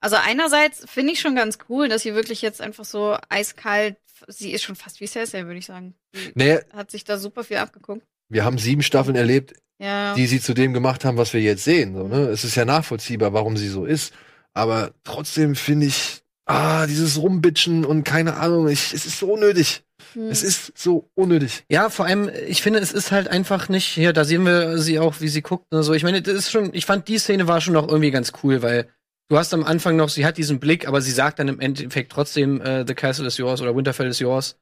also 0.00 0.16
einerseits 0.16 0.84
finde 0.88 1.12
ich 1.12 1.20
schon 1.20 1.34
ganz 1.36 1.58
cool, 1.68 1.88
dass 1.88 2.02
sie 2.02 2.14
wirklich 2.14 2.42
jetzt 2.42 2.60
einfach 2.60 2.84
so 2.84 3.16
eiskalt, 3.28 3.96
sie 4.28 4.52
ist 4.52 4.62
schon 4.62 4.76
fast 4.76 5.00
wie 5.00 5.06
Cersei, 5.06 5.44
würde 5.46 5.58
ich 5.58 5.66
sagen. 5.66 5.94
Sie 6.14 6.32
Nee, 6.34 6.58
hat 6.72 6.90
sich 6.90 7.04
da 7.04 7.18
super 7.18 7.44
viel 7.44 7.58
abgeguckt. 7.58 8.02
wir 8.28 8.44
haben 8.44 8.58
sieben 8.58 8.82
Staffeln 8.82 9.16
erlebt, 9.16 9.54
Ja. 9.78 10.14
die 10.14 10.26
sie 10.26 10.40
zu 10.40 10.54
dem 10.54 10.72
gemacht 10.72 11.04
haben, 11.04 11.16
was 11.18 11.32
wir 11.32 11.40
jetzt 11.40 11.64
sehen. 11.64 11.94
So, 11.94 12.08
ne? 12.08 12.28
Es 12.28 12.44
ist 12.44 12.54
ja 12.54 12.64
nachvollziehbar, 12.64 13.32
warum 13.32 13.56
sie 13.56 13.68
so 13.68 13.84
ist. 13.84 14.12
Aber 14.54 14.92
trotzdem 15.04 15.54
finde 15.54 15.86
ich, 15.86 16.22
ah, 16.46 16.86
dieses 16.86 17.18
Rumbitschen 17.20 17.84
und 17.84 18.04
keine 18.04 18.36
Ahnung, 18.36 18.68
ich, 18.68 18.92
es 18.94 19.04
ist 19.04 19.18
so 19.18 19.32
unnötig. 19.32 19.82
Hm. 20.14 20.28
Es 20.30 20.42
ist 20.42 20.72
so 20.78 21.10
unnötig. 21.14 21.64
Ja, 21.68 21.90
vor 21.90 22.06
allem, 22.06 22.30
ich 22.46 22.62
finde, 22.62 22.78
es 22.78 22.92
ist 22.92 23.12
halt 23.12 23.28
einfach 23.28 23.68
nicht, 23.68 23.86
hier, 23.86 24.12
da 24.14 24.24
sehen 24.24 24.44
wir 24.46 24.78
sie 24.78 24.98
auch, 24.98 25.20
wie 25.20 25.28
sie 25.28 25.42
guckt 25.42 25.66
und 25.74 25.82
so. 25.82 25.92
Ich 25.92 26.04
meine, 26.04 26.22
das 26.22 26.34
ist 26.34 26.50
schon, 26.50 26.72
ich 26.72 26.86
fand 26.86 27.06
die 27.08 27.18
Szene 27.18 27.48
war 27.48 27.60
schon 27.60 27.74
noch 27.74 27.86
irgendwie 27.88 28.10
ganz 28.10 28.32
cool, 28.42 28.62
weil 28.62 28.88
du 29.28 29.38
hast 29.38 29.52
am 29.54 29.64
Anfang 29.64 29.96
noch, 29.96 30.08
sie 30.08 30.26
hat 30.26 30.38
diesen 30.38 30.60
Blick, 30.60 30.86
aber 30.86 31.00
sie 31.00 31.10
sagt 31.10 31.38
dann 31.38 31.48
im 31.48 31.60
Endeffekt 31.60 32.12
trotzdem, 32.12 32.60
äh, 32.60 32.84
The 32.86 32.94
Castle 32.94 33.26
is 33.26 33.36
yours 33.36 33.60
oder 33.60 33.74
Winterfell 33.74 34.08
is 34.08 34.18
yours. 34.18 34.58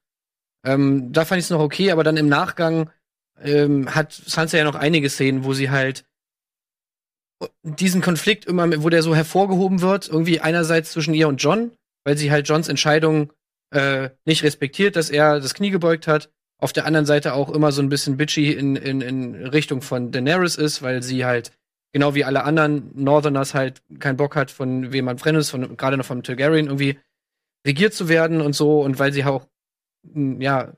Ähm, 0.64 1.12
da 1.12 1.24
fand 1.24 1.38
ich 1.38 1.46
es 1.46 1.50
noch 1.50 1.60
okay, 1.60 1.90
aber 1.90 2.04
dann 2.04 2.16
im 2.16 2.28
Nachgang 2.28 2.90
ähm, 3.40 3.94
hat 3.94 4.12
Sansa 4.12 4.56
ja 4.56 4.64
noch 4.64 4.74
einige 4.74 5.10
Szenen, 5.10 5.44
wo 5.44 5.52
sie 5.52 5.70
halt 5.70 6.04
diesen 7.62 8.00
Konflikt 8.00 8.46
immer, 8.46 8.82
wo 8.82 8.88
der 8.88 9.02
so 9.02 9.14
hervorgehoben 9.14 9.80
wird, 9.80 10.08
irgendwie 10.08 10.40
einerseits 10.40 10.92
zwischen 10.92 11.14
ihr 11.14 11.28
und 11.28 11.42
John, 11.42 11.72
weil 12.04 12.16
sie 12.16 12.30
halt 12.30 12.48
Johns 12.48 12.68
Entscheidung 12.68 13.32
äh, 13.70 14.10
nicht 14.24 14.42
respektiert, 14.42 14.96
dass 14.96 15.10
er 15.10 15.40
das 15.40 15.54
Knie 15.54 15.70
gebeugt 15.70 16.06
hat. 16.06 16.30
Auf 16.60 16.72
der 16.72 16.86
anderen 16.86 17.06
Seite 17.06 17.34
auch 17.34 17.50
immer 17.50 17.72
so 17.72 17.82
ein 17.82 17.88
bisschen 17.88 18.16
bitchy 18.16 18.52
in, 18.52 18.76
in, 18.76 19.00
in 19.00 19.34
Richtung 19.34 19.82
von 19.82 20.12
Daenerys 20.12 20.56
ist, 20.56 20.82
weil 20.82 21.02
sie 21.02 21.24
halt, 21.24 21.52
genau 21.94 22.16
wie 22.16 22.24
alle 22.24 22.42
anderen 22.42 22.90
Northerners, 22.94 23.54
halt 23.54 23.80
keinen 24.00 24.16
Bock 24.16 24.34
hat, 24.34 24.50
von 24.50 24.92
wem 24.92 25.04
man 25.04 25.16
fremd 25.16 25.38
ist, 25.38 25.50
von, 25.50 25.76
gerade 25.76 25.96
noch 25.96 26.04
vom 26.04 26.24
Targaryen 26.24 26.66
irgendwie 26.66 26.98
regiert 27.64 27.94
zu 27.94 28.08
werden 28.08 28.40
und 28.40 28.52
so. 28.52 28.80
Und 28.80 28.98
weil 28.98 29.12
sie 29.12 29.24
auch, 29.24 29.46
mh, 30.02 30.42
ja, 30.42 30.72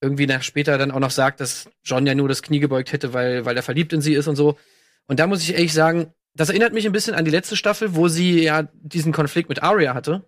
irgendwie 0.00 0.26
nach 0.26 0.42
später 0.42 0.78
dann 0.78 0.92
auch 0.92 1.00
noch 1.00 1.10
sagt, 1.10 1.40
dass 1.40 1.68
John 1.82 2.06
ja 2.06 2.14
nur 2.14 2.28
das 2.28 2.42
Knie 2.42 2.60
gebeugt 2.60 2.92
hätte, 2.92 3.12
weil, 3.12 3.44
weil 3.44 3.56
er 3.56 3.64
verliebt 3.64 3.92
in 3.92 4.00
sie 4.00 4.14
ist 4.14 4.28
und 4.28 4.36
so. 4.36 4.56
Und 5.08 5.18
da 5.18 5.26
muss 5.26 5.42
ich 5.42 5.54
ehrlich 5.54 5.72
sagen, 5.72 6.14
das 6.36 6.50
erinnert 6.50 6.72
mich 6.72 6.86
ein 6.86 6.92
bisschen 6.92 7.14
an 7.14 7.24
die 7.24 7.32
letzte 7.32 7.56
Staffel, 7.56 7.96
wo 7.96 8.06
sie 8.06 8.44
ja 8.44 8.68
diesen 8.74 9.12
Konflikt 9.12 9.48
mit 9.48 9.62
Arya 9.62 9.92
hatte. 9.94 10.24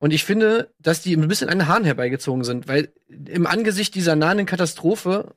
Und 0.00 0.12
ich 0.12 0.24
finde, 0.24 0.74
dass 0.80 1.02
die 1.02 1.14
ein 1.14 1.28
bisschen 1.28 1.48
an 1.48 1.60
den 1.60 1.68
Haaren 1.68 1.84
herbeigezogen 1.84 2.42
sind, 2.42 2.66
weil 2.66 2.92
im 3.06 3.46
Angesicht 3.46 3.94
dieser 3.94 4.16
nahen 4.16 4.46
Katastrophe 4.46 5.36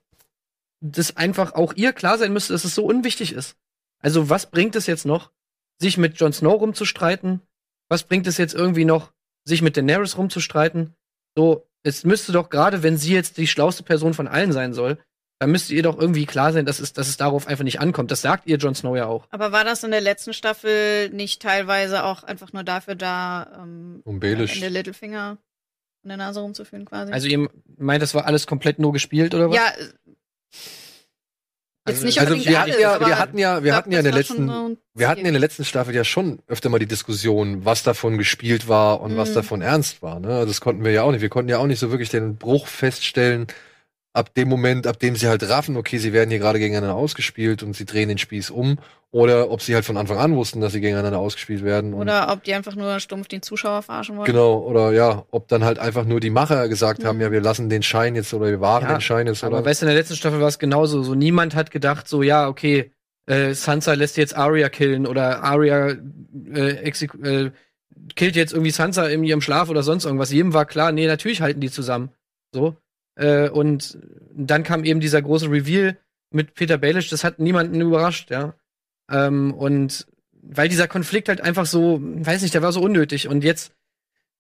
das 0.82 1.17
einfach 1.17 1.54
auch 1.54 1.74
ihr 1.76 1.93
klar 1.93 2.17
sein 2.17 2.34
müsste, 2.34 2.54
dass 2.54 2.65
es 2.65 2.74
so 2.74 2.84
unwichtig 2.84 3.34
ist. 3.34 3.58
Also 4.05 4.29
was 4.29 4.51
bringt 4.51 4.75
es 4.75 4.85
jetzt 4.85 5.05
noch, 5.05 5.31
sich 5.81 5.97
mit 5.97 6.19
Jon 6.19 6.31
Snow 6.31 6.61
rumzustreiten? 6.61 7.41
Was 7.89 8.03
bringt 8.03 8.27
es 8.27 8.37
jetzt 8.37 8.53
irgendwie 8.53 8.85
noch, 8.85 9.11
sich 9.45 9.63
mit 9.63 9.75
Daenerys 9.77 10.15
rumzustreiten? 10.15 10.93
So, 11.35 11.67
es 11.81 12.03
müsste 12.03 12.31
doch 12.31 12.49
gerade, 12.51 12.83
wenn 12.83 12.97
sie 12.97 13.13
jetzt 13.13 13.37
die 13.37 13.47
schlauste 13.47 13.81
Person 13.81 14.13
von 14.13 14.27
allen 14.27 14.51
sein 14.51 14.75
soll, 14.75 14.99
dann 15.39 15.49
müsste 15.51 15.73
ihr 15.73 15.81
doch 15.81 15.99
irgendwie 15.99 16.27
klar 16.27 16.53
sein, 16.53 16.67
dass 16.67 16.79
es, 16.79 16.93
dass 16.93 17.07
es 17.07 17.17
darauf 17.17 17.47
einfach 17.47 17.63
nicht 17.63 17.79
ankommt. 17.79 18.11
Das 18.11 18.21
sagt 18.21 18.45
ihr 18.47 18.57
Jon 18.57 18.75
Snow 18.75 18.95
ja 18.95 19.07
auch. 19.07 19.25
Aber 19.31 19.51
war 19.51 19.63
das 19.63 19.83
in 19.83 19.89
der 19.89 20.01
letzten 20.01 20.33
Staffel 20.33 21.09
nicht 21.09 21.41
teilweise 21.41 22.03
auch 22.03 22.23
einfach 22.23 22.53
nur 22.53 22.63
dafür 22.63 22.93
da, 22.93 23.61
ähm, 23.63 24.01
Um 24.05 24.15
in 24.15 24.19
Baelish. 24.19 24.59
der 24.59 24.69
Littlefinger 24.69 25.39
in 26.03 26.09
der 26.09 26.17
Nase 26.17 26.41
rumzuführen 26.41 26.85
quasi? 26.85 27.11
Also 27.11 27.27
ihr 27.27 27.49
meint, 27.77 28.03
das 28.03 28.13
war 28.13 28.25
alles 28.27 28.45
komplett 28.45 28.77
nur 28.77 28.93
gespielt 28.93 29.33
oder 29.33 29.49
was? 29.49 29.55
ja, 29.55 29.73
Jetzt 31.88 31.98
Also- 31.98 32.06
nicht 32.08 32.19
Also 32.19 32.34
wir 32.36 32.60
hatten 32.60 32.71
alles, 32.71 32.82
ja, 32.82 33.00
wir 33.00 33.19
hatten 33.19 33.38
ja, 33.38 33.63
wir 33.63 33.76
hatten 33.76 33.91
ja 33.91 34.00
in 34.00 34.06
der 34.06 34.13
letzten, 34.13 34.48
so 34.48 34.78
wir 34.95 35.08
hatten 35.08 35.24
in 35.26 35.34
der 35.34 35.39
letzten 35.39 35.63
Staffel 35.65 35.93
ja 35.93 36.04
schon 36.04 36.39
öfter 36.48 36.69
mal 36.69 36.80
die 36.80 36.88
Diskussion, 36.88 37.63
was 37.63 37.84
davon 37.84 38.17
gespielt 38.17 38.67
war 38.67 39.02
und 39.02 39.17
was 39.17 39.30
Mhm. 39.30 39.34
davon 39.36 39.62
ernst 39.62 40.02
war. 40.02 40.19
Ne? 40.19 40.30
Also 40.30 40.48
Das 40.48 40.62
konnten 40.62 40.84
wir 40.84 40.91
ja 40.91 41.04
auch 41.04 41.12
nicht. 41.12 41.21
Wir 41.21 41.30
konnten 41.30 41.50
ja 41.50 41.60
auch 41.60 41.67
nicht 41.67 41.78
so 41.80 41.91
wirklich 41.91 42.10
den 42.10 42.38
Bruch 42.38 42.65
feststellen, 42.67 43.45
ab 44.15 44.34
dem 44.34 44.47
Moment, 44.49 44.88
ab 44.88 44.99
dem 44.99 45.15
sie 45.15 45.28
halt 45.28 45.47
raffen, 45.49 45.75
okay, 45.78 45.97
sie 45.97 46.13
werden 46.13 46.30
hier 46.30 46.39
gerade 46.39 46.58
gegeneinander 46.60 46.95
ausgespielt 46.95 47.63
und 47.63 47.75
sie 47.75 47.86
drehen 47.86 48.10
den 48.10 48.17
Spieß 48.17 48.49
um, 48.49 48.78
oder 49.12 49.49
ob 49.51 49.62
sie 49.62 49.75
halt 49.75 49.86
von 49.86 49.97
Anfang 49.97 50.17
an 50.17 50.36
wussten, 50.36 50.62
dass 50.62 50.73
sie 50.73 50.82
gegeneinander 50.82 51.19
ausgespielt 51.19 51.63
werden. 51.63 51.93
Und 51.93 52.01
Oder 52.01 52.32
ob 52.32 52.43
die 52.43 52.54
einfach 52.54 52.75
nur 52.75 52.99
stumpf 52.99 53.28
den 53.28 53.41
Zuschauer 53.41 53.82
verarschen 53.82 54.17
wollen. 54.17 54.25
genau, 54.25 54.60
oder 54.60 54.91
ja, 54.93 55.25
ob 55.32 55.47
dann 55.47 55.63
halt 55.63 55.80
einfach 55.80 56.06
nur 56.06 56.19
die 56.19 56.30
Macher 56.30 56.67
gesagt 56.69 57.04
haben, 57.04 57.17
Mhm. 57.17 57.21
ja, 57.23 57.32
wir 57.32 57.41
lassen 57.41 57.69
den 57.69 57.84
Schein 57.84 58.15
jetzt 58.15 58.34
oder 58.34 58.47
wir 58.47 58.62
wahren 58.62 58.84
Ja, 58.84 58.93
den 58.95 59.01
Schein 59.01 59.28
jetzt 59.28 59.43
Aber 59.43 59.58
oder. 59.60 59.65
weißt 59.65 59.82
du, 59.82 59.86
in 59.86 59.89
der 59.89 59.97
letzten 59.97 60.15
Staffel 60.15 60.39
war 60.41 60.47
es 60.47 60.60
genauso. 60.60 61.04
So 61.04 61.13
niemand 61.15 61.54
hat 61.56 61.71
gedacht, 61.71 62.08
so 62.08 62.23
ja, 62.23 62.47
okay, 62.47 62.91
äh, 63.28 63.54
Sansa 63.54 63.93
lässt 63.93 64.17
jetzt 64.17 64.36
Arya 64.36 64.69
killen 64.69 65.06
oder 65.08 65.43
Arya 65.43 65.89
äh, 65.89 66.89
exek- 66.89 67.21
äh, 67.25 67.51
killt 68.15 68.36
jetzt 68.36 68.54
irgendwie 68.54 68.71
Sansa 68.71 69.08
in 69.08 69.23
ihrem 69.23 69.41
Schlaf 69.41 69.69
oder 69.69 69.84
sonst 69.84 70.06
irgendwas. 70.06 70.32
Jedem 70.32 70.54
war 70.54 70.65
klar, 70.65 70.91
nee, 70.91 71.08
natürlich 71.08 71.41
halten 71.41 71.60
die 71.62 71.71
zusammen. 71.71 72.10
So. 72.54 72.75
Äh, 73.15 73.49
und 73.49 73.97
dann 74.34 74.63
kam 74.63 74.84
eben 74.84 74.99
dieser 74.99 75.21
große 75.21 75.49
Reveal 75.49 75.97
mit 76.32 76.54
Peter 76.54 76.78
Baelish, 76.78 77.10
das 77.10 77.23
hat 77.23 77.39
niemanden 77.39 77.80
überrascht, 77.82 78.32
ja. 78.32 78.56
Ähm, 79.10 79.54
und 79.54 80.08
weil 80.41 80.69
dieser 80.69 80.88
Konflikt 80.88 81.30
halt 81.30 81.41
einfach 81.41 81.65
so, 81.65 81.99
weiß 82.01 82.41
nicht, 82.41 82.54
der 82.54 82.62
war 82.62 82.71
so 82.71 82.82
unnötig. 82.82 83.28
Und 83.28 83.43
jetzt 83.43 83.73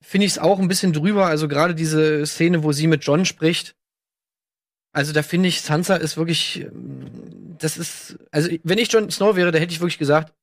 finde 0.01 0.25
ich 0.25 0.33
es 0.33 0.39
auch 0.39 0.59
ein 0.59 0.67
bisschen 0.67 0.93
drüber. 0.93 1.25
Also 1.25 1.47
gerade 1.47 1.73
diese 1.73 2.25
Szene, 2.25 2.63
wo 2.63 2.71
sie 2.71 2.87
mit 2.87 3.03
John 3.03 3.25
spricht, 3.25 3.75
also 4.95 5.11
da 5.11 5.23
finde 5.23 5.49
ich, 5.49 5.61
Sansa 5.61 5.95
ist 5.95 6.15
wirklich, 6.15 6.61
ähm, 6.61 7.57
das 7.59 7.77
ist, 7.77 8.17
also 8.31 8.49
wenn 8.63 8.77
ich 8.77 8.91
Jon 8.91 9.11
Snow 9.11 9.35
wäre, 9.35 9.51
da 9.51 9.59
hätte 9.59 9.73
ich 9.73 9.81
wirklich 9.81 9.97
gesagt, 9.97 10.33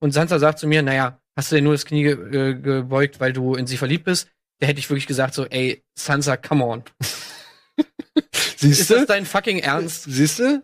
und 0.00 0.12
Sansa 0.12 0.38
sagt 0.38 0.58
zu 0.58 0.66
mir, 0.66 0.82
naja, 0.82 1.20
hast 1.36 1.52
du 1.52 1.56
dir 1.56 1.62
nur 1.62 1.74
das 1.74 1.84
Knie 1.84 2.02
ge 2.02 2.50
äh, 2.50 2.54
gebeugt, 2.54 3.20
weil 3.20 3.32
du 3.32 3.54
in 3.54 3.66
sie 3.66 3.76
verliebt 3.76 4.04
bist? 4.04 4.28
Da 4.58 4.66
hätte 4.66 4.80
ich 4.80 4.90
wirklich 4.90 5.06
gesagt 5.06 5.34
so, 5.34 5.46
ey, 5.46 5.84
Sansa, 5.94 6.36
come 6.36 6.64
on. 6.64 6.82
Siehst 8.56 8.80
Ist 8.82 8.90
das 8.90 9.06
dein 9.06 9.24
fucking 9.26 9.58
Ernst? 9.58 10.04
Siehst 10.08 10.38
du? 10.38 10.62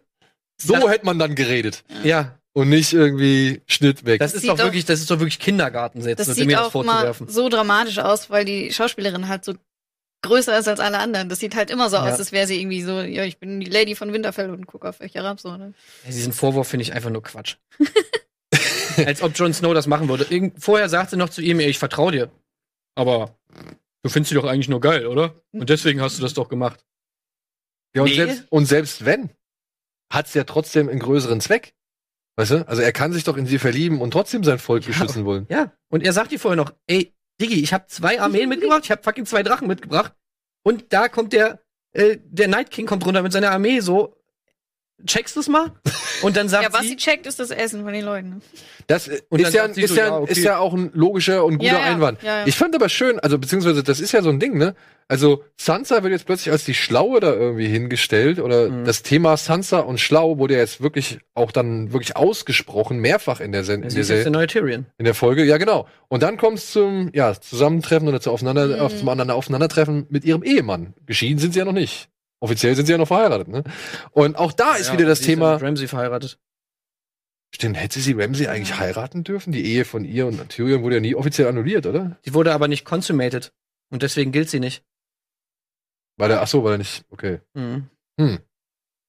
So 0.61 0.75
Das- 0.75 0.89
hätte 0.89 1.07
man 1.07 1.19
dann 1.19 1.35
geredet. 1.35 1.85
Ja, 2.03 2.39
Und 2.53 2.69
nicht 2.69 2.93
irgendwie 2.93 3.63
Schnitt 3.67 4.05
weg. 4.05 4.19
das 4.21 4.35
ist 4.35 4.43
sieht 4.43 4.51
doch 4.51 4.59
wirklich, 4.59 4.85
das 4.85 5.01
ist 5.01 5.11
doch 5.11 5.19
wirklich 5.19 5.39
Kindergarten 5.39 6.03
Das 6.17 6.27
sieht 6.29 6.47
mir 6.47 6.57
das 6.57 6.67
auch 6.75 6.85
mal 6.85 6.93
vorzuwerfen. 6.93 7.29
so 7.29 7.49
dramatisch 7.49 7.99
aus, 7.99 8.31
weil 8.31 8.45
die 8.45 8.73
Schauspielerin 8.73 9.29
halt 9.29 9.45
so 9.45 9.55
größer 10.23 10.59
ist 10.59 10.67
als 10.69 10.81
alle 10.81 10.99
anderen. 10.99 11.29
Das 11.29 11.39
sieht 11.41 11.55
halt 11.55 11.71
immer 11.71 11.89
so 11.91 11.97
Ja. 11.97 12.05
aus, 12.05 12.19
als 12.19 12.33
wäre 12.33 12.47
sie 12.47 12.61
irgendwie 12.61 12.83
so, 12.83 13.01
ja, 13.01 13.25
ich 13.25 13.39
bin 13.39 13.61
die 13.61 13.71
Lady 13.71 13.95
von 13.95 14.13
Winterfell 14.13 14.51
und 14.51 14.67
guck 14.67 14.85
auf 14.85 15.01
euch 15.01 15.15
herab. 15.15 15.41
So, 15.41 15.57
ne? 15.57 15.73
Ja, 16.05 16.11
diesen 16.11 16.33
Vorwurf 16.33 16.69
finde 16.69 16.83
ich 16.83 16.93
einfach 16.93 17.11
nur 17.11 17.23
Quatsch. 17.23 17.57
Als 18.97 19.21
ob 19.23 19.37
Jon 19.37 19.53
Snow 19.53 19.75
das 19.75 19.87
machen 19.87 20.09
würde. 20.09 20.27
Irgend, 20.31 20.63
vorher 20.63 20.89
sagt 20.89 21.11
sie 21.11 21.17
noch 21.17 21.29
zu 21.29 21.43
ihm, 21.43 21.61
ey, 21.61 21.69
ich 21.69 21.79
vertraue 21.79 22.13
dir. 22.13 22.31
Aber 22.95 23.37
du 24.03 24.09
findest 24.09 24.31
sie 24.31 24.35
doch 24.37 24.45
eigentlich 24.47 24.69
nur 24.69 24.81
geil, 24.81 25.07
oder? 25.07 25.35
Und 25.53 25.69
deswegen 25.69 26.01
hast 26.01 26.17
du 26.19 26.23
das 26.23 26.33
doch 26.33 26.49
gemacht. 26.49 26.83
Ja, 27.97 28.03
und, 28.03 28.09
Nee. 28.11 28.15
selbst, 28.17 28.45
und 28.51 28.67
selbst 28.67 29.05
wenn, 29.05 29.31
hat's 30.13 30.35
ja 30.35 30.45
trotzdem 30.45 30.89
einen 30.89 31.01
größeren 31.01 31.41
Zweck. 31.41 31.75
Weißt 32.37 32.51
du? 32.51 32.69
Also 32.69 32.83
er 32.83 32.93
kann 32.93 33.13
sich 33.13 33.25
doch 33.25 33.37
in 33.39 33.47
sie 33.47 33.59
verlieben 33.59 34.01
und 34.03 34.11
trotzdem 34.11 34.45
sein 34.45 34.59
Volk 34.59 34.83
Ja. 34.85 34.89
beschützen 34.89 35.25
wollen. 35.25 35.47
Ja. 35.49 35.73
Und 35.89 36.05
er 36.05 36.13
sagt 36.13 36.31
dir 36.31 36.39
vorher 36.39 36.57
noch, 36.57 36.75
ey, 36.87 37.15
Diggi, 37.41 37.61
ich 37.63 37.73
habe 37.73 37.87
zwei 37.89 38.21
Armeen 38.21 38.49
mitgebracht, 38.49 38.83
ich 38.85 38.91
habe 38.91 39.03
fucking 39.03 39.27
zwei 39.27 39.43
Drachen 39.43 39.67
mitgebracht. 39.69 40.15
Und 40.63 40.93
da 40.93 41.09
kommt 41.09 41.33
der, 41.33 41.61
äh, 41.93 42.19
der 42.23 42.49
Night 42.49 42.71
King 42.71 42.87
kommt 42.87 43.05
runter 43.07 43.23
mit 43.23 43.33
seiner 43.33 43.51
Armee, 43.51 43.81
so, 43.81 44.16
checkst 45.05 45.37
du's 45.37 45.49
mal? 45.49 45.73
Und 46.23 46.37
dann 46.37 46.49
sagt 46.49 46.65
Ja, 46.65 46.73
was 46.73 46.83
sie 46.83 46.89
sie, 46.91 46.97
checkt, 46.97 47.27
ist 47.27 47.39
das 47.39 47.51
Essen 47.51 47.83
von 47.85 47.93
den 47.93 48.05
Leuten. 48.05 48.41
Das 48.87 49.09
Und 49.29 49.41
ist 49.41 49.53
ja, 49.53 49.65
ist, 49.65 49.89
so, 49.91 49.95
ja, 49.97 50.07
ja, 50.07 50.19
okay. 50.19 50.33
ist 50.33 50.39
ja 50.45 50.59
auch 50.59 50.73
ein 50.73 50.91
logischer 50.95 51.45
und 51.45 51.59
guter 51.59 51.73
Ja, 51.73 51.79
ja, 51.81 51.85
Einwand. 51.85 52.23
ja, 52.23 52.39
ja. 52.41 52.47
Ich 52.47 52.57
fand 52.57 52.75
aber 52.75 52.89
schön, 52.89 53.19
also 53.21 53.39
beziehungsweise 53.39 53.83
das 53.83 54.01
ist 54.01 54.13
ja 54.13 54.23
so 54.23 54.31
ein 54.31 54.41
Ding, 54.41 54.57
ne? 54.57 54.75
Also 55.09 55.45
Sansa 55.57 56.03
wird 56.03 56.13
jetzt 56.13 56.27
plötzlich 56.27 56.51
als 56.51 56.65
die 56.65 56.75
Schlaue 56.75 57.21
da 57.21 57.33
irgendwie 57.33 57.69
hingestellt 57.69 58.41
oder 58.41 58.69
Mhm. 58.71 58.85
das 58.85 59.03
Thema 59.03 59.37
Sansa 59.37 59.79
und 59.81 60.01
Schlau 60.01 60.39
wurde 60.39 60.55
ja 60.55 60.61
jetzt 60.61 60.81
wirklich 60.81 61.19
auch 61.35 61.53
dann 61.53 61.93
wirklich 61.93 62.17
ausgesprochen, 62.17 62.99
mehrfach 62.99 63.41
in 63.41 63.53
der, 63.53 63.63
Sen 63.65 63.83
in 63.83 63.91
sie 63.91 63.97
der, 63.97 64.03
ist 64.03 64.09
jetzt 64.09 64.17
der 64.19 64.23
Serie. 64.25 64.33
neue 64.33 64.47
Tyrion. 64.49 64.87
In 64.99 65.05
der 65.05 65.15
Folge, 65.15 65.45
ja 65.45 65.59
genau. 65.59 65.87
Und 66.09 66.23
dann 66.23 66.37
kommt 66.39 66.59
es 66.59 66.73
zum 66.73 67.11
ja, 67.15 67.35
Zusammentreffen 67.41 68.09
oder 68.09 68.21
zu 68.21 68.31
aufeinander, 68.33 68.67
Mhm. 68.67 68.81
auf, 68.81 68.97
zum 68.97 69.09
anderen 69.09 69.31
Aufeinandertreffen 69.31 70.07
mit 70.09 70.25
ihrem 70.25 70.43
Ehemann. 70.43 70.95
Geschieden 71.07 71.39
sind 71.39 71.53
sie 71.53 71.59
ja 71.61 71.65
noch 71.65 71.73
nicht. 71.73 72.09
Offiziell 72.41 72.75
sind 72.77 72.87
sie 72.87 72.93
ja 72.93 72.99
noch 72.99 73.09
verheiratet, 73.09 73.49
ne? 73.49 73.65
Und 74.13 74.37
auch 74.37 74.53
da 74.53 74.75
ist 74.77 74.89
Ja, 74.89 74.93
wieder 74.95 75.07
das 75.07 75.19
sie 75.19 75.25
ist 75.25 75.27
Thema. 75.29 75.55
mit 75.55 75.63
Ramsey 75.63 75.89
verheiratet. 75.89 76.39
Stimmt, 77.55 77.77
hätte 77.81 78.01
sie 78.01 78.13
Ramsey 78.13 78.49
eigentlich 78.49 78.79
heiraten 78.79 79.25
dürfen? 79.25 79.53
Die 79.53 79.65
Ehe 79.65 79.85
von 79.85 80.05
ihr 80.05 80.27
und 80.27 80.47
Tyrion 80.51 80.83
wurde 80.83 80.97
ja 80.97 81.01
nie 81.01 81.15
offiziell 81.15 81.49
annulliert, 81.49 81.87
oder? 81.87 82.19
Sie 82.23 82.35
wurde 82.35 82.53
aber 82.53 82.69
nicht 82.69 82.85
consummated. 82.85 83.53
Und 83.91 84.03
deswegen 84.03 84.33
gilt 84.33 84.51
sie 84.51 84.61
nicht. 84.61 84.85
Weil 86.19 86.31
er, 86.33 86.43
ach 86.43 86.49
so, 86.49 86.65
weil 86.65 86.73
er 86.75 86.79
nicht, 86.79 87.05
okay. 87.11 87.41
Mhm. 87.55 87.89
Hm. 88.21 88.39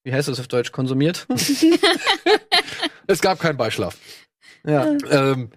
Wie 0.04 0.14
heißt 0.14 0.28
das 0.28 0.40
auf 0.40 0.48
Deutsch? 0.48 0.72
Konsumiert? 0.72 1.28
Es 3.08 3.22
gab 3.22 3.40
keinen 3.40 3.58
Beischlaf. 3.58 3.98
ja. 4.66 4.96
Ähm, 5.10 5.50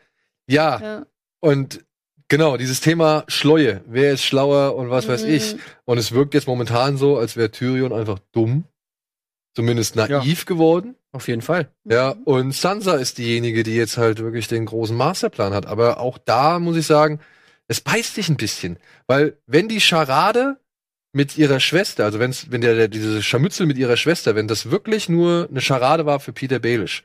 ja, 0.49 0.81
Ja. 0.81 1.07
und 1.41 1.85
genau, 2.31 2.57
dieses 2.57 2.81
Thema 2.81 3.25
Schleue. 3.29 3.83
Wer 3.87 4.15
ist 4.15 4.25
schlauer 4.25 4.75
und 4.75 4.89
was 4.89 5.07
weiß 5.07 5.25
Mhm. 5.25 5.31
ich? 5.35 5.57
Und 5.85 5.99
es 5.99 6.13
wirkt 6.13 6.33
jetzt 6.33 6.47
momentan 6.47 6.97
so, 6.97 7.19
als 7.19 7.37
wäre 7.37 7.51
Tyrion 7.51 7.93
einfach 7.93 8.19
dumm. 8.33 8.65
Zumindest 9.55 9.97
naiv 9.97 10.47
geworden. 10.47 10.95
Auf 11.13 11.27
jeden 11.27 11.43
Fall. 11.43 11.69
Ja, 11.85 12.15
und 12.25 12.53
Sansa 12.55 12.95
ist 12.95 13.19
diejenige, 13.19 13.65
die 13.65 13.75
jetzt 13.75 13.99
halt 13.99 14.21
wirklich 14.21 14.47
den 14.47 14.65
großen 14.65 14.97
Masterplan 14.97 15.53
hat. 15.53 15.67
Aber 15.67 15.99
auch 15.99 16.19
da 16.19 16.61
muss 16.61 16.77
ich 16.77 16.87
sagen, 16.87 17.19
es 17.67 17.81
beißt 17.81 18.15
sich 18.15 18.29
ein 18.29 18.37
bisschen. 18.37 18.79
Weil 19.09 19.37
wenn 19.47 19.69
die 19.69 19.81
Scharade 19.81 20.57
mit 21.13 21.37
ihrer 21.37 21.59
Schwester, 21.59 22.05
also 22.05 22.21
wenn's, 22.21 22.53
wenn 22.53 22.61
der, 22.61 22.77
der 22.77 22.87
diese 22.87 23.23
Scharmützel 23.25 23.67
mit 23.67 23.77
ihrer 23.77 23.97
Schwester, 23.97 24.37
wenn 24.37 24.47
das 24.47 24.71
wirklich 24.71 25.09
nur 25.09 25.49
eine 25.51 25.61
Scharade 25.61 26.07
war 26.07 26.21
für 26.21 26.33
Peter 26.33 26.61
Baelish, 26.61 27.03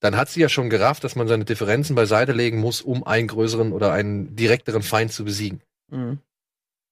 dann 0.00 0.16
hat 0.16 0.28
sie 0.28 0.40
ja 0.40 0.48
schon 0.48 0.70
gerafft, 0.70 1.04
dass 1.04 1.16
man 1.16 1.28
seine 1.28 1.44
Differenzen 1.44 1.96
beiseite 1.96 2.32
legen 2.32 2.58
muss, 2.58 2.82
um 2.82 3.04
einen 3.04 3.28
größeren 3.28 3.72
oder 3.72 3.92
einen 3.92 4.36
direkteren 4.36 4.82
Feind 4.82 5.12
zu 5.12 5.24
besiegen. 5.24 5.62
Mhm. 5.90 6.18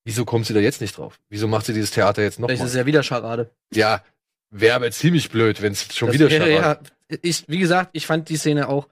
Wieso 0.04 0.24
kommt 0.24 0.46
sie 0.46 0.54
da 0.54 0.60
jetzt 0.60 0.80
nicht 0.80 0.96
drauf? 0.98 1.18
Wieso 1.30 1.48
macht 1.48 1.66
sie 1.66 1.72
dieses 1.72 1.90
Theater 1.90 2.22
jetzt 2.22 2.36
Vielleicht 2.36 2.50
nochmal? 2.50 2.66
ist 2.66 2.72
es 2.72 2.76
ja 2.76 2.86
wieder 2.86 3.02
Scharade. 3.02 3.50
Ja, 3.72 4.02
wäre 4.50 4.76
aber 4.76 4.90
ziemlich 4.90 5.30
blöd, 5.30 5.62
wenn 5.62 5.72
es 5.72 5.94
schon 5.94 6.08
Das 6.08 6.14
wieder 6.14 6.30
wäre, 6.30 6.46
Scharade 6.46 6.80
ja, 7.10 7.18
ich, 7.22 7.44
wie 7.48 7.58
gesagt, 7.58 7.90
ich 7.92 8.06
fand 8.06 8.28
die 8.28 8.36
Szene 8.36 8.68
auch. 8.68 8.88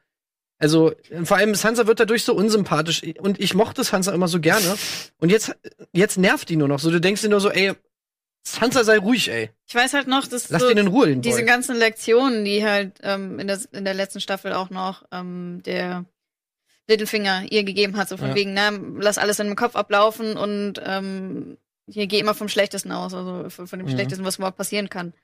Also, 0.58 0.92
vor 1.24 1.38
allem 1.38 1.54
Sansa 1.54 1.86
wird 1.86 1.98
dadurch 1.98 2.24
so 2.24 2.34
unsympathisch. 2.34 3.02
Und 3.18 3.40
ich 3.40 3.54
mochte 3.54 3.82
Sansa 3.82 4.12
immer 4.12 4.28
so 4.28 4.38
gerne. 4.38 4.76
Und 5.18 5.30
jetzt, 5.30 5.56
jetzt 5.92 6.18
nervt 6.18 6.48
die 6.48 6.56
nur 6.56 6.68
noch 6.68 6.78
so. 6.78 6.90
Du 6.90 7.00
denkst 7.00 7.22
dir 7.22 7.28
nur 7.28 7.40
so, 7.40 7.50
ey, 7.50 7.72
Sansa 8.44 8.82
sei 8.84 8.98
ruhig, 8.98 9.28
ey. 9.30 9.50
Ich 9.68 9.74
weiß 9.74 9.94
halt 9.94 10.08
noch, 10.08 10.26
dass 10.26 10.50
Lass 10.50 10.62
so 10.62 10.68
den 10.68 10.78
in 10.78 10.86
Ruhe, 10.88 11.06
den 11.06 11.22
diese 11.22 11.38
Boy. 11.38 11.46
ganzen 11.46 11.76
Lektionen, 11.76 12.44
die 12.44 12.64
halt 12.64 12.98
ähm, 13.02 13.38
in, 13.38 13.46
der, 13.46 13.60
in 13.72 13.84
der 13.84 13.94
letzten 13.94 14.20
Staffel 14.20 14.52
auch 14.52 14.70
noch 14.70 15.04
ähm, 15.12 15.62
der 15.64 16.04
Littlefinger 16.88 17.44
ihr 17.50 17.62
gegeben 17.64 17.96
hat, 17.96 18.08
so 18.08 18.16
von 18.16 18.30
Ja. 18.30 18.34
wegen, 18.34 18.52
na, 18.54 18.70
lass 18.98 19.18
alles 19.18 19.38
in 19.38 19.46
dem 19.46 19.56
Kopf 19.56 19.76
ablaufen 19.76 20.36
und 20.36 20.74
ähm, 20.84 21.56
hier 21.88 22.06
geh 22.08 22.18
immer 22.18 22.34
vom 22.34 22.48
Schlechtesten 22.48 22.90
aus, 22.92 23.14
also 23.14 23.48
von, 23.48 23.66
von 23.66 23.78
dem 23.78 23.86
Mhm. 23.86 23.92
Schlechtesten, 23.92 24.24
was 24.24 24.36
überhaupt 24.36 24.56
passieren 24.58 24.88
kann. 24.88 25.14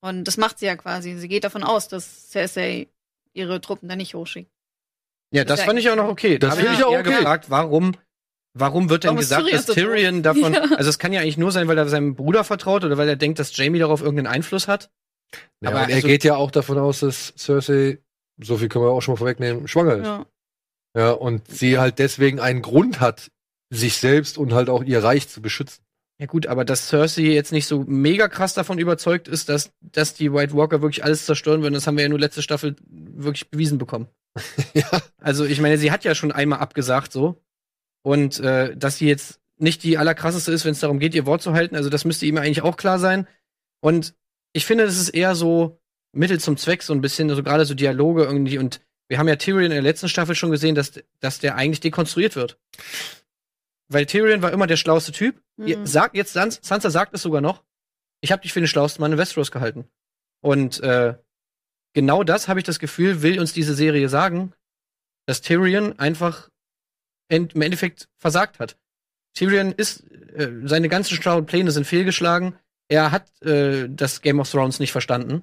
Und 0.00 0.24
das 0.24 0.36
macht 0.36 0.58
sie 0.58 0.66
ja 0.66 0.76
quasi. 0.76 1.14
Sie 1.16 1.28
geht 1.28 1.44
davon 1.44 1.64
aus, 1.64 1.88
dass 1.88 2.30
Cersei 2.30 2.88
ihre 3.32 3.60
Truppen 3.60 3.88
da 3.88 3.96
nicht 3.96 4.14
hochschickt. 4.14 4.50
Ja, 5.32 5.44
das 5.44 5.62
fand 5.62 5.78
ich 5.78 5.88
auch 5.90 5.96
noch 5.96 6.08
okay. 6.08 6.38
Das 6.38 6.50
Da 6.50 6.52
hab 6.52 6.56
finde 6.58 6.70
mich 6.72 6.80
ich 6.80 6.84
auch 6.86 6.92
eher 6.92 7.00
okay. 7.00 7.16
gefragt, 7.16 7.46
warum, 7.48 7.92
warum 8.58 8.88
wird 8.90 9.04
denn 9.04 9.16
gesagt, 9.16 9.42
Tyrion 9.44 9.56
dass? 9.66 9.74
Tyrion 9.74 10.22
davon, 10.22 10.52
Ja. 10.54 10.62
also 10.76 10.90
es 10.90 10.98
kann 10.98 11.12
ja 11.12 11.20
eigentlich 11.20 11.38
nur 11.38 11.52
sein, 11.52 11.68
weil 11.68 11.78
er 11.78 11.88
seinem 11.88 12.14
Bruder 12.14 12.44
vertraut 12.44 12.84
oder 12.84 12.96
weil 12.98 13.08
er 13.08 13.16
denkt, 13.16 13.38
dass 13.38 13.56
Jamie 13.56 13.78
darauf 13.78 14.00
irgendeinen 14.02 14.26
Einfluss 14.34 14.68
hat. 14.68 14.90
Ja, 15.62 15.70
Aber 15.70 15.80
er 15.88 15.94
also- 15.96 16.06
geht 16.06 16.24
ja 16.24 16.36
auch 16.36 16.50
davon 16.50 16.78
aus, 16.78 17.00
dass 17.00 17.34
Cersei, 17.36 17.98
so 18.40 18.56
viel 18.56 18.68
können 18.68 18.84
wir 18.84 18.90
auch 18.90 19.00
schon 19.02 19.14
mal 19.14 19.18
vorwegnehmen, 19.18 19.66
schwanger 19.68 19.96
ist. 19.96 20.04
Ja. 20.06 20.26
Ja. 20.96 21.10
und 21.10 21.46
sie 21.48 21.78
halt 21.78 21.98
deswegen 21.98 22.40
einen 22.40 22.62
Grund 22.62 23.00
hat, 23.00 23.30
sich 23.70 23.96
selbst 23.98 24.38
und 24.38 24.54
halt 24.54 24.68
auch 24.70 24.82
ihr 24.84 25.02
Reich 25.02 25.28
zu 25.28 25.42
beschützen. 25.42 25.82
Ja 26.18 26.24
gut, 26.26 26.46
aber 26.46 26.64
dass 26.64 26.88
Cersei 26.88 27.22
jetzt 27.22 27.52
nicht 27.52 27.66
so 27.66 27.84
mega 27.86 28.28
krass 28.28 28.54
davon 28.54 28.78
überzeugt 28.78 29.28
ist, 29.28 29.50
dass, 29.50 29.72
dass 29.82 30.14
die 30.14 30.32
White 30.32 30.54
Walker 30.54 30.80
wirklich 30.80 31.04
alles 31.04 31.26
zerstören 31.26 31.60
würden, 31.60 31.74
das 31.74 31.86
haben 31.86 31.96
wir 31.98 32.04
ja 32.04 32.08
nur 32.08 32.18
letzte 32.18 32.40
Staffel 32.40 32.76
wirklich 32.88 33.50
bewiesen 33.50 33.76
bekommen. 33.76 34.06
ja. 34.74 34.88
Also 35.18 35.44
ich 35.44 35.60
meine, 35.60 35.76
sie 35.76 35.90
hat 35.90 36.04
ja 36.04 36.14
schon 36.14 36.32
einmal 36.32 36.60
abgesagt 36.60 37.12
so. 37.12 37.42
Und 38.06 38.38
äh, 38.38 38.76
dass 38.76 38.98
sie 38.98 39.08
jetzt 39.08 39.40
nicht 39.58 39.82
die 39.82 39.98
allerkrasseste 39.98 40.52
ist, 40.52 40.64
wenn 40.64 40.70
es 40.70 40.78
darum 40.78 41.00
geht, 41.00 41.12
ihr 41.16 41.26
Wort 41.26 41.42
zu 41.42 41.54
halten, 41.54 41.74
also 41.74 41.90
das 41.90 42.04
müsste 42.04 42.24
ihm 42.24 42.36
eigentlich 42.38 42.62
auch 42.62 42.76
klar 42.76 43.00
sein. 43.00 43.26
Und 43.80 44.14
ich 44.52 44.64
finde, 44.64 44.84
das 44.84 44.96
ist 44.96 45.08
eher 45.08 45.34
so 45.34 45.80
Mittel 46.12 46.38
zum 46.38 46.56
Zweck, 46.56 46.84
so 46.84 46.92
ein 46.92 47.00
bisschen, 47.00 47.28
also 47.30 47.42
gerade 47.42 47.64
so 47.64 47.74
Dialoge 47.74 48.22
irgendwie. 48.22 48.58
Und 48.58 48.80
wir 49.08 49.18
haben 49.18 49.26
ja 49.26 49.34
Tyrion 49.34 49.64
in 49.64 49.70
der 49.72 49.82
letzten 49.82 50.08
Staffel 50.08 50.36
schon 50.36 50.52
gesehen, 50.52 50.76
dass, 50.76 50.92
dass 51.18 51.40
der 51.40 51.56
eigentlich 51.56 51.80
dekonstruiert 51.80 52.36
wird. 52.36 52.60
Weil 53.88 54.06
Tyrion 54.06 54.40
war 54.40 54.52
immer 54.52 54.68
der 54.68 54.76
schlauste 54.76 55.10
Typ. 55.10 55.42
Ihr 55.56 55.78
Mhm. 55.78 55.86
sagt 55.86 56.14
jetzt 56.16 56.32
Sans 56.32 56.60
Sansa 56.62 56.90
sagt 56.90 57.12
es 57.12 57.22
sogar 57.22 57.40
noch. 57.40 57.64
Ich 58.20 58.30
habe 58.30 58.42
dich 58.42 58.52
für 58.52 58.60
den 58.60 58.68
schlauesten 58.68 59.00
Mann 59.00 59.10
in 59.10 59.18
Westeros 59.18 59.50
gehalten. 59.50 59.84
Und 60.42 60.78
äh, 60.80 61.16
genau 61.92 62.22
das 62.22 62.46
habe 62.46 62.60
ich 62.60 62.66
das 62.66 62.78
Gefühl, 62.78 63.22
will 63.22 63.40
uns 63.40 63.52
diese 63.52 63.74
Serie 63.74 64.08
sagen, 64.08 64.52
dass 65.26 65.40
Tyrion 65.40 65.98
einfach 65.98 66.50
in, 66.50 66.54
im 67.28 67.62
Endeffekt 67.62 68.08
versagt 68.16 68.58
hat. 68.58 68.76
Tyrion 69.34 69.72
ist, 69.72 70.04
äh, 70.34 70.48
seine 70.64 70.88
ganzen 70.88 71.16
schlauen 71.16 71.46
Pläne 71.46 71.70
sind 71.70 71.86
fehlgeschlagen. 71.86 72.54
Er 72.88 73.10
hat 73.10 73.30
äh, 73.42 73.88
das 73.88 74.22
Game 74.22 74.40
of 74.40 74.50
Thrones 74.50 74.80
nicht 74.80 74.92
verstanden. 74.92 75.42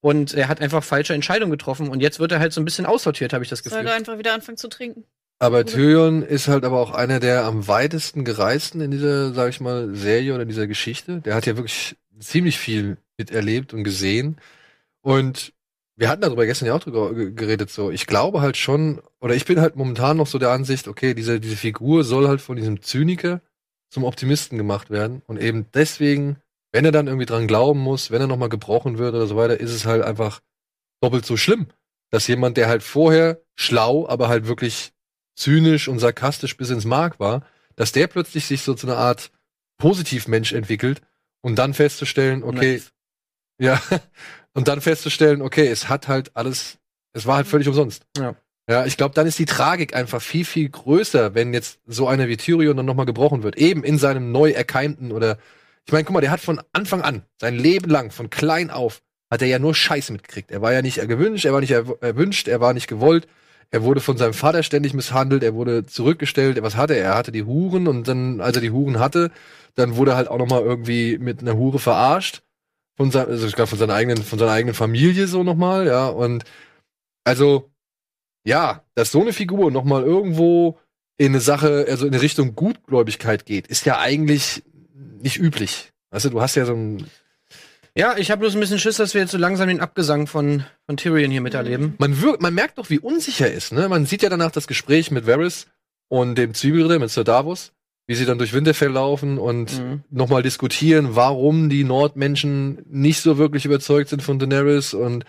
Und 0.00 0.34
er 0.34 0.48
hat 0.48 0.60
einfach 0.60 0.84
falsche 0.84 1.14
Entscheidungen 1.14 1.50
getroffen. 1.50 1.88
Und 1.88 2.00
jetzt 2.00 2.20
wird 2.20 2.32
er 2.32 2.38
halt 2.38 2.52
so 2.52 2.60
ein 2.60 2.64
bisschen 2.64 2.86
aussortiert, 2.86 3.32
habe 3.32 3.44
ich 3.44 3.50
das 3.50 3.62
Gefühl. 3.62 3.78
Sollte 3.78 3.92
einfach 3.92 4.18
wieder 4.18 4.34
anfangen 4.34 4.56
zu 4.56 4.68
trinken. 4.68 5.04
Aber 5.38 5.66
Tyrion 5.66 6.22
ist 6.22 6.48
halt 6.48 6.64
aber 6.64 6.80
auch 6.80 6.92
einer 6.92 7.20
der 7.20 7.44
am 7.44 7.68
weitesten 7.68 8.24
gereisten 8.24 8.80
in 8.80 8.90
dieser, 8.90 9.34
sag 9.34 9.50
ich 9.50 9.60
mal, 9.60 9.94
Serie 9.94 10.34
oder 10.34 10.46
dieser 10.46 10.66
Geschichte. 10.66 11.20
Der 11.20 11.34
hat 11.34 11.44
ja 11.46 11.56
wirklich 11.56 11.96
ziemlich 12.20 12.58
viel 12.58 12.96
miterlebt 13.18 13.74
und 13.74 13.84
gesehen. 13.84 14.38
Und 15.02 15.52
wir 15.96 16.08
hatten 16.08 16.22
darüber 16.22 16.44
gestern 16.44 16.66
ja 16.66 16.74
auch 16.74 16.80
drüber 16.80 17.14
geredet, 17.14 17.70
so. 17.70 17.90
Ich 17.90 18.06
glaube 18.06 18.42
halt 18.42 18.56
schon, 18.56 19.00
oder 19.20 19.34
ich 19.34 19.46
bin 19.46 19.60
halt 19.60 19.76
momentan 19.76 20.18
noch 20.18 20.26
so 20.26 20.38
der 20.38 20.50
Ansicht, 20.50 20.88
okay, 20.88 21.14
diese, 21.14 21.40
diese 21.40 21.56
Figur 21.56 22.04
soll 22.04 22.28
halt 22.28 22.42
von 22.42 22.56
diesem 22.56 22.82
Zyniker 22.82 23.40
zum 23.88 24.04
Optimisten 24.04 24.58
gemacht 24.58 24.90
werden. 24.90 25.22
Und 25.26 25.40
eben 25.40 25.66
deswegen, 25.72 26.36
wenn 26.70 26.84
er 26.84 26.92
dann 26.92 27.06
irgendwie 27.06 27.26
dran 27.26 27.46
glauben 27.46 27.80
muss, 27.80 28.10
wenn 28.10 28.20
er 28.20 28.26
nochmal 28.26 28.50
gebrochen 28.50 28.98
wird 28.98 29.14
oder 29.14 29.26
so 29.26 29.36
weiter, 29.36 29.58
ist 29.58 29.72
es 29.72 29.86
halt 29.86 30.02
einfach 30.02 30.40
doppelt 31.00 31.24
so 31.24 31.36
schlimm. 31.36 31.68
Dass 32.10 32.26
jemand, 32.26 32.56
der 32.56 32.68
halt 32.68 32.82
vorher 32.82 33.40
schlau, 33.54 34.06
aber 34.06 34.28
halt 34.28 34.46
wirklich 34.46 34.92
zynisch 35.34 35.88
und 35.88 35.98
sarkastisch 35.98 36.56
bis 36.56 36.70
ins 36.70 36.84
Mark 36.84 37.18
war, 37.18 37.44
dass 37.74 37.92
der 37.92 38.06
plötzlich 38.06 38.46
sich 38.46 38.62
so 38.62 38.74
zu 38.74 38.86
einer 38.86 38.98
Art 38.98 39.30
Positivmensch 39.78 40.52
entwickelt 40.52 41.00
und 41.42 41.56
dann 41.56 41.74
festzustellen, 41.74 42.42
okay, 42.42 42.72
Naiv. 42.72 42.92
ja, 43.58 43.80
und 44.56 44.68
dann 44.68 44.80
festzustellen, 44.80 45.42
okay, 45.42 45.66
es 45.68 45.88
hat 45.88 46.08
halt 46.08 46.30
alles, 46.34 46.78
es 47.12 47.26
war 47.26 47.36
halt 47.36 47.46
völlig 47.46 47.68
umsonst. 47.68 48.04
Ja. 48.16 48.34
Ja, 48.68 48.84
ich 48.84 48.96
glaube, 48.96 49.14
dann 49.14 49.26
ist 49.28 49.38
die 49.38 49.44
Tragik 49.44 49.94
einfach 49.94 50.20
viel, 50.20 50.44
viel 50.44 50.68
größer, 50.68 51.34
wenn 51.34 51.54
jetzt 51.54 51.78
so 51.86 52.08
einer 52.08 52.26
wie 52.26 52.36
Tyrion 52.36 52.76
dann 52.76 52.86
nochmal 52.86 53.06
gebrochen 53.06 53.44
wird. 53.44 53.56
Eben 53.56 53.84
in 53.84 53.96
seinem 53.96 54.32
neu 54.32 54.50
erkeimten 54.50 55.12
oder, 55.12 55.38
ich 55.84 55.92
meine, 55.92 56.02
guck 56.04 56.14
mal, 56.14 56.20
der 56.20 56.32
hat 56.32 56.40
von 56.40 56.60
Anfang 56.72 57.02
an, 57.02 57.22
sein 57.40 57.54
Leben 57.54 57.88
lang, 57.88 58.10
von 58.10 58.28
klein 58.28 58.70
auf, 58.70 59.02
hat 59.30 59.42
er 59.42 59.46
ja 59.46 59.60
nur 59.60 59.74
Scheiße 59.74 60.10
mitgekriegt. 60.12 60.50
Er 60.50 60.62
war 60.62 60.72
ja 60.72 60.82
nicht 60.82 60.96
gewünscht, 61.06 61.44
er 61.44 61.52
war 61.52 61.60
nicht 61.60 61.74
erw- 61.74 62.02
erwünscht, 62.02 62.48
er 62.48 62.60
war 62.60 62.72
nicht 62.72 62.88
gewollt. 62.88 63.28
Er 63.70 63.82
wurde 63.82 64.00
von 64.00 64.16
seinem 64.16 64.34
Vater 64.34 64.62
ständig 64.62 64.94
misshandelt, 64.94 65.42
er 65.42 65.54
wurde 65.54 65.84
zurückgestellt. 65.86 66.60
Was 66.62 66.76
hatte 66.76 66.94
er? 66.94 67.04
Er 67.04 67.14
hatte 67.16 67.32
die 67.32 67.44
Huren 67.44 67.86
und 67.86 68.08
dann, 68.08 68.40
als 68.40 68.56
er 68.56 68.62
die 68.62 68.70
Huren 68.70 68.98
hatte, 68.98 69.30
dann 69.74 69.96
wurde 69.96 70.12
er 70.12 70.16
halt 70.16 70.28
auch 70.28 70.38
nochmal 70.38 70.62
irgendwie 70.62 71.18
mit 71.18 71.40
einer 71.40 71.56
Hure 71.56 71.78
verarscht. 71.78 72.42
Von, 72.96 73.10
sein, 73.10 73.28
also 73.28 73.46
ich 73.46 73.54
glaube 73.54 73.68
von 73.68 73.78
seiner 73.78 73.94
eigenen, 73.94 74.22
von 74.22 74.38
seiner 74.38 74.52
eigenen 74.52 74.74
Familie 74.74 75.26
so 75.26 75.42
nochmal, 75.42 75.86
ja. 75.86 76.08
Und 76.08 76.44
also, 77.24 77.70
ja, 78.44 78.84
dass 78.94 79.10
so 79.10 79.20
eine 79.20 79.32
Figur 79.32 79.70
nochmal 79.70 80.02
irgendwo 80.04 80.78
in 81.18 81.32
eine 81.32 81.40
Sache, 81.40 81.86
also 81.88 82.06
in 82.06 82.12
eine 82.12 82.22
Richtung 82.22 82.54
Gutgläubigkeit 82.54 83.44
geht, 83.44 83.66
ist 83.66 83.84
ja 83.86 83.98
eigentlich 83.98 84.62
nicht 85.20 85.38
üblich. 85.38 85.92
Weißt 86.10 86.26
du, 86.26 86.30
du 86.30 86.40
hast 86.40 86.54
ja 86.54 86.64
so 86.64 86.74
ein, 86.74 87.06
Ja, 87.96 88.16
ich 88.16 88.30
habe 88.30 88.40
bloß 88.40 88.54
ein 88.54 88.60
bisschen 88.60 88.78
Schiss, 88.78 88.98
dass 88.98 89.14
wir 89.14 89.22
jetzt 89.22 89.30
so 89.30 89.38
langsam 89.38 89.68
den 89.68 89.80
Abgesang 89.80 90.26
von, 90.26 90.64
von 90.86 90.96
Tyrion 90.96 91.30
hier 91.30 91.40
miterleben. 91.40 91.94
man 91.98 92.20
wirkt, 92.20 92.42
man 92.42 92.54
merkt 92.54 92.78
doch, 92.78 92.90
wie 92.90 92.98
unsicher 92.98 93.48
er 93.48 93.54
ist, 93.54 93.72
ne? 93.72 93.88
Man 93.88 94.06
sieht 94.06 94.22
ja 94.22 94.28
danach 94.28 94.50
das 94.50 94.66
Gespräch 94.66 95.10
mit 95.10 95.26
Varys 95.26 95.66
und 96.08 96.36
dem 96.36 96.54
Zwiebelritter, 96.54 96.98
mit 96.98 97.10
Sir 97.10 97.24
Davos, 97.24 97.72
wie 98.06 98.14
sie 98.14 98.24
dann 98.24 98.38
durch 98.38 98.52
Winterfell 98.52 98.90
laufen 98.90 99.38
und 99.38 99.72
Mhm. 99.80 100.04
nochmal 100.10 100.42
diskutieren, 100.42 101.16
warum 101.16 101.68
die 101.68 101.84
Nordmenschen 101.84 102.82
nicht 102.88 103.20
so 103.20 103.36
wirklich 103.38 103.64
überzeugt 103.64 104.08
sind 104.10 104.22
von 104.22 104.38
Daenerys 104.38 104.94
und 104.94 105.24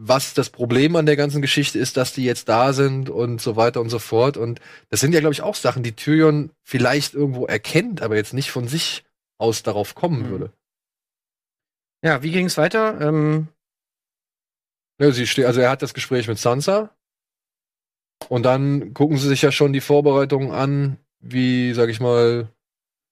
was 0.00 0.32
das 0.34 0.50
Problem 0.50 0.94
an 0.96 1.06
der 1.06 1.16
ganzen 1.16 1.42
Geschichte 1.42 1.78
ist, 1.78 1.96
dass 1.96 2.12
die 2.12 2.24
jetzt 2.24 2.48
da 2.48 2.72
sind 2.72 3.10
und 3.10 3.40
so 3.40 3.56
weiter 3.56 3.80
und 3.80 3.88
so 3.88 3.98
fort. 3.98 4.36
Und 4.36 4.60
das 4.90 5.00
sind 5.00 5.12
ja, 5.12 5.18
glaube 5.20 5.32
ich, 5.32 5.42
auch 5.42 5.56
Sachen, 5.56 5.82
die 5.82 5.92
Tyrion 5.96 6.50
vielleicht 6.62 7.14
irgendwo 7.14 7.46
erkennt, 7.46 8.00
aber 8.00 8.14
jetzt 8.14 8.32
nicht 8.32 8.50
von 8.52 8.68
sich 8.68 9.04
aus 9.38 9.62
darauf 9.64 9.94
kommen 9.96 10.22
Mhm. 10.26 10.30
würde. 10.30 10.52
Ja, 12.04 12.22
wie 12.22 12.30
ging 12.30 12.46
es 12.46 12.56
weiter? 12.56 13.00
Ähm, 13.00 13.48
Ja, 15.00 15.10
sie 15.12 15.26
ste 15.26 15.46
also 15.46 15.60
er 15.60 15.70
hat 15.70 15.82
das 15.82 15.94
Gespräch 15.94 16.26
mit 16.26 16.38
Sansa 16.38 16.90
und 18.28 18.44
dann 18.44 18.94
gucken 18.94 19.16
sie 19.16 19.28
sich 19.28 19.42
ja 19.42 19.52
schon 19.52 19.72
die 19.72 19.80
Vorbereitungen 19.80 20.50
an, 20.50 20.98
wie, 21.20 21.72
sag 21.74 21.88
ich 21.88 22.00
mal, 22.00 22.48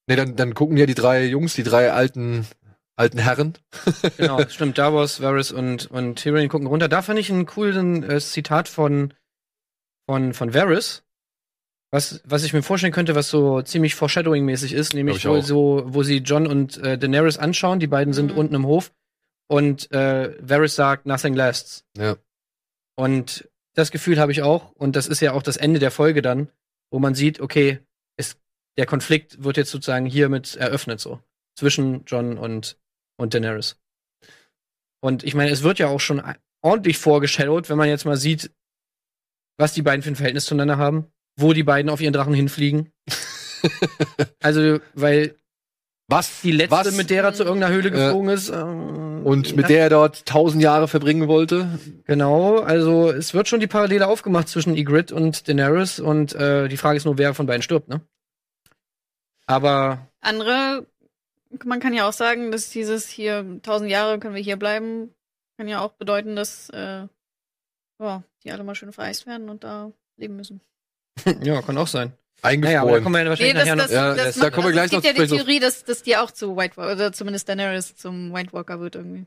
nee, 0.07 0.17
dann, 0.17 0.37
dann 0.37 0.55
gucken 0.55 0.77
ja 0.77 0.87
die 0.87 0.95
drei 0.95 1.25
Jungs, 1.27 1.55
die 1.55 1.63
drei 1.63 1.93
alten, 1.93 2.47
alten 2.97 3.19
Herren. 3.19 3.55
genau, 4.17 4.41
stimmt. 4.49 4.79
Davos, 4.79 5.21
Varys 5.21 5.53
und, 5.53 5.91
und 5.91 6.17
Tyrion 6.17 6.49
gucken 6.49 6.67
runter. 6.67 6.89
Da 6.89 7.03
fand 7.03 7.19
ich 7.19 7.31
einen 7.31 7.47
coolen 7.47 8.03
äh, 8.03 8.21
Zitat 8.21 8.69
von, 8.69 9.13
von, 10.09 10.35
von 10.35 10.55
Varys, 10.55 11.03
was, 11.93 12.21
was 12.25 12.45
ich 12.45 12.53
mir 12.53 12.63
vorstellen 12.63 12.93
könnte, 12.93 13.15
was 13.15 13.29
so 13.29 13.63
ziemlich 13.63 13.95
Foreshadowing-mäßig 13.95 14.73
ist, 14.73 14.95
nämlich 14.95 15.27
wo, 15.27 15.41
so, 15.41 15.83
wo 15.87 16.03
sie 16.03 16.19
John 16.19 16.47
und 16.47 16.79
äh, 16.79 16.99
Daenerys 16.99 17.39
anschauen. 17.39 17.81
Die 17.81 17.87
beiden 17.87 18.13
sind 18.13 18.33
Mhm. 18.33 18.39
unten 18.39 18.55
im 18.55 18.67
Hof 18.67 18.93
und 19.49 19.91
äh, 19.93 20.37
Varys 20.41 20.75
sagt, 20.75 21.07
nothing 21.07 21.35
lasts. 21.35 21.85
Ja. 21.97 22.17
Und 22.97 23.49
das 23.75 23.91
Gefühl 23.91 24.19
habe 24.19 24.33
ich 24.33 24.43
auch. 24.43 24.73
Und 24.73 24.97
das 24.97 25.07
ist 25.07 25.21
ja 25.21 25.33
auch 25.33 25.43
das 25.43 25.57
Ende 25.57 25.79
der 25.79 25.91
Folge 25.91 26.23
dann, 26.23 26.49
wo 26.91 26.99
man 26.99 27.15
sieht, 27.15 27.41
okay, 27.41 27.81
der 28.79 28.87
Konflikt 28.87 29.43
wird 29.43 29.57
jetzt 29.57 29.71
sozusagen 29.71 30.07
hiermit 30.07 30.57
eröffnet, 30.57 31.01
so. 31.01 31.21
Zwischen 31.59 32.05
John 32.07 32.37
und, 32.37 32.79
und 33.17 33.33
Daenerys. 33.35 33.79
Und 35.01 35.25
ich 35.25 35.35
meine, 35.35 35.51
es 35.51 35.63
wird 35.63 35.79
ja 35.79 35.89
auch 35.89 36.01
schon 36.01 36.23
ordentlich 36.63 36.99
vorgeschadowt, 36.99 37.69
wenn 37.69 37.79
man 37.79 37.89
jetzt 37.89 38.05
mal 38.05 38.17
sieht, 38.17 38.51
was 39.59 39.73
die 39.73 39.83
beiden 39.83 40.03
für 40.03 40.11
ein 40.11 40.17
Verhältnis 40.17 40.45
zueinander 40.47 40.77
haben, 40.77 41.07
wo 41.39 41.53
die 41.53 41.63
beiden 41.63 41.91
auf 41.91 42.01
ihren 42.01 42.13
Drachen 42.13 42.35
hinfliegen. 42.35 42.93
also, 44.43 44.81
weil 44.95 45.37
Was? 46.09 46.41
die 46.43 46.53
letzte, 46.53 46.77
was, 46.77 46.97
mit 46.97 47.09
der 47.11 47.25
er 47.25 47.33
zu 47.35 47.45
irgendeiner 47.45 47.75
Höhle 47.75 47.89
Ja. 47.91 47.95
geflogen 48.07 48.29
ist. 48.31 48.49
ähm, 48.51 49.25
und 49.25 49.57
mit 49.57 49.69
der 49.69 49.81
er 49.81 49.91
dort 49.91 50.27
tausend 50.27 50.63
Jahre 50.63 50.89
verbringen 50.89 51.27
wollte. 51.29 51.79
Genau, 52.05 52.59
also 52.59 53.11
es 53.11 53.33
wird 53.35 53.49
schon 53.49 53.61
die 53.61 53.67
Parallele 53.67 54.07
aufgemacht 54.07 54.49
zwischen 54.49 54.77
Ygritte 54.77 55.15
und 55.15 55.49
Daenerys 55.49 55.99
und 56.01 56.35
äh, 56.35 56.69
die 56.69 56.77
Frage 56.77 56.97
ist 56.99 57.07
nur, 57.07 57.19
wer 57.19 57.35
von 57.35 57.47
beiden 57.47 57.63
stirbt, 57.63 57.89
ne? 57.89 58.03
Aber 59.47 60.07
Andere, 60.21 60.87
man 61.65 61.81
kann 61.81 61.95
ja 61.95 62.09
auch 62.09 62.13
sagen, 62.13 62.51
dass 62.51 62.71
dieses 62.71 63.09
hier 63.09 63.61
tausend 63.63 63.91
Jahre 63.91 64.19
können 64.19 64.35
wir 64.35 64.43
hier 64.43 64.57
bleiben, 64.57 65.15
kann 65.57 65.69
ja 65.69 65.81
auch 65.81 65.93
bedeuten, 65.93 66.37
dass 66.37 66.69
äh, 66.71 67.07
ja, 68.01 68.23
die 68.45 68.53
alle 68.53 68.65
mal 68.65 68.75
schön 68.75 68.93
vereist 68.93 69.27
werden 69.27 69.49
und 69.49 69.65
da 69.65 69.93
leben 70.17 70.37
müssen. 70.37 70.61
ja, 71.43 71.63
kann 71.63 71.79
auch 71.79 71.87
sein. 71.87 72.13
Eingefroren. 72.43 72.61
Naja, 72.61 72.83
aber 72.83 72.99
da 72.99 73.01
kommen 73.01 73.15
wir 73.15 73.23
ja 73.23 73.29
wahrscheinlich 73.31 73.55
nachher 73.55 73.77
noch. 73.77 73.89
Ja, 73.89 74.15
das- 74.15 74.37
da 74.37 74.51
kommen 74.51 74.67
wir 74.67 74.73
gleich 74.73 74.87
es 74.87 74.91
gibt 74.91 75.05
noch 75.05 75.13
ja 75.21 75.27
die 75.27 75.37
Theorie, 75.37 75.61
dass, 75.61 75.85
dass 75.85 76.03
die 76.03 76.17
auch 76.17 76.31
zu 76.31 76.57
White 76.57 76.77
Walker, 76.77 76.93
oder 76.93 77.13
zumindest 77.13 77.49
Daenerys 77.49 77.97
zum 77.97 78.35
White 78.35 78.53
Walker 78.53 78.81
wird 78.81 78.97
irgendwie. 78.97 79.25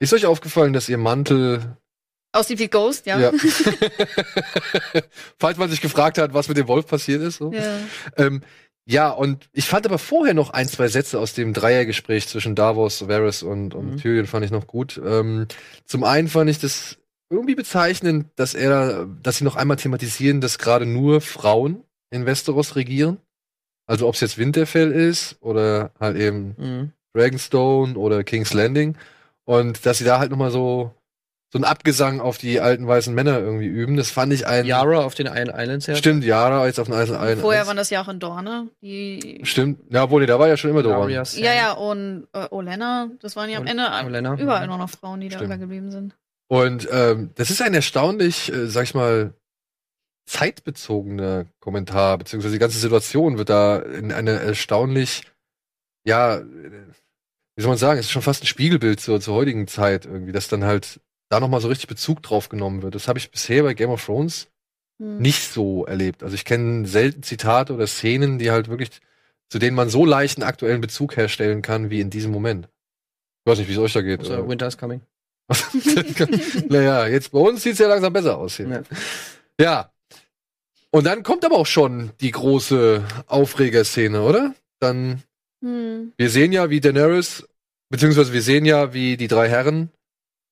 Ist 0.00 0.12
euch 0.12 0.26
aufgefallen, 0.26 0.72
dass 0.72 0.88
ihr 0.88 0.98
Mantel 0.98 1.76
Aussieht 2.34 2.58
wie 2.58 2.66
Ghost, 2.66 3.06
ja. 3.06 3.20
Ja. 3.20 3.32
Falls 5.38 5.56
man 5.56 5.70
sich 5.70 5.80
gefragt 5.80 6.18
hat, 6.18 6.34
was 6.34 6.48
mit 6.48 6.56
dem 6.56 6.66
Wolf 6.66 6.88
passiert 6.88 7.22
ist. 7.22 7.36
So. 7.36 7.52
Ja. 7.52 7.78
Ähm, 8.16 8.42
ja, 8.86 9.10
und 9.10 9.48
ich 9.52 9.66
fand 9.66 9.86
aber 9.86 9.98
vorher 9.98 10.34
noch 10.34 10.50
ein, 10.50 10.68
zwei 10.68 10.88
Sätze 10.88 11.18
aus 11.18 11.32
dem 11.34 11.52
Dreiergespräch 11.54 12.28
zwischen 12.28 12.54
Davos, 12.54 13.08
Varys 13.08 13.42
und, 13.42 13.74
und 13.74 13.92
Mhm. 13.92 13.96
Tyrion 13.98 14.26
fand 14.26 14.44
ich 14.44 14.50
noch 14.50 14.66
gut. 14.66 15.00
Ähm, 15.04 15.46
zum 15.86 16.04
einen 16.04 16.28
fand 16.28 16.50
ich 16.50 16.58
das 16.58 16.98
irgendwie 17.30 17.54
bezeichnend, 17.54 18.26
dass 18.36 18.54
er, 18.54 19.06
dass 19.22 19.38
sie 19.38 19.44
noch 19.44 19.56
einmal 19.56 19.78
thematisieren, 19.78 20.40
dass 20.40 20.58
gerade 20.58 20.86
nur 20.86 21.20
Frauen 21.20 21.82
in 22.10 22.26
Westeros 22.26 22.76
regieren. 22.76 23.18
Also 23.86 24.06
ob 24.08 24.14
es 24.14 24.20
jetzt 24.20 24.38
Winterfell 24.38 24.92
ist 24.92 25.36
oder 25.40 25.90
halt 25.98 26.16
eben 26.16 26.54
Mhm. 26.58 26.92
Dragonstone 27.14 27.94
oder 27.96 28.24
King's 28.24 28.52
Landing. 28.54 28.96
Und 29.44 29.84
dass 29.86 29.98
sie 29.98 30.04
da 30.04 30.18
halt 30.18 30.30
nochmal 30.30 30.50
so, 30.50 30.92
so 31.54 31.58
einen 31.58 31.64
Abgesang 31.64 32.20
auf 32.20 32.36
die 32.36 32.58
alten 32.58 32.84
weißen 32.84 33.14
Männer 33.14 33.38
irgendwie 33.38 33.66
üben. 33.68 33.96
Das 33.96 34.10
fand 34.10 34.32
ich 34.32 34.44
ein. 34.44 34.66
Yara 34.66 35.04
auf 35.04 35.14
den 35.14 35.28
Isle- 35.28 35.54
Islands 35.56 35.86
her. 35.86 35.94
Stimmt, 35.94 36.24
Yara 36.24 36.66
jetzt 36.66 36.80
auf 36.80 36.88
den 36.88 36.94
Eisen 36.96 37.14
ein. 37.14 37.38
Vorher 37.38 37.68
waren 37.68 37.76
das 37.76 37.90
ja 37.90 38.02
auch 38.02 38.08
in 38.08 38.18
Dorne. 38.18 38.70
Die 38.82 39.38
Stimmt. 39.44 39.78
Ja, 39.92 40.02
obwohl, 40.02 40.26
da 40.26 40.36
war 40.40 40.48
ja 40.48 40.56
schon 40.56 40.70
immer 40.70 40.82
Sand. 40.82 41.36
ja, 41.44 41.54
ja, 41.54 41.72
und 41.74 42.26
äh, 42.32 42.48
Olenna, 42.50 43.08
das 43.20 43.36
waren 43.36 43.48
ja 43.50 43.58
am 43.58 43.68
Ende 43.68 43.84
Olenna. 44.04 44.34
überall 44.36 44.66
nur 44.66 44.78
noch 44.78 44.90
Frauen, 44.90 45.20
die 45.20 45.28
da 45.28 45.36
Stimmt. 45.36 45.52
übergeblieben 45.52 45.92
sind. 45.92 46.16
Und 46.48 46.88
ähm, 46.90 47.30
das 47.36 47.50
ist 47.50 47.62
ein 47.62 47.72
erstaunlich, 47.72 48.52
äh, 48.52 48.66
sag 48.66 48.82
ich 48.82 48.94
mal, 48.94 49.32
zeitbezogener 50.26 51.46
Kommentar, 51.60 52.18
beziehungsweise 52.18 52.54
die 52.54 52.58
ganze 52.60 52.78
Situation 52.78 53.38
wird 53.38 53.50
da 53.50 53.78
in 53.78 54.12
eine 54.12 54.32
erstaunlich, 54.40 55.22
ja, 56.04 56.38
äh, 56.38 56.42
wie 57.56 57.62
soll 57.62 57.68
man 57.68 57.78
sagen, 57.78 58.00
es 58.00 58.06
ist 58.06 58.12
schon 58.12 58.22
fast 58.22 58.42
ein 58.42 58.46
Spiegelbild 58.48 59.00
zur, 59.00 59.20
zur 59.20 59.34
heutigen 59.36 59.68
Zeit 59.68 60.06
irgendwie, 60.06 60.32
dass 60.32 60.48
dann 60.48 60.64
halt 60.64 61.00
da 61.28 61.40
nochmal 61.40 61.60
so 61.60 61.68
richtig 61.68 61.88
Bezug 61.88 62.22
drauf 62.22 62.48
genommen 62.48 62.82
wird. 62.82 62.94
Das 62.94 63.08
habe 63.08 63.18
ich 63.18 63.30
bisher 63.30 63.62
bei 63.62 63.74
Game 63.74 63.90
of 63.90 64.04
Thrones 64.04 64.48
Hm. 65.00 65.18
nicht 65.18 65.52
so 65.52 65.84
erlebt. 65.86 66.22
Also 66.22 66.36
ich 66.36 66.44
kenne 66.44 66.86
selten 66.86 67.24
Zitate 67.24 67.74
oder 67.74 67.86
Szenen, 67.88 68.38
die 68.38 68.52
halt 68.52 68.68
wirklich, 68.68 68.90
zu 69.48 69.58
denen 69.58 69.74
man 69.74 69.88
so 69.88 70.04
leicht 70.06 70.38
einen 70.38 70.48
aktuellen 70.48 70.80
Bezug 70.80 71.16
herstellen 71.16 71.62
kann 71.62 71.90
wie 71.90 72.00
in 72.00 72.10
diesem 72.10 72.30
Moment. 72.30 72.68
Ich 73.44 73.50
weiß 73.50 73.58
nicht, 73.58 73.68
wie 73.68 73.72
es 73.72 73.78
euch 73.78 73.92
da 73.92 74.02
geht. 74.02 74.20
Also, 74.20 74.34
oder? 74.34 74.48
Winter 74.48 74.68
is 74.68 74.78
coming. 74.78 75.00
naja, 76.68 77.06
jetzt 77.06 77.32
bei 77.32 77.38
uns 77.38 77.62
sieht's 77.62 77.78
ja 77.78 77.88
langsam 77.88 78.12
besser 78.12 78.38
aus 78.38 78.56
hier. 78.56 78.68
Ja. 78.68 78.82
Ja. 79.60 79.90
Und 80.90 81.04
dann 81.06 81.22
kommt 81.24 81.44
aber 81.44 81.56
auch 81.56 81.66
schon 81.66 82.12
die 82.20 82.30
große 82.30 83.04
Aufregerszene, 83.26 84.22
oder? 84.22 84.54
Dann, 84.78 85.22
Hm. 85.60 86.12
wir 86.16 86.30
sehen 86.30 86.52
ja, 86.52 86.70
wie 86.70 86.80
Daenerys, 86.80 87.46
beziehungsweise 87.90 88.32
wir 88.32 88.42
sehen 88.42 88.64
ja, 88.64 88.94
wie 88.94 89.16
die 89.16 89.28
drei 89.28 89.48
Herren, 89.48 89.90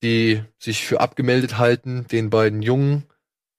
die 0.02 0.42
sich 0.58 0.84
für 0.84 1.00
abgemeldet 1.00 1.58
halten, 1.58 2.06
den 2.10 2.30
beiden 2.30 2.62
Jungen 2.62 3.04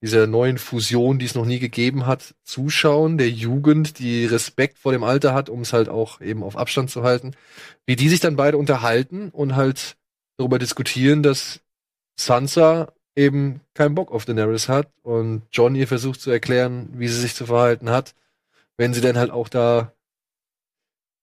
dieser 0.04 0.26
neuen 0.26 0.58
Fusion, 0.58 1.18
die 1.18 1.24
es 1.24 1.34
noch 1.34 1.46
nie 1.46 1.58
gegeben 1.58 2.04
hat, 2.04 2.34
zuschauen, 2.44 3.16
der 3.16 3.30
Jugend, 3.30 3.98
die 3.98 4.26
Respekt 4.26 4.78
vor 4.78 4.92
dem 4.92 5.02
Alter 5.02 5.32
hat, 5.32 5.48
um 5.48 5.62
es 5.62 5.72
halt 5.72 5.88
auch 5.88 6.20
eben 6.20 6.42
auf 6.42 6.58
Abstand 6.58 6.90
zu 6.90 7.02
halten, 7.02 7.34
wie 7.86 7.96
die 7.96 8.10
sich 8.10 8.20
dann 8.20 8.36
beide 8.36 8.58
unterhalten 8.58 9.30
und 9.30 9.56
halt 9.56 9.96
darüber 10.36 10.58
diskutieren, 10.58 11.22
dass 11.22 11.60
Sansa 12.20 12.92
eben 13.16 13.62
keinen 13.72 13.94
Bock 13.94 14.12
auf 14.12 14.26
Daenerys 14.26 14.68
hat 14.68 14.88
und 15.02 15.40
John 15.50 15.74
ihr 15.74 15.88
versucht 15.88 16.20
zu 16.20 16.30
erklären, 16.30 16.90
wie 16.92 17.08
sie 17.08 17.20
sich 17.20 17.34
zu 17.34 17.46
verhalten 17.46 17.88
hat, 17.88 18.14
wenn 18.76 18.92
sie 18.92 19.00
dann 19.00 19.16
halt 19.16 19.30
auch 19.30 19.48
da 19.48 19.93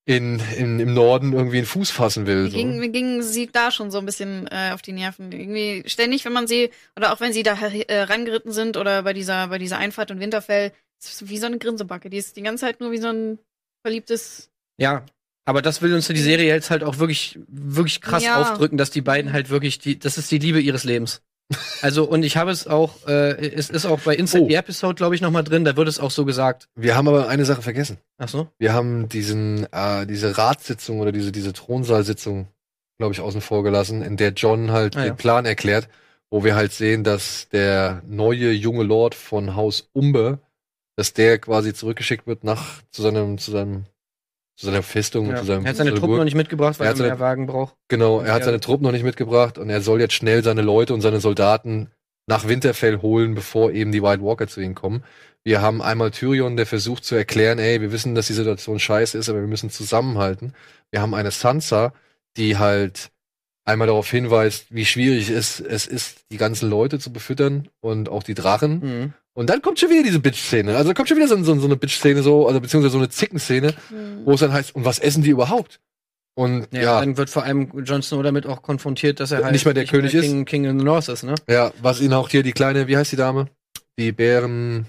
in, 0.05 0.41
in, 0.57 0.79
im 0.79 0.93
Norden 0.93 1.33
irgendwie 1.33 1.57
einen 1.57 1.65
Fuß 1.67 1.91
fassen 1.91 2.25
will. 2.25 2.43
Mir 2.43 2.49
So. 2.51 2.57
ging, 2.57 2.79
mir 2.79 2.89
ging 2.89 3.21
sie 3.21 3.47
da 3.47 3.69
schon 3.71 3.91
so 3.91 3.99
ein 3.99 4.05
bisschen 4.05 4.47
äh, 4.47 4.71
auf 4.73 4.81
die 4.81 4.93
Nerven. 4.93 5.31
Irgendwie 5.31 5.83
ständig, 5.87 6.25
wenn 6.25 6.33
man 6.33 6.47
sie, 6.47 6.71
oder 6.97 7.13
auch 7.13 7.19
wenn 7.19 7.33
sie 7.33 7.43
da 7.43 7.53
äh, 7.53 8.01
rangeritten 8.03 8.51
sind 8.51 8.77
oder 8.77 9.03
bei 9.03 9.13
dieser, 9.13 9.47
bei 9.49 9.59
dieser 9.59 9.77
Einfahrt 9.77 10.09
in 10.11 10.19
Winterfell, 10.19 10.71
ist 11.01 11.29
wie 11.29 11.37
so 11.37 11.45
eine 11.45 11.59
Grinsebacke. 11.59 12.09
Die 12.09 12.17
ist 12.17 12.35
die 12.35 12.41
ganze 12.41 12.65
Zeit 12.65 12.79
nur 12.79 12.91
wie 12.91 12.97
so 12.97 13.09
ein 13.09 13.39
verliebtes. 13.85 14.49
Ja, 14.77 15.05
aber 15.45 15.61
das 15.61 15.81
will 15.81 15.93
uns 15.93 16.07
die 16.07 16.17
Serie 16.17 16.47
jetzt 16.47 16.69
halt 16.71 16.83
auch 16.83 16.97
wirklich, 16.99 17.39
wirklich 17.47 18.01
krass 18.01 18.23
Ja. 18.23 18.41
aufdrücken, 18.41 18.77
dass 18.77 18.89
die 18.91 19.01
beiden 19.01 19.33
halt 19.33 19.49
wirklich 19.49 19.79
die, 19.79 19.97
das 19.99 20.17
ist 20.17 20.31
die 20.31 20.37
Liebe 20.39 20.59
ihres 20.59 20.83
Lebens. 20.83 21.21
Also, 21.81 22.03
und 22.05 22.23
ich 22.23 22.37
habe 22.37 22.51
es 22.51 22.67
auch, 22.67 23.07
äh, 23.07 23.31
es 23.53 23.69
ist 23.69 23.85
auch 23.85 23.99
bei 24.01 24.15
Inside 24.15 24.43
Oh. 24.43 24.47
the 24.49 24.55
Episode, 24.55 24.95
glaube 24.95 25.15
ich, 25.15 25.21
noch 25.21 25.31
mal 25.31 25.43
drin, 25.43 25.65
da 25.65 25.75
wird 25.75 25.87
es 25.87 25.99
auch 25.99 26.11
so 26.11 26.25
gesagt. 26.25 26.67
Wir 26.75 26.95
haben 26.95 27.07
aber 27.07 27.27
eine 27.27 27.45
Sache 27.45 27.61
vergessen. 27.61 27.97
Ach 28.17 28.29
so? 28.29 28.47
Wir 28.59 28.73
haben 28.73 29.09
diesen, 29.09 29.67
äh, 29.71 30.05
diese 30.05 30.37
Ratssitzung 30.37 30.99
oder 30.99 31.11
diese, 31.11 31.31
diese 31.31 31.53
Thronsaalsitzung, 31.53 32.47
glaube 32.99 33.13
ich, 33.13 33.19
außen 33.21 33.41
vor 33.41 33.63
gelassen, 33.63 34.01
in 34.01 34.17
der 34.17 34.31
John 34.33 34.71
halt 34.71 34.95
Ah, 34.95 34.99
ja. 34.99 35.05
den 35.11 35.17
Plan 35.17 35.45
erklärt, 35.45 35.87
wo 36.29 36.43
wir 36.43 36.55
halt 36.55 36.71
sehen, 36.71 37.03
dass 37.03 37.49
der 37.49 38.01
neue 38.07 38.51
junge 38.51 38.83
Lord 38.83 39.15
von 39.15 39.55
Haus 39.55 39.89
Umber, 39.93 40.39
dass 40.95 41.13
der 41.13 41.39
quasi 41.39 41.73
zurückgeschickt 41.73 42.27
wird 42.27 42.43
nach 42.43 42.81
zu 42.91 43.01
seinem, 43.01 43.37
zu 43.37 43.51
seinem, 43.51 43.85
zu 44.61 44.67
seiner 44.67 44.83
Festung, 44.83 45.29
Ja. 45.29 45.37
zu 45.37 45.45
seinem 45.45 45.65
Er 45.65 45.69
hat 45.69 45.75
seine 45.77 45.89
Truppen 45.91 46.07
Burg. 46.07 46.17
noch 46.19 46.25
nicht 46.25 46.35
mitgebracht, 46.35 46.79
weil 46.79 46.85
Er 46.85 46.89
er 46.89 46.91
hat 46.91 46.97
seine- 46.97 47.09
mehr 47.09 47.19
Wagen 47.19 47.47
braucht. 47.47 47.75
Genau, 47.89 48.21
er 48.21 48.33
hat 48.33 48.43
seine 48.43 48.59
Truppen 48.59 48.83
noch 48.85 48.91
nicht 48.91 49.03
mitgebracht 49.03 49.57
und 49.57 49.69
er 49.69 49.81
soll 49.81 49.99
jetzt 49.99 50.13
schnell 50.13 50.43
seine 50.43 50.61
Leute 50.61 50.93
und 50.93 51.01
seine 51.01 51.19
Soldaten 51.19 51.89
nach 52.27 52.47
Winterfell 52.47 53.01
holen, 53.01 53.33
bevor 53.35 53.71
eben 53.71 53.91
die 53.91 54.01
White 54.03 54.21
Walker 54.23 54.47
zu 54.47 54.61
ihm 54.61 54.75
kommen. 54.75 55.03
Wir 55.43 55.61
haben 55.61 55.81
einmal 55.81 56.11
Tyrion, 56.11 56.55
der 56.55 56.67
versucht 56.67 57.03
zu 57.03 57.15
erklären, 57.15 57.57
ey, 57.57 57.81
wir 57.81 57.91
wissen, 57.91 58.13
dass 58.13 58.27
die 58.27 58.33
Situation 58.33 58.77
scheiße 58.79 59.17
ist, 59.17 59.27
aber 59.29 59.39
wir 59.41 59.47
müssen 59.47 59.71
zusammenhalten. 59.71 60.53
Wir 60.91 61.01
haben 61.01 61.15
eine 61.15 61.31
Sansa, 61.31 61.93
die 62.37 62.57
halt 62.57 63.09
einmal 63.65 63.87
darauf 63.87 64.09
hinweist, 64.09 64.67
wie 64.69 64.85
schwierig 64.85 65.29
es, 65.29 65.59
es 65.59 65.87
ist, 65.87 66.19
die 66.31 66.37
ganzen 66.37 66.69
Leute 66.69 66.99
zu 66.99 67.11
befüttern 67.11 67.67
und 67.79 68.09
auch 68.09 68.23
die 68.23 68.33
Drachen. 68.35 68.79
Mhm. 68.79 69.13
Und 69.33 69.49
dann 69.49 69.61
kommt 69.61 69.79
schon 69.79 69.89
wieder 69.89 70.03
diese 70.03 70.19
Bitch-Szene. 70.19 70.75
Also 70.75 70.93
kommt 70.93 71.07
schon 71.07 71.17
wieder 71.17 71.27
so, 71.27 71.41
so, 71.43 71.57
so 71.57 71.65
eine 71.65 71.77
Bitch-Szene, 71.77 72.21
so, 72.21 72.47
also 72.47 72.59
beziehungsweise 72.59 72.91
so 72.91 72.97
eine 72.97 73.09
Zicken-Szene, 73.09 73.73
Hm. 73.89 74.25
wo 74.25 74.33
es 74.33 74.41
dann 74.41 74.51
heißt, 74.51 74.75
und 74.75 74.83
was 74.85 74.99
essen 74.99 75.23
die 75.23 75.29
überhaupt? 75.29 75.79
Und 76.33 76.67
Ja, 76.73 76.81
ja, 76.81 76.99
dann 76.99 77.17
wird 77.17 77.29
vor 77.29 77.43
allem 77.43 77.69
Jon 77.83 78.01
Snow 78.01 78.23
damit 78.23 78.45
auch 78.45 78.61
konfrontiert, 78.61 79.19
dass 79.19 79.31
er 79.31 79.43
halt 79.43 79.51
Nicht 79.53 79.65
mehr 79.65 79.73
der 79.73 79.85
König 79.85 80.13
ist. 80.13 80.23
King, 80.25 80.45
King 80.45 80.63
in 80.65 80.79
the 80.79 80.85
North 80.85 81.07
ist, 81.09 81.23
ne? 81.23 81.35
Ja, 81.49 81.71
was 81.81 82.01
ihn 82.01 82.13
auch 82.13 82.29
hier 82.29 82.43
die 82.43 82.51
kleine, 82.53 82.87
wie 82.87 82.97
heißt 82.97 83.11
die 83.11 83.17
Dame? 83.17 83.47
Die 83.97 84.11
Bären. 84.11 84.85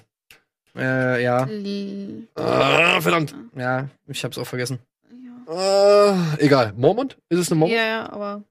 Äh, 0.76 1.22
ja, 1.22 1.44
Li- 1.44 2.26
Ah, 2.36 3.00
verdammt. 3.00 3.34
ja, 3.56 3.88
ich 4.06 4.24
hab's 4.24 4.38
auch 4.38 4.46
vergessen. 4.46 4.78
Ja. 5.10 5.52
Ah, 5.54 6.16
egal. 6.38 6.72
Mormont? 6.76 7.18
Ist 7.28 7.38
es 7.40 7.50
eine 7.50 7.58
Mormont? 7.58 7.76
ja, 7.76 7.84
ja, 7.86 8.12
aber 8.12 8.42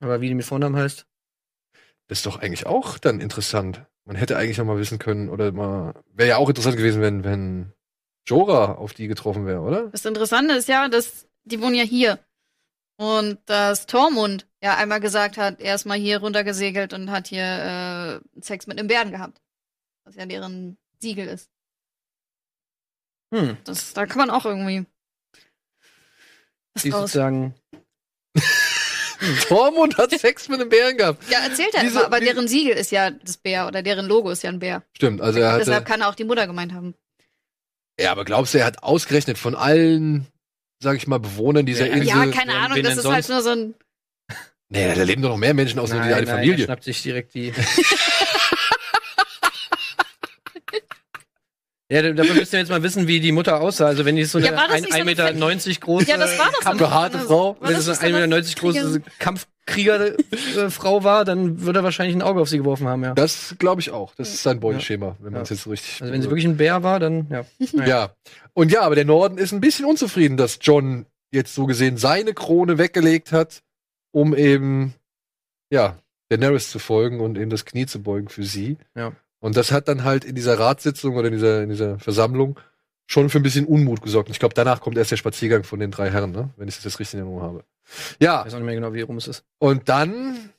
Aber 0.00 0.20
wie 0.20 0.28
die 0.28 0.34
mit 0.34 0.44
Vornamen 0.44 0.76
heißt? 0.76 1.06
Das 2.10 2.18
ist 2.18 2.26
doch 2.26 2.40
eigentlich 2.40 2.66
auch 2.66 2.98
dann 2.98 3.20
interessant. 3.20 3.86
Man 4.04 4.16
hätte 4.16 4.36
eigentlich 4.36 4.58
noch 4.58 4.64
mal 4.64 4.78
wissen 4.78 4.98
können, 4.98 5.28
oder 5.28 5.52
mal. 5.52 5.94
Wäre 6.12 6.30
ja 6.30 6.36
auch 6.38 6.48
interessant 6.48 6.76
gewesen, 6.76 7.00
wenn, 7.00 7.22
wenn 7.22 7.72
Jorah 8.26 8.72
auf 8.74 8.94
die 8.94 9.06
getroffen 9.06 9.46
wäre, 9.46 9.60
oder? 9.60 9.90
das 9.90 10.04
Interessante 10.04 10.54
ist 10.54 10.66
ja, 10.66 10.88
dass 10.88 11.28
die 11.44 11.60
wohnen 11.62 11.76
ja 11.76 11.84
hier. 11.84 12.18
Und 12.96 13.38
dass 13.46 13.86
Tormund 13.86 14.48
ja 14.60 14.76
einmal 14.76 14.98
gesagt 14.98 15.36
hat, 15.36 15.60
er 15.60 15.76
ist 15.76 15.84
mal 15.84 15.96
hier 15.96 16.18
runtergesegelt 16.18 16.94
und 16.94 17.12
hat 17.12 17.28
hier 17.28 18.20
äh, 18.34 18.40
Sex 18.40 18.66
mit 18.66 18.80
einem 18.80 18.88
Bären 18.88 19.12
gehabt. 19.12 19.40
Was 20.04 20.16
ja 20.16 20.26
deren 20.26 20.78
Siegel 20.98 21.28
ist. 21.28 21.48
Hm. 23.32 23.56
Das, 23.62 23.92
da 23.92 24.06
kann 24.06 24.18
man 24.18 24.30
auch 24.30 24.46
irgendwie. 24.46 24.84
Was 26.74 26.82
Die 26.82 26.90
sozusagen. 26.90 27.54
Tormund 29.48 29.98
hat 29.98 30.10
Sex 30.18 30.48
mit 30.48 30.60
einem 30.60 30.68
Bären 30.68 30.96
gehabt. 30.96 31.22
Ja, 31.30 31.40
erzählt 31.40 31.74
er 31.74 31.82
Wieso- 31.82 31.98
immer, 31.98 32.06
aber 32.06 32.20
deren 32.20 32.48
Siegel 32.48 32.72
ist 32.74 32.90
ja 32.90 33.10
das 33.10 33.36
Bär 33.36 33.66
oder 33.66 33.82
deren 33.82 34.06
Logo 34.06 34.30
ist 34.30 34.42
ja 34.42 34.50
ein 34.50 34.58
Bär. 34.58 34.82
Stimmt, 34.96 35.20
also 35.20 35.38
er 35.38 35.58
Deshalb 35.58 35.76
hatte. 35.76 35.84
kann 35.84 36.00
er 36.00 36.08
auch 36.08 36.14
die 36.14 36.24
Mutter 36.24 36.46
gemeint 36.46 36.72
haben. 36.72 36.94
Ja, 37.98 38.12
aber 38.12 38.24
glaubst 38.24 38.54
du, 38.54 38.58
er 38.58 38.64
hat 38.66 38.82
ausgerechnet 38.82 39.36
von 39.36 39.54
allen, 39.54 40.26
sag 40.82 40.96
ich 40.96 41.06
mal, 41.06 41.18
Bewohnern 41.18 41.66
dieser 41.66 41.86
Ja, 41.86 41.92
Insel. 41.94 42.06
Ja, 42.08 42.26
keine 42.28 42.54
Ahnung, 42.54 42.82
das 42.82 42.96
ist 42.96 43.04
halt 43.04 43.24
sonst? 43.24 43.28
nur 43.28 43.42
so 43.42 43.50
ein. 43.50 43.74
Nee, 44.72 44.94
da 44.94 45.02
leben 45.02 45.20
doch 45.20 45.30
noch 45.30 45.36
mehr 45.36 45.52
Menschen 45.52 45.80
außer 45.80 45.94
nur 45.96 46.04
die 46.04 46.14
eine 46.14 46.26
Er 46.26 46.34
Familie. 46.36 46.64
schnappt 46.64 46.84
sich 46.84 47.02
direkt 47.02 47.34
die. 47.34 47.52
Ja, 51.90 52.02
da- 52.02 52.12
dafür 52.12 52.34
müsst 52.36 52.52
ihr 52.52 52.60
jetzt 52.60 52.68
mal 52.68 52.82
wissen, 52.84 53.08
wie 53.08 53.18
die 53.20 53.32
Mutter 53.32 53.60
aussah. 53.60 53.86
Also 53.86 54.04
wenn 54.04 54.14
die 54.16 54.24
so 54.24 54.38
eine 54.38 54.46
Ja, 54.46 54.52
ein- 54.68 54.84
so 54.84 54.90
eine 54.90 55.04
1,90 55.04 55.04
Meter 55.04 55.80
große 55.80 56.08
Ja, 56.08 56.16
das 56.16 56.38
war 56.38 56.46
doch 56.46 56.52
so 56.54 56.60
Kampf, 56.60 56.66
eine- 56.68 56.78
behaarte 56.78 57.18
Frau. 57.18 57.56
War 57.60 57.68
wenn 57.68 57.76
das 57.76 57.86
es 57.88 58.00
nicht 58.00 58.14
eine 58.14 58.16
so 58.18 58.22
1,90 58.22 58.62
Meter 58.62 58.80
große 58.82 59.02
Kampfkrieger-Frau 59.18 61.04
war, 61.04 61.24
dann 61.24 61.60
würde 61.62 61.80
er 61.80 61.82
wahrscheinlich 61.84 62.16
ein 62.16 62.22
Auge 62.22 62.40
auf 62.40 62.48
sie 62.48 62.58
geworfen 62.58 62.86
haben, 62.88 63.02
ja. 63.04 63.14
Das 63.14 63.54
glaube 63.58 63.80
ich 63.80 63.90
auch. 63.90 64.14
Das 64.14 64.28
ist 64.32 64.42
sein 64.42 64.60
Beuteschema, 64.60 65.16
wenn 65.20 65.32
man 65.32 65.42
es 65.42 65.48
Ja. 65.50 65.54
jetzt 65.54 65.64
so 65.64 65.70
richtig. 65.70 66.00
Also 66.00 66.12
wenn 66.12 66.22
sie 66.22 66.28
wirklich 66.28 66.44
ein 66.46 66.56
Bär 66.56 66.82
war, 66.82 67.00
dann 67.00 67.26
ja. 67.30 67.44
Ja. 67.86 68.14
Und 68.54 68.70
ja, 68.72 68.82
aber 68.82 68.94
der 68.94 69.04
Norden 69.04 69.38
ist 69.38 69.52
ein 69.52 69.60
bisschen 69.60 69.84
unzufrieden, 69.84 70.36
dass 70.36 70.58
John 70.60 71.06
jetzt 71.32 71.54
so 71.54 71.66
gesehen 71.66 71.96
seine 71.96 72.34
Krone 72.34 72.78
weggelegt 72.78 73.32
hat, 73.32 73.62
um 74.12 74.34
eben, 74.34 74.94
ja, 75.72 75.96
Daenerys 76.28 76.70
zu 76.70 76.78
folgen 76.78 77.20
und 77.20 77.36
eben 77.38 77.50
das 77.50 77.64
Knie 77.64 77.86
zu 77.86 78.02
beugen 78.02 78.28
für 78.28 78.44
sie. 78.44 78.76
Ja. 78.96 79.12
Und 79.40 79.56
das 79.56 79.72
hat 79.72 79.88
dann 79.88 80.04
halt 80.04 80.24
in 80.24 80.34
dieser 80.34 80.58
Ratssitzung 80.58 81.16
oder 81.16 81.28
in 81.28 81.34
dieser, 81.34 81.62
in 81.62 81.70
dieser 81.70 81.98
Versammlung 81.98 82.58
schon 83.06 83.28
für 83.30 83.38
ein 83.38 83.42
bisschen 83.42 83.66
Unmut 83.66 84.02
gesorgt. 84.02 84.28
Und 84.28 84.34
ich 84.34 84.38
glaube, 84.38 84.54
danach 84.54 84.80
kommt 84.80 84.96
erst 84.96 85.10
der 85.10 85.16
Spaziergang 85.16 85.64
von 85.64 85.80
den 85.80 85.90
drei 85.90 86.10
Herren, 86.10 86.30
ne? 86.30 86.50
wenn 86.56 86.68
ich 86.68 86.76
das 86.76 86.84
jetzt 86.84 87.00
richtig 87.00 87.14
in 87.14 87.20
Erinnerung 87.26 87.42
habe. 87.42 87.64
Ja, 88.20 88.40
Ich 88.40 88.46
weiß 88.46 88.54
auch 88.54 88.58
nicht 88.58 88.66
mehr 88.66 88.74
genau, 88.76 88.92
wie 88.92 89.00
rum 89.00 89.16
es 89.16 89.26
ist. 89.26 89.44
und 89.58 89.88
dann 89.88 90.50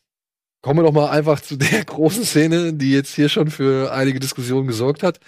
kommen 0.62 0.80
wir 0.80 0.84
doch 0.84 0.91
mal 0.91 1.10
einfach 1.10 1.39
zu 1.39 1.56
der 1.56 1.84
großen 1.86 2.24
Szene, 2.26 2.74
die 2.74 2.91
jetzt 2.91 3.15
hier 3.15 3.30
schon 3.30 3.50
für 3.50 3.91
einige 3.94 4.20
Diskussionen 4.20 4.67
gesorgt 4.67 5.04
hat. 5.04 5.20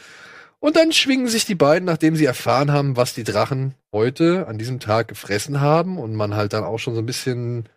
Und 0.59 0.75
dann 0.75 0.91
schwingen 0.91 1.27
sich 1.27 1.45
die 1.45 1.55
beiden, 1.55 1.85
nachdem 1.85 2.15
sie 2.15 2.25
erfahren 2.25 2.71
haben, 2.71 2.95
was 2.95 3.13
die 3.13 3.23
Drachen 3.23 3.75
heute 3.91 4.47
an 4.47 4.57
diesem 4.57 4.79
Tag 4.79 5.07
gefressen 5.07 5.59
haben 5.59 5.97
und 5.97 6.15
man 6.15 6.35
halt 6.35 6.53
dann 6.53 6.63
auch 6.63 6.77
schon 6.77 6.93
so 6.93 7.01
ein 7.01 7.05
bisschen 7.05 7.67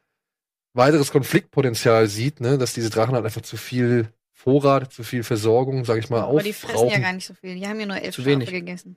weiteres 0.73 1.11
Konfliktpotenzial 1.11 2.07
sieht, 2.07 2.41
ne, 2.41 2.59
dass 2.59 2.75
diese 2.75 2.91
Drachen 2.91 3.15
halt 3.15 3.25
einfach 3.25 3.43
zu 3.43 3.57
viel 3.57 4.09
Vorrat, 4.39 4.93
zu 4.93 5.03
viel 5.03 5.23
Versorgung, 5.23 5.85
sag 5.87 5.99
ich 5.99 6.11
mal, 6.11 6.21
Aber 6.21 6.43
die 6.43 6.53
fressen 6.53 6.77
ja 6.77 6.83
aufbrauchen. 6.85 7.03
gar 7.03 7.13
nicht 7.15 7.27
so 7.27 7.35
viel. 7.35 7.55
Die 7.55 7.67
haben 7.67 7.81
ja 7.81 7.87
nur 7.87 7.97
elf 7.97 8.15
Zu 8.15 8.21
Schafe 8.21 8.33
wenig. 8.33 8.51
gegessen. 8.51 8.97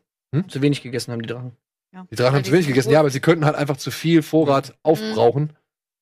Zu 0.50 0.62
wenig 0.62 0.82
gegessen 0.84 1.12
haben 1.14 1.22
die 1.22 1.30
Drachen. 1.30 1.54
Ja. 1.94 2.06
Die 2.12 2.16
Drachen 2.16 2.36
haben 2.36 2.44
zu 2.44 2.52
wenig 2.52 2.68
gegessen, 2.68 2.92
ja, 2.92 3.00
aber 3.00 3.10
sie 3.10 3.22
könnten 3.22 3.46
halt 3.46 3.56
einfach 3.56 3.78
zu 3.78 3.90
viel 3.90 4.22
Vorrat 4.22 4.78
aufbrauchen, 4.84 5.54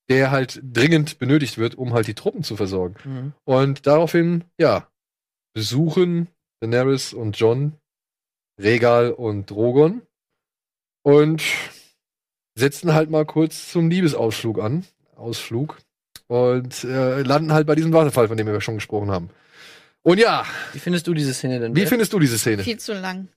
der 0.10 0.32
halt 0.32 0.60
dringend 0.63 1.19
benötigt 1.19 1.58
wird, 1.60 1.76
um 1.76 1.93
halt 1.93 2.08
die 2.08 2.13
Truppen 2.15 2.43
zu 2.43 2.58
versorgen. 2.58 2.95
Mhm. 3.06 3.34
Und 3.45 3.86
daraufhin, 3.88 4.43
ja, 4.60 4.89
besuchen 5.54 6.28
Daenerys 6.60 7.13
und 7.13 7.38
John 7.38 7.73
Regal 8.60 9.12
und 9.12 9.50
Drogon 9.52 10.02
und 11.04 11.43
setzen 12.56 12.93
halt 12.95 13.12
mal 13.12 13.26
kurz 13.26 13.71
zum 13.71 13.89
Liebesausflug 13.89 14.60
an. 14.60 14.84
Ausflug. 15.15 15.78
Und 16.28 16.84
äh, 16.84 17.22
landen 17.22 17.54
halt 17.54 17.68
bei 17.68 17.76
diesem 17.76 17.94
Wasserfall, 17.94 18.28
von 18.28 18.38
dem 18.38 18.48
wir 18.48 18.60
schon 18.62 18.76
gesprochen 18.76 19.10
haben. 19.12 19.30
Und 20.04 20.18
ja, 20.20 20.46
Wie 20.74 20.80
findest 20.80 21.08
du 21.08 21.13
diese 21.13 21.34
Szene 21.34 21.60
denn? 21.60 21.75
wie 21.75 21.82
Beth? 21.82 21.90
findest 21.90 22.13
du 22.13 22.19
diese 22.19 22.38
Szene? 22.38 22.63
Viel 22.63 22.80
zu 22.80 22.94
lang. 22.94 23.30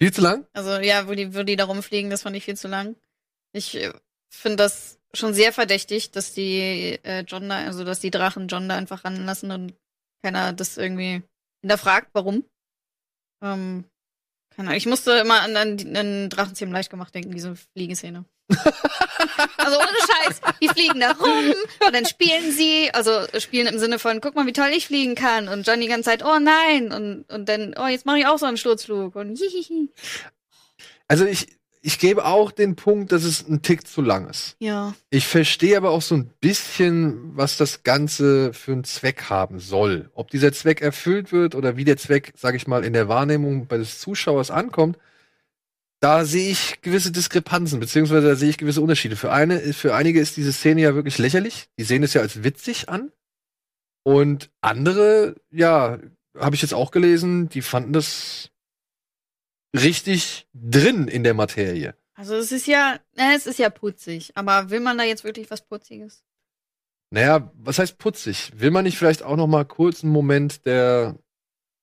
Viel 0.00 0.12
zu 0.12 0.20
lang? 0.20 0.46
Also 0.52 0.78
ja, 0.80 1.06
wo 1.08 1.12
die, 1.14 1.34
wo 1.34 1.42
die 1.42 1.56
da 1.56 1.64
rumfliegen, 1.64 2.10
das 2.10 2.22
fand 2.22 2.36
ich 2.36 2.44
viel 2.44 2.56
zu 2.56 2.68
lang. 2.68 2.96
Ich 3.52 3.76
äh, 3.76 3.92
finde 4.32 4.56
das 4.56 4.98
schon 5.12 5.34
sehr 5.34 5.52
verdächtig, 5.52 6.10
dass 6.12 6.32
die 6.32 6.98
äh, 7.02 7.24
John 7.26 7.48
da, 7.48 7.58
also 7.64 7.84
dass 7.84 8.00
die 8.00 8.10
Drachen 8.10 8.48
John 8.48 8.68
da 8.68 8.76
einfach 8.76 9.04
ranlassen 9.04 9.50
und 9.50 9.74
keiner 10.22 10.52
das 10.52 10.76
irgendwie 10.76 11.22
hinterfragt, 11.62 12.08
warum. 12.12 12.44
Ähm, 13.42 13.84
Keine 14.54 14.68
Ahnung, 14.68 14.76
Ich 14.78 14.86
musste 14.86 15.12
immer 15.18 15.40
an, 15.42 15.56
an, 15.56 15.96
an 15.96 16.30
Drachenzähmen 16.30 16.72
leicht 16.72 16.90
gemacht 16.90 17.14
denken, 17.14 17.32
diese 17.32 17.56
Fliegeszene. 17.56 18.24
also 19.56 19.78
ohne 19.78 19.86
Scheiß. 19.86 20.40
Die 20.60 20.68
fliegen 20.68 21.00
da 21.00 21.12
rum 21.12 21.54
und 21.86 21.94
dann 21.94 22.06
spielen 22.06 22.52
sie, 22.52 22.90
also 22.92 23.12
spielen 23.38 23.66
im 23.66 23.78
Sinne 23.78 23.98
von, 23.98 24.20
guck 24.20 24.34
mal, 24.34 24.46
wie 24.46 24.52
toll 24.52 24.70
ich 24.74 24.86
fliegen 24.86 25.14
kann. 25.14 25.48
Und 25.48 25.66
John 25.66 25.80
die 25.80 25.88
ganze 25.88 26.10
Zeit, 26.10 26.24
oh 26.24 26.38
nein. 26.38 26.92
Und, 26.92 27.24
und 27.32 27.48
dann, 27.48 27.74
oh, 27.78 27.86
jetzt 27.86 28.06
mache 28.06 28.18
ich 28.18 28.26
auch 28.26 28.38
so 28.38 28.46
einen 28.46 28.56
Sturzflug. 28.56 29.16
Und 29.16 29.38
hihihi. 29.38 29.90
Also 31.08 31.24
ich, 31.24 31.46
ich 31.82 31.98
gebe 31.98 32.24
auch 32.26 32.52
den 32.52 32.76
Punkt, 32.76 33.12
dass 33.12 33.24
es 33.24 33.48
ein 33.48 33.62
Tick 33.62 33.86
zu 33.86 34.02
lang 34.02 34.28
ist. 34.28 34.56
Ja. 34.58 34.94
Ich 35.08 35.26
verstehe 35.26 35.76
aber 35.76 35.90
auch 35.90 36.02
so 36.02 36.14
ein 36.14 36.30
bisschen, 36.40 37.36
was 37.36 37.56
das 37.56 37.82
Ganze 37.82 38.52
für 38.52 38.72
einen 38.72 38.84
Zweck 38.84 39.30
haben 39.30 39.60
soll. 39.60 40.10
Ob 40.14 40.30
dieser 40.30 40.52
Zweck 40.52 40.82
erfüllt 40.82 41.32
wird 41.32 41.54
oder 41.54 41.76
wie 41.76 41.84
der 41.84 41.96
Zweck, 41.96 42.32
sage 42.36 42.56
ich 42.56 42.66
mal, 42.66 42.84
in 42.84 42.92
der 42.92 43.08
Wahrnehmung 43.08 43.66
bei 43.66 43.78
des 43.78 43.98
Zuschauers 43.98 44.50
ankommt, 44.50 44.98
da 46.00 46.24
sehe 46.24 46.50
ich 46.50 46.80
gewisse 46.80 47.12
Diskrepanzen, 47.12 47.78
beziehungsweise 47.78 48.28
da 48.28 48.34
sehe 48.34 48.48
ich 48.48 48.58
gewisse 48.58 48.80
Unterschiede. 48.80 49.16
Für 49.16 49.32
eine, 49.32 49.60
für 49.74 49.94
einige 49.94 50.20
ist 50.20 50.36
diese 50.36 50.52
Szene 50.52 50.80
ja 50.80 50.94
wirklich 50.94 51.18
lächerlich. 51.18 51.68
Die 51.78 51.84
sehen 51.84 52.02
es 52.02 52.14
ja 52.14 52.22
als 52.22 52.42
witzig 52.42 52.88
an. 52.88 53.12
Und 54.02 54.50
andere, 54.62 55.36
ja, 55.50 55.98
habe 56.38 56.54
ich 56.54 56.62
jetzt 56.62 56.72
auch 56.72 56.90
gelesen, 56.90 57.50
die 57.50 57.60
fanden 57.60 57.92
das 57.92 58.50
richtig 59.76 60.48
drin 60.54 61.06
in 61.06 61.22
der 61.22 61.34
Materie. 61.34 61.94
Also 62.14 62.34
es 62.34 62.50
ist 62.50 62.66
ja, 62.66 62.98
äh, 63.16 63.36
es 63.36 63.46
ist 63.46 63.58
ja 63.58 63.68
putzig. 63.68 64.32
Aber 64.36 64.70
will 64.70 64.80
man 64.80 64.96
da 64.96 65.04
jetzt 65.04 65.24
wirklich 65.24 65.50
was 65.50 65.66
Putziges? 65.66 66.24
Naja, 67.10 67.50
was 67.54 67.78
heißt 67.78 67.98
putzig? 67.98 68.52
Will 68.56 68.70
man 68.70 68.84
nicht 68.84 68.96
vielleicht 68.96 69.22
auch 69.22 69.36
noch 69.36 69.46
mal 69.48 69.64
kurz 69.64 70.02
einen 70.02 70.12
Moment 70.12 70.64
der 70.64 71.18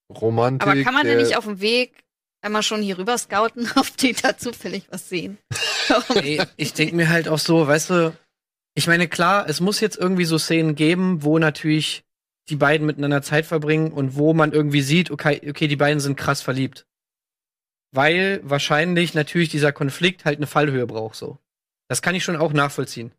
Romantik? 0.09 0.67
Aber 0.67 0.81
kann 0.81 0.93
man 0.93 1.05
denn 1.05 1.17
nicht 1.17 1.37
auf 1.37 1.45
dem 1.45 1.59
Weg 1.59 2.06
einmal 2.41 2.63
schon 2.63 2.81
hier 2.81 2.97
rüber 2.97 3.17
scouten, 3.17 3.69
ob 3.75 3.95
die 3.97 4.13
da 4.13 4.37
zufällig 4.37 4.87
was 4.89 5.09
sehen? 5.09 5.37
Ich 6.57 6.73
denke 6.73 6.95
mir 6.95 7.07
halt 7.07 7.29
auch 7.29 7.39
so, 7.39 7.65
weißt 7.65 7.91
du, 7.91 8.17
ich 8.75 8.87
meine, 8.87 9.07
klar, 9.07 9.47
es 9.47 9.61
muss 9.61 9.79
jetzt 9.79 9.97
irgendwie 9.97 10.25
so 10.25 10.37
Szenen 10.37 10.75
geben, 10.75 11.23
wo 11.23 11.39
natürlich 11.39 12.03
die 12.49 12.57
beiden 12.57 12.85
miteinander 12.85 13.21
Zeit 13.21 13.45
verbringen 13.45 13.91
und 13.91 14.15
wo 14.15 14.33
man 14.33 14.51
irgendwie 14.51 14.81
sieht, 14.81 15.11
okay, 15.11 15.41
okay, 15.49 15.67
die 15.67 15.75
beiden 15.75 15.99
sind 15.99 16.17
krass 16.17 16.41
verliebt. 16.41 16.85
Weil 17.91 18.41
wahrscheinlich 18.43 19.13
natürlich 19.13 19.49
dieser 19.49 19.71
Konflikt 19.71 20.25
halt 20.25 20.37
eine 20.37 20.47
Fallhöhe 20.47 20.85
braucht, 20.85 21.15
so. 21.15 21.39
Das 21.89 22.01
kann 22.01 22.15
ich 22.15 22.23
schon 22.23 22.35
auch 22.35 22.53
nachvollziehen. 22.53 23.11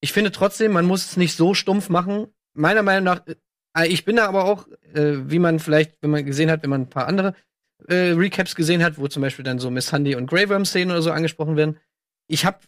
Ich 0.00 0.12
finde 0.12 0.32
trotzdem, 0.32 0.72
man 0.72 0.84
muss 0.84 1.06
es 1.06 1.16
nicht 1.16 1.36
so 1.36 1.54
stumpf 1.54 1.88
machen. 1.88 2.26
Meiner 2.54 2.82
Meinung 2.82 3.04
nach, 3.04 3.22
äh, 3.76 3.86
ich 3.86 4.04
bin 4.04 4.16
da 4.16 4.26
aber 4.26 4.44
auch, 4.44 4.66
äh, 4.92 5.30
wie 5.30 5.38
man 5.38 5.60
vielleicht, 5.60 5.96
wenn 6.02 6.10
man 6.10 6.26
gesehen 6.26 6.50
hat, 6.50 6.62
wenn 6.62 6.70
man 6.70 6.82
ein 6.82 6.90
paar 6.90 7.06
andere 7.06 7.34
äh, 7.88 8.10
Recaps 8.12 8.54
gesehen 8.54 8.82
hat, 8.82 8.98
wo 8.98 9.08
zum 9.08 9.22
Beispiel 9.22 9.44
dann 9.44 9.58
so 9.58 9.70
Miss 9.70 9.92
Handy 9.92 10.14
und 10.14 10.26
Grey 10.26 10.48
Worm-Szenen 10.48 10.90
oder 10.90 11.02
so 11.02 11.10
angesprochen 11.10 11.56
werden. 11.56 11.78
Ich 12.26 12.44
habe 12.44 12.58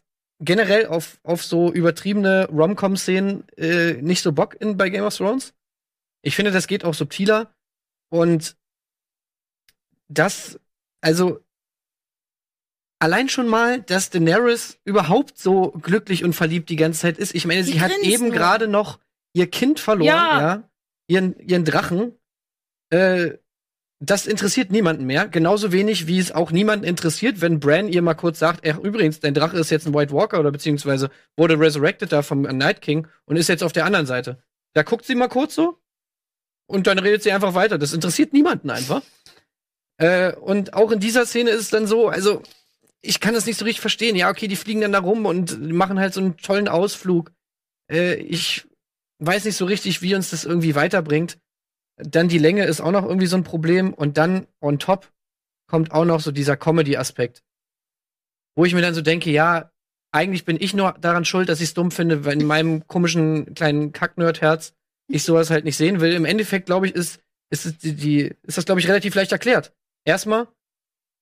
generell 0.41 0.87
auf, 0.87 1.19
auf 1.23 1.43
so 1.45 1.73
übertriebene 1.73 2.49
Rom-Com-Szenen 2.51 3.49
äh, 3.57 3.95
nicht 4.03 4.23
so 4.23 4.33
Bock 4.33 4.55
in, 4.61 4.77
bei 4.77 4.91
Game 4.91 5.05
of 5.05 5.17
Thrones. 5.17 5.55
Ich 6.23 6.37
finde, 6.37 6.51
das 6.51 6.67
geht 6.67 6.85
auch 6.85 6.95
subtiler. 6.95 7.55
Und 8.11 8.57
das, 10.09 10.61
also 11.01 11.41
allein 12.99 13.29
schon 13.29 13.49
mal, 13.49 13.81
dass 13.83 14.11
Daenerys 14.11 14.79
überhaupt 14.85 15.39
so 15.39 15.71
glücklich 15.73 16.25
und 16.25 16.35
verliebt 16.35 16.69
die 16.69 16.77
ganze 16.77 17.01
Zeit 17.01 17.19
ist. 17.19 17.35
Ich 17.35 17.47
meine, 17.47 17.63
Die 17.63 17.73
sie 17.73 17.81
hat 17.81 17.93
eben 17.99 18.31
gerade 18.31 18.69
noch 18.69 18.99
ihr 19.33 19.51
Kind 19.51 19.81
verloren, 19.81 20.07
ja, 20.09 20.41
Ja. 20.41 20.71
ihren, 21.09 21.39
ihren 21.41 21.65
Drachen. 21.65 22.19
Äh, 22.91 23.39
das 23.99 24.27
interessiert 24.27 24.71
niemanden 24.71 25.05
mehr. 25.05 25.27
Genauso 25.27 25.73
wenig, 25.73 26.07
wie 26.07 26.19
es 26.19 26.33
auch 26.33 26.51
niemanden 26.51 26.85
interessiert, 26.85 27.41
wenn 27.41 27.61
Bran 27.61 27.89
ihr 27.89 28.03
mal 28.03 28.15
kurz 28.15 28.39
sagt, 28.39 28.67
ach, 28.69 28.79
übrigens, 28.79 29.21
dein 29.21 29.35
Drache 29.35 29.57
ist 29.57 29.71
jetzt 29.71 29.87
ein 29.87 29.95
White 29.95 30.13
Walker 30.13 30.39
oder 30.39 30.53
beziehungsweise 30.53 31.11
wurde 31.37 31.59
resurrected 31.59 32.13
da 32.13 32.23
vom 32.23 32.43
Night 32.43 32.83
King 32.83 33.07
und 33.25 33.37
ist 33.37 33.49
jetzt 33.49 33.63
auf 33.63 33.73
der 33.73 33.87
anderen 33.87 34.07
Seite. 34.07 34.43
Da 34.75 34.83
guckt 34.83 35.07
sie 35.07 35.15
mal 35.15 35.29
kurz 35.29 35.55
so 35.55 35.79
und 36.67 36.87
dann 36.87 36.99
redet 36.99 37.23
sie 37.23 37.33
einfach 37.33 37.55
weiter. 37.55 37.79
Das 37.79 37.95
interessiert 37.95 38.35
niemanden 38.35 38.69
einfach. 38.69 39.03
Äh, 39.99 40.35
und 40.35 40.75
auch 40.75 40.91
in 40.91 41.01
dieser 41.01 41.25
Szene 41.25 41.51
ist 41.51 41.63
es 41.63 41.71
dann 41.71 41.87
so, 41.87 42.09
also 42.09 42.43
ich 43.01 43.21
kann 43.21 43.35
das 43.35 43.47
nicht 43.47 43.59
so 43.59 43.65
richtig 43.65 43.81
verstehen. 43.81 44.17
Ja, 44.17 44.29
okay, 44.29 44.49
die 44.49 44.57
fliegen 44.57 44.83
dann 44.83 44.93
da 44.93 44.99
rum 44.99 45.25
und 45.25 45.73
machen 45.73 45.99
halt 45.99 46.13
so 46.13 46.21
einen 46.21 46.37
tollen 46.37 46.69
Ausflug. 46.69 47.33
Äh, 47.91 48.17
ich 48.17 48.67
weiß 49.21 49.47
nicht 49.47 49.57
so 49.57 49.65
richtig, 49.65 50.03
wie 50.03 50.15
uns 50.15 50.31
das 50.31 50.45
irgendwie 50.45 50.75
weiterbringt. 50.75 51.39
Dann 51.97 52.29
die 52.29 52.39
Länge 52.39 52.65
ist 52.65 52.81
auch 52.81 52.93
noch 52.93 53.05
irgendwie 53.05 53.27
so 53.27 53.37
ein 53.37 53.45
Problem. 53.45 53.95
Und 53.95 54.17
dann 54.19 54.47
on 54.61 54.79
top 54.79 55.13
kommt 55.67 55.93
auch 55.93 56.05
noch 56.05 56.21
so 56.21 56.31
dieser 56.31 56.57
Comedy-Aspekt. 56.57 57.43
Wo 58.55 58.65
ich 58.65 58.75
mir 58.75 58.83
dann 58.83 58.95
so 58.95 59.03
denke, 59.03 59.31
ja, 59.31 59.71
eigentlich 60.13 60.45
bin 60.45 60.57
ich 60.61 60.75
nur 60.75 60.93
daran 61.01 61.25
schuld, 61.25 61.49
dass 61.49 61.61
ich 61.61 61.69
es 61.69 61.75
dumm 61.75 61.91
finde, 61.91 62.25
weil 62.25 62.41
in 62.41 62.47
meinem 62.47 62.87
komischen 62.87 63.55
kleinen 63.55 63.93
Kack-Nerd-Herz 63.93 64.75
ich 65.09 65.25
sowas 65.25 65.51
halt 65.51 65.65
nicht 65.65 65.77
sehen 65.77 66.01
will. 66.01 66.13
Im 66.13 66.25
Endeffekt, 66.25 66.67
glaube 66.67 66.87
ich, 66.87 66.95
ist, 66.95 67.21
ist, 67.51 67.83
die, 67.83 67.95
die, 67.95 68.35
ist 68.43 68.59
das, 68.59 68.65
glaube 68.65 68.81
ich, 68.81 68.89
relativ 68.89 69.15
leicht 69.15 69.33
erklärt. 69.33 69.73
Erstmal, 70.05 70.49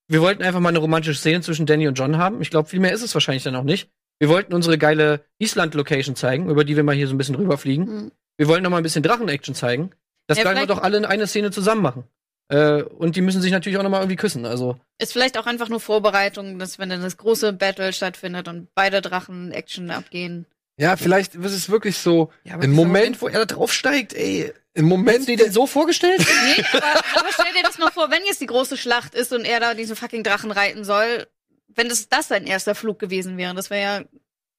wir 0.08 0.20
wollten 0.20 0.42
einfach 0.42 0.60
mal 0.60 0.68
eine 0.68 0.78
romantische 0.78 1.18
Szene 1.18 1.40
zwischen 1.40 1.66
Danny 1.66 1.88
und 1.88 1.98
John 1.98 2.18
haben. 2.18 2.40
Ich 2.40 2.50
glaube, 2.50 2.68
viel 2.68 2.80
mehr 2.80 2.92
ist 2.92 3.02
es 3.02 3.14
wahrscheinlich 3.14 3.42
dann 3.42 3.56
auch 3.56 3.64
nicht. 3.64 3.90
Wir 4.20 4.28
wollten 4.28 4.54
unsere 4.54 4.78
geile 4.78 5.24
Island-Location 5.38 6.14
zeigen, 6.14 6.48
über 6.48 6.64
die 6.64 6.76
wir 6.76 6.84
mal 6.84 6.94
hier 6.94 7.08
so 7.08 7.14
ein 7.14 7.18
bisschen 7.18 7.34
rüberfliegen. 7.34 7.86
Hm. 7.86 8.12
Wir 8.36 8.48
wollen 8.48 8.62
noch 8.62 8.70
mal 8.70 8.78
ein 8.78 8.82
bisschen 8.82 9.02
Drachen-Action 9.02 9.54
zeigen. 9.54 9.90
Das 10.26 10.38
Ja, 10.38 10.44
können 10.44 10.58
wir 10.60 10.66
doch 10.66 10.82
alle 10.82 10.96
in 10.98 11.04
eine 11.04 11.26
Szene 11.26 11.50
zusammen 11.50 11.82
machen. 11.82 12.04
Äh, 12.48 12.82
und 12.82 13.16
die 13.16 13.20
müssen 13.22 13.40
sich 13.40 13.52
natürlich 13.52 13.78
auch 13.78 13.82
noch 13.82 13.90
mal 13.90 13.98
irgendwie 14.00 14.16
küssen. 14.16 14.44
Also 14.46 14.78
Ist 14.98 15.12
vielleicht 15.12 15.38
auch 15.38 15.46
einfach 15.46 15.68
nur 15.68 15.80
Vorbereitung, 15.80 16.58
dass 16.58 16.78
wenn 16.78 16.90
dann 16.90 17.02
das 17.02 17.16
große 17.16 17.52
Battle 17.54 17.92
stattfindet 17.92 18.48
und 18.48 18.68
beide 18.74 19.00
Drachen 19.00 19.50
Action 19.52 19.90
abgehen. 19.90 20.46
Ja, 20.76 20.96
vielleicht 20.96 21.34
ist 21.36 21.52
es 21.52 21.70
wirklich 21.70 21.96
so, 21.98 22.30
ja, 22.42 22.56
Im 22.60 22.72
Moment- 22.72 23.22
wo 23.22 23.28
er 23.28 23.38
da 23.40 23.44
draufsteigt, 23.54 24.12
ey. 24.12 24.52
im 24.74 24.86
Moment, 24.86 25.08
Hättest 25.10 25.28
du 25.28 25.36
dir 25.36 25.44
den 25.44 25.52
so 25.52 25.66
vorgestellt? 25.66 26.18
Nee, 26.56 26.64
aber, 26.72 26.84
aber 27.20 27.28
stell 27.32 27.52
dir 27.56 27.62
das 27.62 27.78
mal 27.78 27.90
vor, 27.92 28.10
wenn 28.10 28.24
jetzt 28.26 28.40
die 28.40 28.46
große 28.46 28.76
Schlacht 28.76 29.14
ist 29.14 29.32
und 29.32 29.44
er 29.44 29.60
da 29.60 29.74
diesen 29.74 29.94
fucking 29.96 30.24
Drachen 30.24 30.50
reiten 30.50 30.84
soll, 30.84 31.26
wenn 31.68 31.88
das, 31.88 32.08
das 32.08 32.28
sein 32.28 32.44
erster 32.46 32.74
Flug 32.74 32.98
gewesen 32.98 33.36
wäre, 33.36 33.54
das 33.54 33.70
wäre 33.70 33.82
ja 33.82 34.04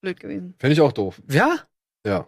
blöd 0.01 0.19
gewesen. 0.19 0.55
fände 0.57 0.73
ich 0.73 0.81
auch 0.81 0.93
doof. 0.93 1.21
ja. 1.29 1.57
Ja. 2.05 2.27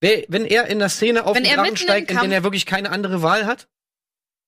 Wenn 0.00 0.46
er 0.46 0.66
in 0.66 0.78
der 0.78 0.88
Szene 0.88 1.24
auf 1.26 1.36
Wenn 1.36 1.44
den 1.44 1.54
Drachen 1.54 1.76
steigt, 1.76 2.10
in 2.10 2.16
Kampf- 2.16 2.22
denen 2.22 2.32
er 2.32 2.42
wirklich 2.42 2.66
keine 2.66 2.90
andere 2.90 3.22
Wahl 3.22 3.46
hat, 3.46 3.68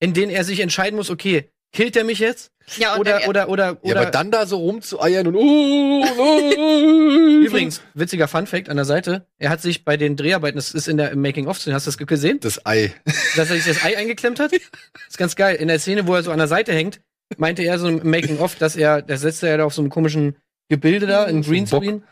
in 0.00 0.14
denen 0.14 0.32
er 0.32 0.44
sich 0.44 0.60
entscheiden 0.60 0.96
muss, 0.96 1.10
okay, 1.10 1.50
killt 1.72 1.96
er 1.96 2.04
mich 2.04 2.18
jetzt? 2.18 2.50
Ja, 2.76 2.96
Oder, 2.96 3.18
dann, 3.20 3.28
oder, 3.28 3.48
oder, 3.48 3.64
Ja, 3.82 3.92
oder. 3.92 4.00
aber 4.02 4.10
dann 4.10 4.30
da 4.30 4.46
so 4.46 4.56
rumzueiern 4.58 5.26
und 5.26 5.34
uh, 5.34 6.04
uh, 6.18 7.44
Übrigens, 7.44 7.82
witziger 7.94 8.28
Funfact 8.28 8.68
an 8.68 8.76
der 8.76 8.84
Seite, 8.84 9.26
er 9.38 9.50
hat 9.50 9.60
sich 9.60 9.84
bei 9.84 9.96
den 9.96 10.16
Dreharbeiten, 10.16 10.56
das 10.56 10.72
ist 10.72 10.86
in 10.88 10.96
der 10.96 11.10
im 11.10 11.20
Making-of, 11.20 11.56
hast 11.56 11.66
du 11.66 11.70
das 11.90 11.98
gesehen? 11.98 12.38
das 12.40 12.64
Ei. 12.64 12.92
dass 13.36 13.50
er 13.50 13.56
sich 13.56 13.64
das 13.66 13.84
Ei 13.84 13.96
eingeklemmt 13.96 14.38
hat. 14.40 14.52
ist 14.52 15.18
ganz 15.18 15.34
geil. 15.36 15.56
In 15.56 15.68
der 15.68 15.78
Szene, 15.80 16.06
wo 16.06 16.14
er 16.14 16.22
so 16.22 16.30
an 16.30 16.38
der 16.38 16.48
Seite 16.48 16.72
hängt, 16.72 17.00
meinte 17.36 17.62
er 17.62 17.78
so 17.78 17.88
im 17.88 18.08
Making-of, 18.08 18.54
dass 18.56 18.76
er, 18.76 19.02
da 19.02 19.16
sitzt 19.16 19.42
er 19.42 19.58
da 19.58 19.64
auf 19.64 19.74
so 19.74 19.82
einem 19.82 19.90
komischen 19.90 20.36
Gebilde 20.68 21.06
da, 21.06 21.24
in 21.24 21.42
Greenscreen. 21.42 22.04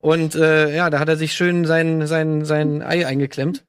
Und 0.00 0.34
äh, 0.34 0.74
ja, 0.74 0.90
da 0.90 0.98
hat 0.98 1.08
er 1.08 1.16
sich 1.16 1.32
schön 1.32 1.64
sein, 1.64 2.06
sein, 2.06 2.44
sein 2.44 2.82
Ei 2.82 3.06
eingeklemmt. 3.06 3.64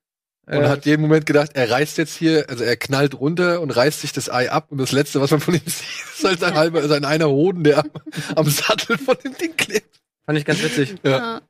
Und 0.48 0.54
Äh, 0.64 0.68
hat 0.68 0.86
jeden 0.86 1.02
Moment 1.02 1.26
gedacht, 1.26 1.52
er 1.56 1.70
reißt 1.70 1.98
jetzt 1.98 2.16
hier, 2.16 2.50
also 2.50 2.64
er 2.64 2.78
knallt 2.78 3.20
runter 3.20 3.60
und 3.60 3.72
reißt 3.72 4.02
sich 4.02 4.14
das 4.14 4.30
Ei 4.30 4.50
ab 4.50 4.72
und 4.72 4.78
das 4.78 4.92
letzte, 4.92 5.20
was 5.20 5.32
man 5.32 5.42
von 5.42 5.56
ihm 5.56 5.62
sieht, 5.66 6.06
ist 6.16 6.24
halt 6.24 6.40
sein 6.40 6.56
halber, 6.56 6.88
sein 6.88 7.06
einer 7.06 7.30
Hoden, 7.30 7.64
der 7.64 7.80
am, 7.80 7.92
am 8.36 8.50
Sattel 8.50 8.98
von 8.98 9.18
dem 9.24 9.36
Ding 9.36 9.56
klebt. 9.58 10.00
fand 10.26 10.40
ich 10.40 10.46
ganz 10.46 10.64
witzig. 10.64 10.96
Ja. 11.04 11.18
ja. 11.18 11.42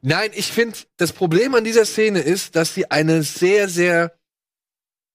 Nein, 0.00 0.30
ich 0.34 0.52
finde, 0.52 0.78
das 0.96 1.12
Problem 1.12 1.54
an 1.54 1.64
dieser 1.64 1.84
Szene 1.84 2.20
ist, 2.20 2.56
dass 2.56 2.74
sie 2.74 2.90
eine 2.90 3.22
sehr, 3.22 3.68
sehr 3.68 4.18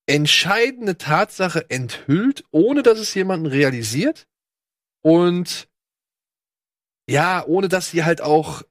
entscheidende 0.06 0.98
Tatsache 0.98 1.68
enthüllt, 1.68 2.44
ohne 2.52 2.82
dass 2.82 3.00
es 3.00 3.12
jemanden 3.14 3.46
realisiert. 3.46 4.28
Und 5.02 5.68
ja, 7.08 7.44
ohne 7.44 7.68
dass 7.68 7.90
sie 7.90 8.04
halt 8.04 8.20
auch 8.20 8.62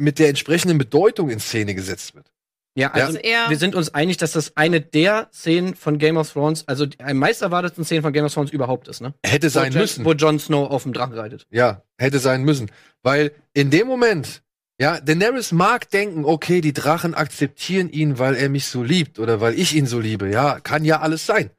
mit 0.00 0.18
der 0.18 0.28
entsprechenden 0.28 0.78
Bedeutung 0.78 1.30
in 1.30 1.38
Szene 1.40 1.74
gesetzt 1.74 2.14
wird. 2.14 2.32
Ja, 2.76 2.92
also 2.92 3.06
Also 3.08 3.18
er, 3.18 3.50
wir 3.50 3.58
sind 3.58 3.74
uns 3.74 3.92
einig, 3.94 4.16
dass 4.18 4.32
das 4.32 4.56
eine 4.56 4.80
der 4.80 5.28
Szenen 5.32 5.74
von 5.74 5.98
Game 5.98 6.16
of 6.16 6.32
Thrones, 6.32 6.66
also 6.68 6.86
die 6.86 7.00
am 7.00 7.16
meist 7.16 7.42
erwarteten 7.42 7.84
Szenen 7.84 8.02
von 8.02 8.12
Game 8.12 8.24
of 8.24 8.32
Thrones 8.32 8.50
überhaupt 8.52 8.86
ist, 8.88 9.00
ne? 9.00 9.12
Hätte 9.26 9.50
sein 9.50 9.72
wo, 9.72 9.76
Jon- 9.76 9.80
müssen. 9.82 10.04
Wo 10.04 10.12
Jon 10.12 10.38
Snow 10.38 10.70
auf 10.70 10.84
dem 10.84 10.92
Drachen 10.92 11.14
reitet. 11.14 11.46
Ja, 11.50 11.82
hätte 11.98 12.20
sein 12.20 12.44
müssen. 12.44 12.70
Weil 13.02 13.32
in 13.54 13.70
dem 13.70 13.88
Moment, 13.88 14.42
ja, 14.80 15.00
Daenerys 15.00 15.50
mag 15.52 15.90
denken, 15.90 16.24
okay, 16.24 16.60
die 16.60 16.72
Drachen 16.72 17.14
akzeptieren 17.14 17.90
ihn, 17.90 18.18
weil 18.18 18.36
er 18.36 18.48
mich 18.48 18.66
so 18.66 18.82
liebt 18.84 19.18
oder 19.18 19.40
weil 19.40 19.58
ich 19.58 19.74
ihn 19.74 19.86
so 19.86 19.98
liebe. 19.98 20.30
Ja, 20.30 20.60
kann 20.60 20.84
ja 20.84 21.00
alles 21.00 21.26
sein. 21.26 21.50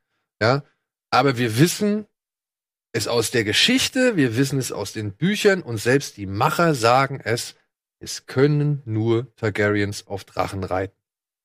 Ja, 0.41 0.63
aber 1.11 1.37
wir 1.37 1.59
wissen 1.59 2.05
es 2.93 3.07
aus 3.07 3.31
der 3.31 3.43
Geschichte, 3.43 4.15
wir 4.15 4.37
wissen 4.37 4.57
es 4.59 4.71
aus 4.71 4.93
den 4.93 5.11
Büchern 5.11 5.61
und 5.61 5.77
selbst 5.77 6.17
die 6.17 6.25
Macher 6.25 6.73
sagen 6.73 7.19
es, 7.23 7.55
es 8.01 8.25
können 8.25 8.81
nur 8.85 9.33
Targaryens 9.35 10.07
auf 10.07 10.23
Drachen 10.25 10.63
reiten. 10.63 10.95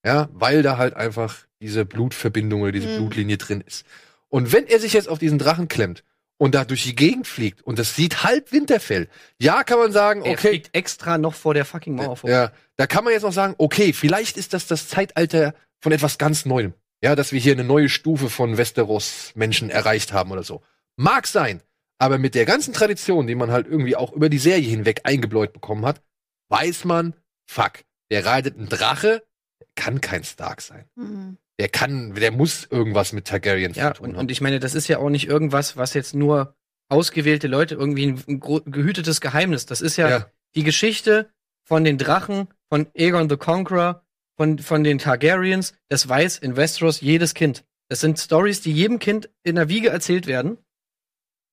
Ja, 0.05 0.29
weil 0.33 0.63
da 0.63 0.77
halt 0.79 0.95
einfach 0.95 1.37
diese 1.61 1.85
Blutverbindung 1.85 2.63
oder 2.63 2.73
diese 2.73 2.89
Mhm. 2.89 2.97
Blutlinie 2.97 3.37
drin 3.39 3.61
ist. 3.67 3.85
Und 4.29 4.53
wenn 4.53 4.67
er 4.67 4.81
sich 4.81 4.93
jetzt 4.93 5.09
auf 5.09 5.19
diesen 5.19 5.39
Drachen 5.39 5.69
klemmt 5.69 6.05
und 6.39 6.55
da 6.55 6.65
durch 6.65 6.83
die 6.85 6.95
Gegend 6.97 7.27
fliegt 7.27 7.63
und 7.63 7.79
das 7.79 7.95
sieht 7.97 8.23
halb 8.23 8.53
Winterfell. 8.53 9.09
Ja, 9.41 9.65
kann 9.65 9.79
man 9.79 9.93
sagen, 9.93 10.23
Er 10.23 10.33
okay, 10.33 10.49
fliegt 10.49 10.71
extra 10.75 11.19
noch 11.19 11.35
vor 11.35 11.55
der 11.55 11.65
fucking 11.65 11.95
Mauer 11.95 12.17
vor. 12.17 12.31
ja, 12.31 12.53
da 12.77 12.87
kann 12.87 13.05
man 13.05 13.13
jetzt 13.13 13.23
noch 13.23 13.33
sagen, 13.33 13.55
okay, 13.59 13.93
vielleicht 13.93 14.37
ist 14.37 14.53
das 14.53 14.67
das 14.67 14.89
Zeitalter 14.89 15.55
von 15.81 15.93
etwas 15.93 16.19
ganz 16.19 16.45
Neuem. 16.45 16.75
Ja, 17.03 17.15
dass 17.15 17.33
wir 17.33 17.41
hier 17.41 17.53
eine 17.53 17.65
neue 17.65 17.89
Stufe 17.89 18.31
von 18.31 18.57
Westeros 18.57 19.33
Menschen 19.35 19.71
erreicht 19.71 20.13
haben 20.13 20.31
oder 20.31 20.43
so. 20.43 20.63
Mag 20.97 21.27
sein, 21.27 21.61
aber 21.99 22.19
mit 22.19 22.35
der 22.35 22.45
ganzen 22.47 22.73
Tradition, 22.73 23.27
die 23.27 23.35
man 23.35 23.51
halt 23.51 23.67
irgendwie 23.67 23.97
auch 23.97 24.13
über 24.13 24.29
die 24.29 24.39
Serie 24.39 24.69
hinweg 24.69 25.01
eingebläut 25.05 25.53
bekommen 25.53 25.85
hat, 25.87 26.01
weiß 26.49 26.85
man, 26.85 27.15
fuck, 27.49 27.85
der 28.11 28.25
reitet 28.25 28.59
ein 28.59 28.69
Drache, 28.69 29.25
der 29.61 29.67
kann 29.75 30.01
kein 30.01 30.25
Stark 30.25 30.61
sein. 30.61 30.85
Mhm. 30.97 31.39
Der 31.59 31.69
kann, 31.69 32.15
der 32.15 32.33
muss 32.33 32.67
irgendwas 32.71 33.13
mit 33.13 33.27
Targaryen 33.27 33.73
Ja, 33.73 33.95
zu 33.95 33.99
tun 33.99 34.09
und, 34.11 34.13
haben. 34.17 34.21
und 34.21 34.31
ich 34.31 34.41
meine, 34.43 34.61
das 34.61 34.75
ist 34.75 34.89
ja 34.89 34.99
auch 34.99 35.09
nicht 35.09 35.27
irgendwas, 35.27 35.77
was 35.77 35.95
jetzt 35.95 36.15
nur 36.15 36.55
ausgewählte 36.89 37.47
Leute 37.49 37.75
irgendwie 37.75 38.07
ein, 38.07 38.23
ein 38.29 38.41
gehütetes 38.71 39.21
Geheimnis. 39.21 39.67
Das 39.67 39.81
ist 39.81 39.97
ja, 39.97 40.09
Ja. 40.09 40.31
die 40.55 40.63
Geschichte 40.65 41.31
von 41.65 41.83
den 41.83 41.99
Drachen, 41.99 42.49
von 42.69 42.87
Aegon 42.97 43.29
the 43.31 43.37
Conqueror, 43.39 44.05
von, 44.37 44.59
von 44.59 44.85
den 44.85 44.99
Targaryens. 44.99 45.73
Das 45.89 46.07
weiß 46.09 46.39
in 46.39 46.57
Westeros 46.57 47.01
jedes 47.01 47.33
Kind. 47.35 47.65
Das 47.89 48.01
sind 48.01 48.19
Stories, 48.19 48.61
die 48.61 48.73
jedem 48.73 48.99
Kind 48.99 49.31
in 49.43 49.57
der 49.57 49.69
Wiege 49.69 49.89
erzählt 49.89 50.27
werden. 50.27 50.59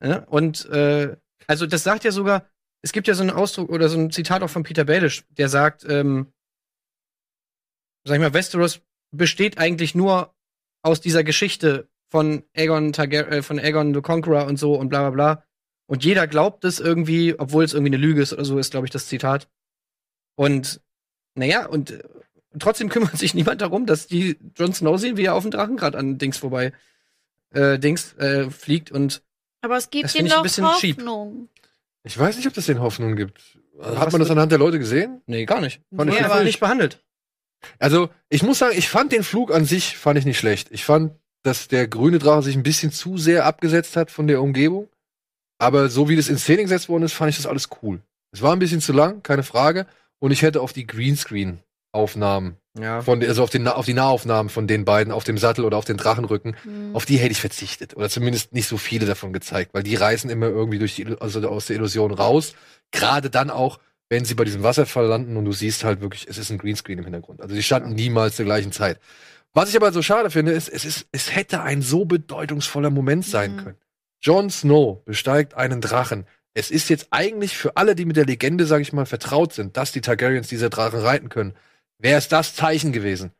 Ja, 0.03 0.17
und 0.25 0.65
äh, 0.65 1.15
also 1.47 1.65
das 1.65 1.83
sagt 1.83 2.03
ja 2.03 2.11
sogar, 2.11 2.45
es 2.83 2.91
gibt 2.91 3.07
ja 3.07 3.15
so 3.15 3.21
einen 3.23 3.31
Ausdruck 3.31 3.69
oder 3.69 3.89
so 3.89 3.97
ein 3.97 4.11
Zitat 4.11 4.43
auch 4.43 4.49
von 4.49 4.63
Peter 4.63 4.83
Baelish, 4.83 5.23
der 5.29 5.49
sagt, 5.49 5.85
ähm, 5.89 6.31
sag 8.03 8.15
ich 8.15 8.21
mal, 8.21 8.33
Westeros 8.33 8.81
besteht 9.11 9.57
eigentlich 9.57 9.95
nur 9.95 10.35
aus 10.83 11.01
dieser 11.01 11.23
Geschichte 11.23 11.89
von 12.09 12.43
Aegon 12.53 12.93
Targar 12.93 13.31
äh, 13.31 13.41
von 13.41 13.57
Aegon 13.57 13.93
the 13.93 14.01
Conqueror 14.01 14.45
und 14.45 14.57
so 14.57 14.75
und 14.75 14.89
bla 14.89 14.99
bla 14.99 15.09
bla. 15.09 15.43
Und 15.87 16.03
jeder 16.03 16.27
glaubt 16.27 16.65
es 16.65 16.79
irgendwie, 16.79 17.39
obwohl 17.39 17.63
es 17.63 17.73
irgendwie 17.73 17.93
eine 17.93 18.03
Lüge 18.03 18.21
ist 18.21 18.33
oder 18.33 18.45
so, 18.45 18.59
ist, 18.59 18.71
glaube 18.71 18.85
ich, 18.85 18.91
das 18.91 19.07
Zitat. 19.07 19.49
Und 20.35 20.81
naja, 21.35 21.65
und 21.65 21.91
äh, 21.91 22.03
trotzdem 22.59 22.89
kümmert 22.89 23.17
sich 23.17 23.33
niemand 23.33 23.61
darum, 23.61 23.85
dass 23.85 24.07
die 24.07 24.37
Jon 24.55 24.73
Snow 24.73 24.99
sehen, 24.99 25.17
wie 25.17 25.25
er 25.25 25.35
auf 25.35 25.43
dem 25.43 25.51
Drachen 25.51 25.77
gerade 25.77 25.97
an 25.97 26.17
Dings 26.17 26.37
vorbei 26.37 26.73
äh, 27.53 27.79
Dings 27.79 28.13
äh, 28.17 28.49
fliegt 28.49 28.91
und 28.91 29.23
Aber 29.61 29.77
es 29.77 29.89
gibt 29.89 30.05
Das 30.05 30.15
ein 30.15 30.27
doch 30.27 30.43
bisschen 30.43 30.67
cheap. 30.79 30.97
Ich 32.03 32.17
weiß 32.17 32.35
nicht, 32.37 32.47
ob 32.47 32.53
das 32.53 32.65
den 32.65 32.81
Hoffnung 32.81 33.15
gibt. 33.15 33.57
Was 33.75 33.97
Hat 33.97 34.11
man 34.11 34.19
das 34.19 34.29
anhand 34.29 34.51
der 34.51 34.59
Leute 34.59 34.77
gesehen? 34.79 35.21
nee, 35.25 35.45
gar 35.45 35.61
nicht. 35.61 35.81
Fand 35.95 36.09
ich 36.09 36.15
Nee, 36.15 36.21
Ja, 36.21 36.25
aber 36.25 36.35
aber 36.35 36.43
nicht 36.43 36.59
behandelt. 36.59 37.03
Also, 37.79 38.09
ich 38.29 38.43
muss 38.43 38.59
sagen, 38.59 38.77
ich 38.77 38.89
fand 38.89 39.13
den 39.13 39.23
Flug 39.23 39.53
an 39.53 39.63
sich, 39.65 39.97
fand 39.97 40.19
ich 40.19 40.25
nicht 40.25 40.37
schlecht. 40.37 40.69
Ich 40.71 40.83
fand, 40.83 41.13
dass 41.43 41.69
der 41.69 41.87
grüne 41.87 42.19
Drache 42.19 42.43
sich 42.43 42.55
ein 42.55 42.63
bisschen 42.63 42.91
zu 42.91 43.17
sehr 43.17 43.45
abgesetzt 43.45 43.95
hat 43.95 44.11
von 44.11 44.27
der 44.27 44.41
Umgebung. 44.41 44.89
Aber 45.59 45.89
so 45.89 46.09
wie 46.09 46.17
das 46.17 46.27
in 46.27 46.37
Szene 46.37 46.63
gesetzt 46.63 46.89
worden 46.89 47.03
ist, 47.03 47.13
fand 47.13 47.29
ich 47.29 47.37
das 47.37 47.45
alles 47.45 47.69
cool. 47.81 48.01
Es 48.31 48.41
war 48.41 48.51
ein 48.53 48.59
bisschen 48.59 48.81
zu 48.81 48.91
lang, 48.91 49.23
keine 49.23 49.43
Frage. 49.43 49.85
Und 50.19 50.31
ich 50.31 50.41
hätte 50.41 50.61
auf 50.61 50.73
die 50.73 50.85
Greenscreen-Aufnahmen, 50.87 52.57
Ja. 52.79 53.01
von, 53.03 53.21
also 53.23 53.43
auf, 53.43 53.51
den, 53.51 53.67
auf 53.67 53.85
die 53.85 53.93
Nahaufnahmen 53.93 54.49
von 54.49 54.65
den 54.65 54.83
beiden 54.83 55.13
auf 55.13 55.23
dem 55.23 55.37
Sattel 55.37 55.63
oder 55.63 55.77
auf 55.77 55.85
den 55.85 55.97
Drachenrücken, 55.97 56.55
Mhm. 56.65 56.95
auf 56.95 57.05
die 57.05 57.17
hätte 57.17 57.31
ich 57.31 57.39
verzichtet. 57.41 57.95
Oder 57.95 58.09
zumindest 58.09 58.51
nicht 58.53 58.67
so 58.67 58.77
viele 58.77 59.05
davon 59.05 59.31
gezeigt, 59.31 59.73
weil 59.75 59.83
die 59.83 59.95
reißen 59.95 60.29
immer 60.29 60.47
irgendwie 60.47 60.79
durch 60.79 60.95
die, 60.95 61.05
also 61.19 61.47
aus 61.47 61.67
der 61.67 61.75
Illusion 61.75 62.11
raus. 62.11 62.55
Gerade 62.91 63.29
dann 63.29 63.51
auch, 63.51 63.79
wenn 64.09 64.25
sie 64.25 64.33
bei 64.33 64.43
diesem 64.43 64.63
Wasserfall 64.63 65.05
landen 65.05 65.37
und 65.37 65.45
du 65.45 65.51
siehst 65.51 65.83
halt 65.83 66.01
wirklich, 66.01 66.27
es 66.27 66.37
ist 66.39 66.49
ein 66.49 66.57
Greenscreen 66.57 66.97
im 66.97 67.03
Hintergrund. 67.03 67.41
Also 67.41 67.53
die 67.53 67.61
standen 67.63 67.93
niemals 67.93 68.35
zur 68.37 68.45
gleichen 68.45 68.71
Zeit. 68.71 68.99
Was 69.53 69.69
ich 69.69 69.75
aber 69.75 69.91
so 69.91 70.01
schade 70.01 70.31
finde, 70.31 70.51
ist, 70.51 70.67
es 70.67 70.83
ist, 70.83 71.05
es 71.11 71.35
hätte 71.35 71.61
ein 71.61 71.83
so 71.83 72.05
bedeutungsvoller 72.05 72.89
Moment 72.89 73.23
sein 73.25 73.55
Mhm. 73.55 73.57
können. 73.63 73.77
Jon 74.21 74.49
Snow 74.49 75.03
besteigt 75.05 75.53
einen 75.53 75.79
Drachen. 75.79 76.25
Es 76.55 76.71
ist 76.71 76.89
jetzt 76.89 77.07
eigentlich 77.11 77.55
für 77.55 77.77
alle, 77.77 77.93
die 77.93 78.05
mit 78.05 78.15
der 78.15 78.25
Legende, 78.25 78.65
sag 78.65 78.81
ich 78.81 78.93
mal, 78.93 79.05
vertraut 79.05 79.53
sind, 79.53 79.77
dass 79.77 79.91
die 79.91 80.01
Targaryens 80.01 80.47
diese 80.47 80.69
Drachen 80.71 80.99
reiten 81.01 81.29
können, 81.29 81.53
wäre 82.03 82.17
es 82.19 82.27
das 82.27 82.53
Zeichen 82.55 82.91
gewesen. 82.91 83.31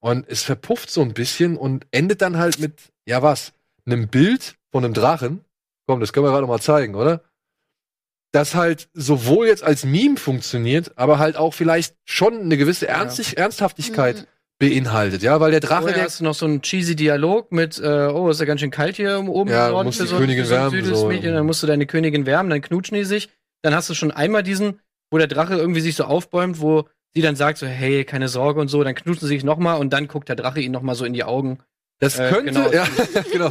Und 0.00 0.26
es 0.28 0.42
verpufft 0.42 0.90
so 0.90 1.02
ein 1.02 1.12
bisschen 1.12 1.56
und 1.56 1.86
endet 1.90 2.22
dann 2.22 2.38
halt 2.38 2.58
mit, 2.58 2.92
ja 3.06 3.22
was, 3.22 3.52
einem 3.84 4.08
Bild 4.08 4.56
von 4.70 4.84
einem 4.84 4.94
Drachen. 4.94 5.44
Komm, 5.86 6.00
das 6.00 6.12
können 6.12 6.26
wir 6.26 6.30
gerade 6.30 6.46
mal 6.46 6.60
zeigen, 6.60 6.94
oder? 6.94 7.22
Das 8.32 8.54
halt 8.54 8.88
sowohl 8.94 9.46
jetzt 9.48 9.62
als 9.62 9.84
Meme 9.84 10.16
funktioniert, 10.16 10.92
aber 10.96 11.18
halt 11.18 11.36
auch 11.36 11.52
vielleicht 11.52 11.96
schon 12.04 12.40
eine 12.40 12.56
gewisse 12.56 12.88
Ernstig 12.88 13.36
Ernsthaftigkeit 13.36 14.16
Mhm. 14.16 14.26
beinhaltet, 14.58 15.22
ja, 15.22 15.38
weil 15.40 15.50
der 15.50 15.60
Drache, 15.60 15.82
Vorher 15.82 15.96
der, 15.96 16.04
hast 16.04 16.20
du 16.20 16.24
noch 16.24 16.34
so 16.34 16.46
einen 16.46 16.62
cheesy 16.62 16.96
Dialog 16.96 17.52
mit, 17.52 17.78
äh, 17.78 18.06
oh, 18.06 18.30
ist 18.30 18.40
ja 18.40 18.46
ganz 18.46 18.60
schön 18.60 18.70
kalt 18.70 18.96
hier 18.96 19.18
oben 19.18 19.50
Ja, 19.50 19.66
im 19.66 19.72
Norden 19.72 19.86
musst 19.88 20.00
die 20.00 20.06
so, 20.06 20.16
Königin 20.16 20.44
so 20.44 20.50
wärmen, 20.52 20.94
so. 20.94 21.08
Mädchen, 21.08 21.34
dann 21.34 21.44
musst 21.46 21.62
du 21.62 21.66
deine 21.66 21.86
Königin 21.86 22.24
wärmen, 22.24 22.48
dann 22.48 22.62
knutschen 22.62 22.96
die 22.96 23.04
sich. 23.04 23.28
Dann 23.62 23.74
hast 23.74 23.90
du 23.90 23.94
schon 23.94 24.12
einmal 24.12 24.42
diesen, 24.42 24.80
wo 25.10 25.18
der 25.18 25.26
Drache 25.26 25.56
irgendwie 25.56 25.80
sich 25.80 25.96
so 25.96 26.04
aufbäumt, 26.04 26.60
wo 26.60 26.88
sie 27.14 27.22
dann 27.22 27.36
sagt 27.36 27.58
so, 27.58 27.66
hey, 27.66 28.04
keine 28.04 28.28
Sorge 28.28 28.60
und 28.60 28.68
so, 28.68 28.82
dann 28.82 28.94
knutschen 28.94 29.28
sie 29.28 29.34
sich 29.34 29.44
nochmal 29.44 29.78
und 29.78 29.92
dann 29.92 30.08
guckt 30.08 30.28
der 30.28 30.36
Drache 30.36 30.60
ihn 30.60 30.72
nochmal 30.72 30.94
so 30.94 31.04
in 31.04 31.12
die 31.12 31.24
Augen. 31.24 31.58
das 31.98 32.18
äh, 32.18 32.30
könnte, 32.30 32.52
genau. 32.52 32.70
ja, 32.70 32.86
genau. 33.32 33.50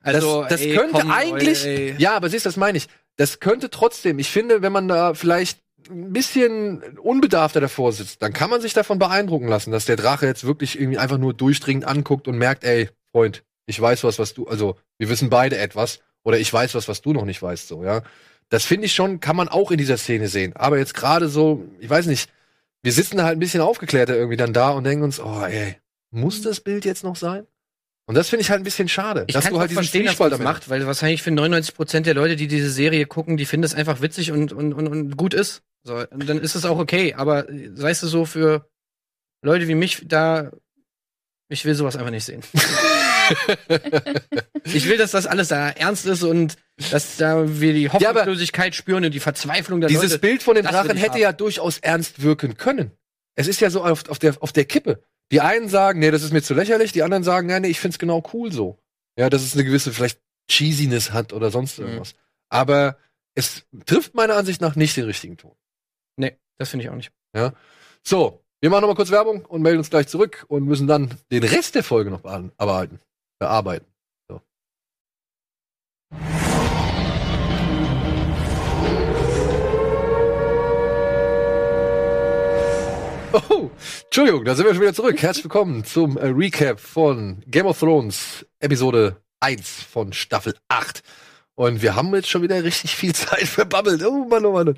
Also, 0.00 0.42
das, 0.42 0.50
das 0.50 0.60
ey, 0.62 0.74
könnte 0.74 1.00
komm, 1.00 1.10
eigentlich, 1.10 1.64
ey. 1.64 1.94
ja, 1.98 2.14
aber 2.14 2.28
siehst, 2.28 2.46
du, 2.46 2.48
das 2.48 2.56
meine 2.56 2.78
ich. 2.78 2.88
Das 3.16 3.40
könnte 3.40 3.68
trotzdem, 3.70 4.18
ich 4.18 4.30
finde, 4.30 4.62
wenn 4.62 4.72
man 4.72 4.86
da 4.86 5.14
vielleicht 5.14 5.60
ein 5.90 6.12
bisschen 6.12 6.82
unbedarfter 6.98 7.60
davor 7.60 7.92
sitzt, 7.92 8.22
dann 8.22 8.32
kann 8.32 8.50
man 8.50 8.60
sich 8.60 8.74
davon 8.74 8.98
beeindrucken 8.98 9.48
lassen, 9.48 9.72
dass 9.72 9.86
der 9.86 9.96
Drache 9.96 10.26
jetzt 10.26 10.44
wirklich 10.44 10.78
irgendwie 10.78 10.98
einfach 10.98 11.18
nur 11.18 11.34
durchdringend 11.34 11.84
anguckt 11.84 12.28
und 12.28 12.36
merkt, 12.36 12.64
ey, 12.64 12.90
Freund, 13.10 13.42
ich 13.66 13.80
weiß 13.80 14.04
was, 14.04 14.18
was 14.18 14.34
du, 14.34 14.46
also 14.46 14.76
wir 14.98 15.08
wissen 15.08 15.30
beide 15.30 15.58
etwas 15.58 16.00
oder 16.22 16.38
ich 16.38 16.52
weiß 16.52 16.74
was, 16.74 16.88
was 16.88 17.00
du 17.00 17.12
noch 17.12 17.24
nicht 17.24 17.42
weißt, 17.42 17.68
so, 17.68 17.84
ja. 17.84 18.02
Das 18.50 18.64
finde 18.64 18.86
ich 18.86 18.94
schon, 18.94 19.20
kann 19.20 19.36
man 19.36 19.48
auch 19.48 19.70
in 19.70 19.78
dieser 19.78 19.98
Szene 19.98 20.28
sehen. 20.28 20.54
Aber 20.56 20.78
jetzt 20.78 20.94
gerade 20.94 21.28
so, 21.28 21.66
ich 21.80 21.90
weiß 21.90 22.06
nicht, 22.06 22.30
wir 22.88 22.92
sitzen 22.94 23.18
da 23.18 23.24
halt 23.24 23.36
ein 23.36 23.38
bisschen 23.38 23.60
aufgeklärter 23.60 24.16
irgendwie 24.16 24.38
dann 24.38 24.54
da 24.54 24.70
und 24.70 24.84
denken 24.84 25.04
uns, 25.04 25.20
oh, 25.20 25.42
ey, 25.44 25.76
muss 26.10 26.40
das 26.40 26.60
Bild 26.60 26.86
jetzt 26.86 27.04
noch 27.04 27.16
sein? 27.16 27.46
Und 28.06 28.14
das 28.14 28.30
finde 28.30 28.40
ich 28.40 28.50
halt 28.50 28.62
ein 28.62 28.64
bisschen 28.64 28.88
schade, 28.88 29.24
Ich 29.26 29.34
dass 29.34 29.46
du 29.46 29.60
halt 29.60 29.70
diesen 29.70 29.84
Zwiespalt 29.84 30.32
damit 30.32 30.44
macht, 30.44 30.70
weil 30.70 30.86
wahrscheinlich 30.86 31.22
für 31.22 31.28
99% 31.28 32.00
der 32.00 32.14
Leute, 32.14 32.34
die 32.36 32.48
diese 32.48 32.70
Serie 32.70 33.04
gucken, 33.04 33.36
die 33.36 33.44
finden 33.44 33.64
es 33.64 33.74
einfach 33.74 34.00
witzig 34.00 34.32
und, 34.32 34.54
und, 34.54 34.72
und, 34.72 34.88
und 34.88 35.18
gut 35.18 35.34
ist. 35.34 35.62
So, 35.82 35.96
und 35.96 36.26
dann 36.26 36.40
ist 36.40 36.54
es 36.54 36.64
auch 36.64 36.78
okay. 36.78 37.12
Aber 37.12 37.44
weißt 37.46 38.04
du, 38.04 38.06
so 38.06 38.24
für 38.24 38.66
Leute 39.42 39.68
wie 39.68 39.74
mich, 39.74 40.04
da, 40.06 40.50
ich 41.50 41.66
will 41.66 41.74
sowas 41.74 41.96
einfach 41.96 42.10
nicht 42.10 42.24
sehen. 42.24 42.40
ich 44.64 44.88
will, 44.88 44.96
dass 44.96 45.12
das 45.12 45.26
alles 45.26 45.48
da 45.48 45.70
ernst 45.70 46.06
ist 46.06 46.22
und 46.22 46.56
dass 46.90 47.16
da 47.16 47.60
wir 47.60 47.72
die 47.72 47.90
Hoffnungslosigkeit 47.90 48.74
spüren 48.74 49.04
und 49.04 49.12
die 49.12 49.20
Verzweiflung 49.20 49.80
der 49.80 49.88
Dieses 49.88 50.10
Leute. 50.12 50.18
Bild 50.20 50.42
von 50.42 50.56
will 50.56 50.62
Drachen 50.64 50.96
hätte 50.96 51.12
haben. 51.14 51.20
ja 51.20 51.32
durchaus 51.32 51.78
ernst 51.78 52.22
wirken 52.22 52.56
können. 52.56 52.92
Es 53.34 53.46
ist 53.48 53.60
ja 53.60 53.70
so 53.70 53.84
auf, 53.84 54.08
auf, 54.08 54.18
der, 54.18 54.34
auf 54.40 54.52
der 54.52 54.64
Kippe. 54.64 55.02
Die 55.30 55.40
einen 55.40 55.68
sagen, 55.68 56.00
nee, 56.00 56.10
das 56.10 56.22
ist 56.22 56.32
mir 56.32 56.42
zu 56.42 56.54
lächerlich, 56.54 56.92
die 56.92 57.02
anderen 57.02 57.22
sagen, 57.24 57.46
nee, 57.46 57.60
nee, 57.60 57.68
ich 57.68 57.80
find's 57.80 57.98
genau 57.98 58.22
cool 58.32 58.50
so. 58.52 58.78
Ja, 59.18 59.28
dass 59.30 59.42
es 59.42 59.54
eine 59.54 59.64
gewisse 59.64 59.92
vielleicht 59.92 60.20
Cheesiness 60.50 61.12
hat 61.12 61.32
oder 61.32 61.50
sonst 61.50 61.78
Mhm. 61.78 61.84
irgendwas. 61.84 62.14
Aber 62.48 62.96
es 63.34 63.64
trifft 63.86 64.14
meiner 64.14 64.36
Ansicht 64.36 64.60
nach 64.60 64.74
nicht 64.74 64.96
den 64.96 65.04
richtigen 65.04 65.36
Ton. 65.36 65.52
Nee, 66.16 66.36
das 66.56 66.70
finde 66.70 66.84
ich 66.84 66.90
auch 66.90 66.94
nicht. 66.96 67.12
So, 68.02 68.42
wir 68.60 68.70
machen 68.70 68.80
noch 68.82 68.88
mal 68.88 68.94
kurz 68.94 69.10
Werbung 69.10 69.44
und 69.44 69.62
melden 69.62 69.78
uns 69.78 69.90
gleich 69.90 70.08
zurück 70.08 70.44
und 70.48 70.64
müssen 70.64 70.86
dann 70.86 71.10
den 71.30 71.44
Rest 71.44 71.74
der 71.74 71.84
Folge 71.84 72.10
noch 72.10 72.20
bearbeiten. 72.22 73.00
Bearbeiten. 73.38 73.86
Oh, 83.50 83.70
Entschuldigung, 84.04 84.44
da 84.44 84.54
sind 84.54 84.64
wir 84.64 84.72
schon 84.72 84.80
wieder 84.80 84.94
zurück. 84.94 85.20
Herzlich 85.20 85.44
willkommen 85.44 85.84
zum 85.84 86.16
äh, 86.16 86.28
Recap 86.28 86.80
von 86.80 87.42
Game 87.46 87.66
of 87.66 87.78
Thrones, 87.78 88.46
Episode 88.58 89.22
1 89.40 89.68
von 89.82 90.14
Staffel 90.14 90.56
8. 90.68 91.02
Und 91.54 91.82
wir 91.82 91.94
haben 91.94 92.14
jetzt 92.14 92.30
schon 92.30 92.42
wieder 92.42 92.64
richtig 92.64 92.96
viel 92.96 93.14
Zeit 93.14 93.46
verbabbelt. 93.46 94.02
Oh 94.02 94.24
Mann, 94.24 94.46
oh 94.46 94.52
Mann. 94.52 94.74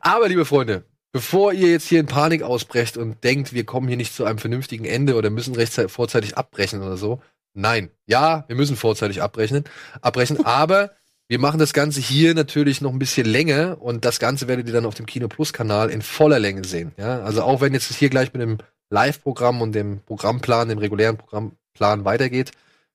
Aber, 0.00 0.28
liebe 0.28 0.44
Freunde, 0.44 0.84
bevor 1.10 1.52
ihr 1.52 1.72
jetzt 1.72 1.88
hier 1.88 1.98
in 1.98 2.06
Panik 2.06 2.42
ausbrecht 2.42 2.96
und 2.96 3.24
denkt, 3.24 3.52
wir 3.52 3.64
kommen 3.64 3.88
hier 3.88 3.96
nicht 3.96 4.14
zu 4.14 4.24
einem 4.24 4.38
vernünftigen 4.38 4.84
Ende 4.84 5.16
oder 5.16 5.30
müssen 5.30 5.56
rechtzeitig 5.56 5.90
vorzeitig 5.90 6.38
abbrechen 6.38 6.82
oder 6.82 6.96
so. 6.96 7.20
Nein. 7.58 7.90
Ja, 8.06 8.44
wir 8.46 8.54
müssen 8.54 8.76
vorzeitig 8.76 9.20
abbrechen, 9.20 9.64
abbrechen, 10.00 10.38
aber 10.46 10.92
wir 11.26 11.40
machen 11.40 11.58
das 11.58 11.72
Ganze 11.72 12.00
hier 12.00 12.34
natürlich 12.34 12.80
noch 12.80 12.92
ein 12.92 13.00
bisschen 13.00 13.26
länger 13.26 13.82
und 13.82 14.04
das 14.04 14.20
Ganze 14.20 14.46
werdet 14.48 14.68
ihr 14.68 14.72
dann 14.72 14.86
auf 14.86 14.94
dem 14.94 15.06
Kino 15.06 15.26
Plus 15.28 15.52
Kanal 15.52 15.90
in 15.90 16.00
voller 16.00 16.38
Länge 16.38 16.64
sehen. 16.64 16.92
Ja, 16.96 17.20
also 17.20 17.42
auch 17.42 17.60
wenn 17.60 17.74
jetzt 17.74 17.92
hier 17.92 18.10
gleich 18.10 18.32
mit 18.32 18.40
dem 18.40 18.58
Live-Programm 18.90 19.60
und 19.60 19.72
dem 19.72 20.00
Programmplan, 20.06 20.68
dem 20.68 20.78
regulären 20.78 21.16
Programmplan 21.16 22.04
weitergeht, 22.04 22.52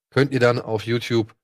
könnt 0.10 0.32
ihr 0.32 0.40
dann 0.40 0.60
auf 0.60 0.84
YouTube 0.86 1.36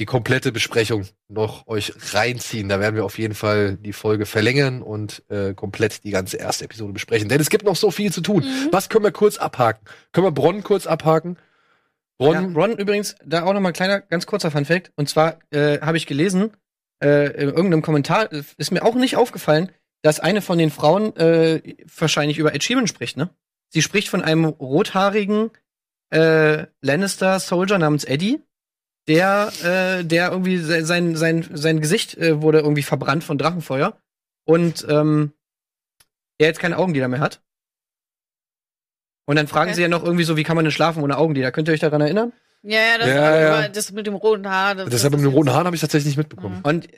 die 0.00 0.06
komplette 0.06 0.52
Besprechung 0.52 1.06
noch 1.28 1.66
euch 1.66 1.92
reinziehen. 2.12 2.68
Da 2.68 2.80
werden 2.80 2.96
wir 2.96 3.04
auf 3.04 3.18
jeden 3.18 3.34
Fall 3.34 3.76
die 3.76 3.92
Folge 3.92 4.26
verlängern 4.26 4.82
und 4.82 5.22
äh, 5.30 5.54
komplett 5.54 6.04
die 6.04 6.10
ganze 6.10 6.38
erste 6.38 6.64
Episode 6.64 6.92
besprechen. 6.92 7.28
Denn 7.28 7.40
es 7.40 7.50
gibt 7.50 7.64
noch 7.64 7.76
so 7.76 7.90
viel 7.90 8.12
zu 8.12 8.22
tun. 8.22 8.42
Mhm. 8.42 8.68
Was 8.72 8.88
können 8.88 9.04
wir 9.04 9.12
kurz 9.12 9.38
abhaken? 9.38 9.86
Können 10.12 10.26
wir 10.26 10.32
Bronn 10.32 10.62
kurz 10.62 10.86
abhaken? 10.86 11.38
Bronn, 12.18 12.34
Ja, 12.54 12.60
Ron 12.60 12.78
übrigens, 12.78 13.16
da 13.24 13.44
auch 13.44 13.52
noch 13.52 13.60
mal 13.60 13.70
ein 13.70 13.74
kleiner, 13.74 14.00
ganz 14.00 14.26
kurzer 14.26 14.50
Funfact. 14.50 14.92
Und 14.96 15.08
zwar 15.08 15.38
äh, 15.50 15.80
habe 15.80 15.96
ich 15.96 16.06
gelesen, 16.06 16.52
äh, 17.02 17.26
in 17.32 17.48
irgendeinem 17.48 17.82
Kommentar, 17.82 18.32
äh, 18.32 18.42
ist 18.56 18.70
mir 18.70 18.82
auch 18.84 18.94
nicht 18.94 19.16
aufgefallen, 19.16 19.70
dass 20.02 20.20
eine 20.20 20.40
von 20.40 20.58
den 20.58 20.70
Frauen 20.70 21.14
äh, 21.16 21.76
wahrscheinlich 21.98 22.38
über 22.38 22.54
Ed 22.54 22.62
Sheeran 22.64 22.86
spricht, 22.86 23.16
ne? 23.16 23.30
Sie 23.70 23.82
spricht 23.82 24.08
von 24.08 24.22
einem 24.22 24.44
rothaarigen 24.44 25.50
äh, 26.10 26.66
Lannister-Soldier 26.82 27.78
namens 27.78 28.04
Eddie, 28.04 28.40
der, 29.08 29.52
äh, 29.64 30.04
der 30.04 30.30
irgendwie 30.30 30.58
se- 30.58 30.84
sein, 30.84 31.16
sein, 31.16 31.44
sein 31.52 31.80
Gesicht 31.80 32.16
äh, 32.16 32.40
wurde 32.40 32.60
irgendwie 32.60 32.82
verbrannt 32.84 33.24
von 33.24 33.38
Drachenfeuer 33.38 34.00
und 34.46 34.86
ähm, 34.88 35.32
der 36.40 36.48
jetzt 36.48 36.60
keine 36.60 36.78
Augenlider 36.78 37.08
mehr 37.08 37.20
hat. 37.20 37.42
Und 39.26 39.36
dann 39.36 39.48
fragen 39.48 39.68
Okay. 39.70 39.76
sie 39.76 39.82
ja 39.82 39.88
noch 39.88 40.04
irgendwie 40.04 40.24
so, 40.24 40.36
wie 40.36 40.44
kann 40.44 40.56
man 40.56 40.64
denn 40.64 40.72
schlafen 40.72 41.02
ohne 41.02 41.18
Augenlider? 41.18 41.52
Könnt 41.52 41.68
ihr 41.68 41.74
euch 41.74 41.80
daran 41.80 42.00
erinnern? 42.00 42.32
Ja, 42.62 42.78
ja, 42.80 42.98
das, 42.98 43.08
Ja, 43.08 43.40
ja. 43.62 43.68
das 43.68 43.92
mit 43.92 44.06
dem 44.06 44.14
roten 44.14 44.48
Haar. 44.48 44.74
Das, 44.74 44.88
das 44.88 45.02
mit 45.04 45.14
dem 45.20 45.26
roten 45.26 45.50
Haaren 45.52 45.66
habe 45.66 45.76
ich 45.76 45.82
tatsächlich 45.82 46.16
nicht 46.16 46.18
mitbekommen. 46.18 46.60
Und 46.62 46.88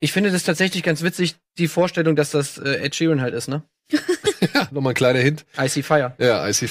ich 0.00 0.12
finde 0.12 0.30
das 0.32 0.44
tatsächlich 0.44 0.82
ganz 0.82 1.02
witzig, 1.02 1.36
die 1.58 1.68
Vorstellung, 1.68 2.16
dass 2.16 2.30
das 2.30 2.58
äh, 2.58 2.76
Ed 2.84 2.94
Sheeran 2.94 3.20
halt 3.20 3.34
ist, 3.34 3.48
ne? 3.48 3.62
Ja, 4.54 4.68
nochmal 4.70 4.92
ein 4.92 4.96
kleiner 4.96 5.18
Hint. 5.20 5.44
I 5.58 5.68
See 5.68 5.82
Fire. 5.82 6.14
Ja, 6.18 6.46
I 6.48 6.52
see. 6.52 6.66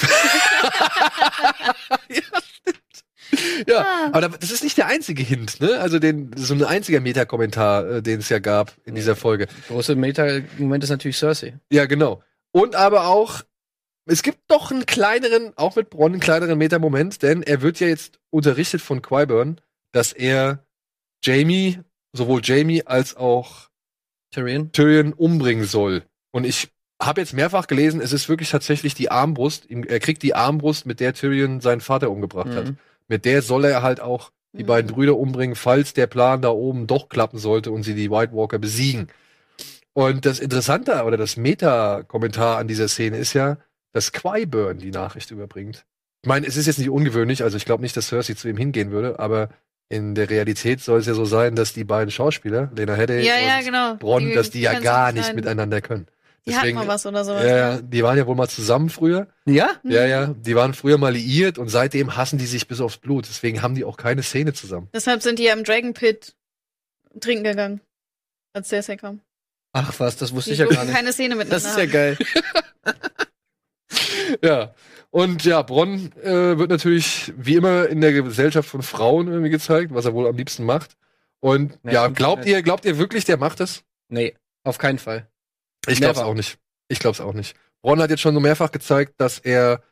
ja, 2.09 2.21
stimmt. 2.41 3.67
Ja, 3.67 3.79
Ah. 3.81 4.07
aber 4.11 4.21
da- 4.21 4.37
das 4.39 4.51
ist 4.51 4.63
nicht 4.63 4.77
der 4.77 4.87
einzige 4.87 5.23
Hint, 5.23 5.59
ne? 5.59 5.79
Also 5.79 5.99
den, 5.99 6.31
so 6.35 6.53
ein 6.53 6.63
einziger 6.63 6.99
Meta-Kommentar, 7.01 7.87
äh, 7.89 8.01
den 8.01 8.19
es 8.19 8.29
ja 8.29 8.39
gab 8.39 8.73
in 8.85 8.95
dieser 8.95 9.15
Folge. 9.15 9.47
Große 9.67 9.95
Meta-Moment 9.95 10.83
ist 10.83 10.89
natürlich 10.91 11.17
Cersei. 11.17 11.57
Ja, 11.71 11.85
genau. 11.85 12.21
Und 12.51 12.75
aber 12.75 13.07
auch, 13.07 13.41
es 14.05 14.23
gibt 14.23 14.39
doch 14.47 14.71
einen 14.71 14.85
kleineren, 14.85 15.53
auch 15.55 15.75
mit 15.75 15.89
Bronn, 15.89 16.13
einen 16.13 16.21
kleineren 16.21 16.57
Meta-Moment, 16.57 17.21
denn 17.21 17.43
er 17.43 17.61
wird 17.61 17.79
ja 17.79 17.87
jetzt 17.87 18.19
unterrichtet 18.29 18.81
von 18.81 19.01
Qyburn, 19.01 19.61
dass 19.91 20.11
er 20.13 20.65
Jamie, 21.23 21.79
sowohl 22.11 22.41
Jamie 22.43 22.85
als 22.85 23.15
auch 23.15 23.69
Tyrion. 24.31 24.71
Tyrion 24.71 25.13
umbringen 25.13 25.65
soll. 25.65 26.03
Und 26.31 26.45
ich 26.45 26.69
habe 27.01 27.21
jetzt 27.21 27.33
mehrfach 27.33 27.67
gelesen, 27.67 28.01
es 28.01 28.13
ist 28.13 28.29
wirklich 28.29 28.49
tatsächlich 28.49 28.93
die 28.95 29.11
Armbrust. 29.11 29.69
Er 29.69 29.99
kriegt 29.99 30.23
die 30.23 30.35
Armbrust, 30.35 30.85
mit 30.85 30.99
der 30.99 31.13
Tyrion 31.13 31.61
seinen 31.61 31.81
Vater 31.81 32.09
umgebracht 32.09 32.49
hat. 32.49 32.65
Mhm. 32.67 32.77
Mit 33.07 33.25
der 33.25 33.41
soll 33.41 33.65
er 33.65 33.81
halt 33.81 33.99
auch 33.99 34.31
die 34.53 34.63
Mhm. 34.63 34.67
beiden 34.67 34.91
Brüder 34.91 35.17
umbringen, 35.17 35.55
falls 35.55 35.93
der 35.93 36.07
Plan 36.07 36.41
da 36.41 36.49
oben 36.49 36.87
doch 36.87 37.09
klappen 37.09 37.37
sollte 37.39 37.71
und 37.71 37.83
sie 37.83 37.95
die 37.95 38.09
White 38.11 38.33
Walker 38.33 38.59
besiegen. 38.59 39.07
Und 39.93 40.25
das 40.25 40.39
Interessante 40.39 41.03
oder 41.03 41.17
das 41.17 41.37
Meta-Kommentar 41.37 42.57
an 42.57 42.67
dieser 42.67 42.87
Szene 42.87 43.17
ist 43.17 43.33
ja, 43.33 43.57
dass 43.93 44.11
Qyburn 44.11 44.77
die 44.79 44.91
Nachricht 44.91 45.31
überbringt. 45.31 45.85
Ich 46.21 46.27
meine, 46.27 46.45
es 46.47 46.57
ist 46.57 46.67
jetzt 46.67 46.79
nicht 46.79 46.89
ungewöhnlich, 46.89 47.43
also 47.43 47.57
ich 47.57 47.65
glaube 47.65 47.81
nicht, 47.83 47.95
dass 47.97 48.07
Cersei 48.09 48.33
zu 48.33 48.47
ihm 48.49 48.57
hingehen 48.57 48.91
würde, 48.91 49.19
aber 49.19 49.49
in 49.89 50.15
der 50.15 50.29
Realität 50.29 50.81
soll 50.81 50.99
es 50.99 51.05
ja 51.05 51.13
so 51.13 51.25
sein, 51.25 51.55
dass 51.55 51.73
die 51.73 51.83
beiden 51.83 52.09
Schauspieler, 52.11 52.71
Lena 52.75 52.95
Headey 52.95 53.25
Ja, 53.25 53.37
ja, 53.37 53.59
und 53.59 53.65
genau. 53.65 53.95
Bronn, 53.95 54.33
dass 54.33 54.49
die 54.49 54.61
ja 54.61 54.71
können 54.73 54.83
gar 54.83 55.11
nicht 55.11 55.23
leiden. 55.25 55.35
miteinander 55.35 55.81
können. 55.81 56.07
Die 56.45 56.55
hatten 56.57 56.73
mal 56.73 56.87
was 56.87 57.05
oder 57.05 57.23
sowas. 57.23 57.43
ja, 57.43 57.55
ja, 57.57 57.81
die 57.81 58.03
waren 58.03 58.17
ja 58.17 58.27
wohl 58.27 58.35
mal 58.35 58.49
zusammen 58.49 58.89
früher. 58.89 59.27
Ja? 59.45 59.69
Ja, 59.83 60.05
ja, 60.05 60.27
die 60.27 60.55
waren 60.55 60.73
früher 60.73 60.97
mal 60.97 61.13
liiert 61.13 61.57
und 61.57 61.69
seitdem 61.69 62.17
hassen 62.17 62.37
die 62.37 62.45
sich 62.45 62.67
bis 62.67 62.81
aufs 62.81 62.97
Blut. 62.97 63.27
Deswegen 63.29 63.61
haben 63.61 63.75
die 63.75 63.85
auch 63.85 63.95
keine 63.95 64.23
Szene 64.23 64.51
zusammen. 64.53 64.89
Deshalb 64.93 65.21
sind 65.21 65.39
die 65.39 65.43
ja 65.43 65.53
im 65.53 65.63
Dragon 65.63 65.93
Pit 65.93 66.35
trinken 67.21 67.43
gegangen, 67.45 67.79
als 68.53 68.67
Cersei 68.69 68.97
kam. 68.97 69.21
Ach 69.71 69.93
was, 69.99 70.17
das 70.17 70.33
wusste 70.33 70.49
Die 70.49 70.53
ich 70.55 70.59
ja 70.59 70.65
gar 70.65 70.83
nicht. 70.83 70.93
keine 70.93 71.13
Szene 71.13 71.35
miteinander. 71.35 71.63
Das 71.63 71.65
ist 71.65 71.77
ja 71.77 71.85
geil. 71.85 72.17
Ja. 74.43 74.73
Und 75.11 75.45
ja, 75.45 75.61
Bronn 75.61 76.11
äh, 76.23 76.57
wird 76.57 76.71
natürlich 76.71 77.31
wie 77.37 77.55
immer 77.55 77.87
in 77.87 78.01
der 78.01 78.13
Gesellschaft 78.13 78.67
von 78.67 78.81
Frauen 78.81 79.27
irgendwie 79.27 79.51
gezeigt, 79.51 79.93
was 79.93 80.05
er 80.05 80.13
wohl 80.15 80.27
am 80.27 80.35
liebsten 80.35 80.65
macht. 80.65 80.97
Und 81.39 81.77
Nee, 81.83 81.93
ja, 81.93 82.07
glaubt 82.07 82.45
ihr, 82.45 82.63
glaubt 82.63 82.83
ihr 82.85 82.97
wirklich, 82.97 83.23
der 83.25 83.37
macht 83.37 83.59
es? 83.59 83.83
Nee, 84.09 84.33
auf 84.63 84.79
keinen 84.79 84.97
Fall. 84.97 85.27
Ich 85.87 85.99
glaub's 85.99 86.17
Never. 86.17 86.29
auch 86.29 86.33
nicht. 86.33 86.57
Ich 86.87 86.99
glaub's 86.99 87.21
auch 87.21 87.33
nicht. 87.33 87.55
Bronn 87.83 88.01
hat 88.01 88.09
jetzt 88.09 88.21
schon 88.21 88.33
so 88.33 88.39
mehrfach 88.39 88.71
gezeigt, 88.71 89.13
dass 89.17 89.39
er 89.39 89.83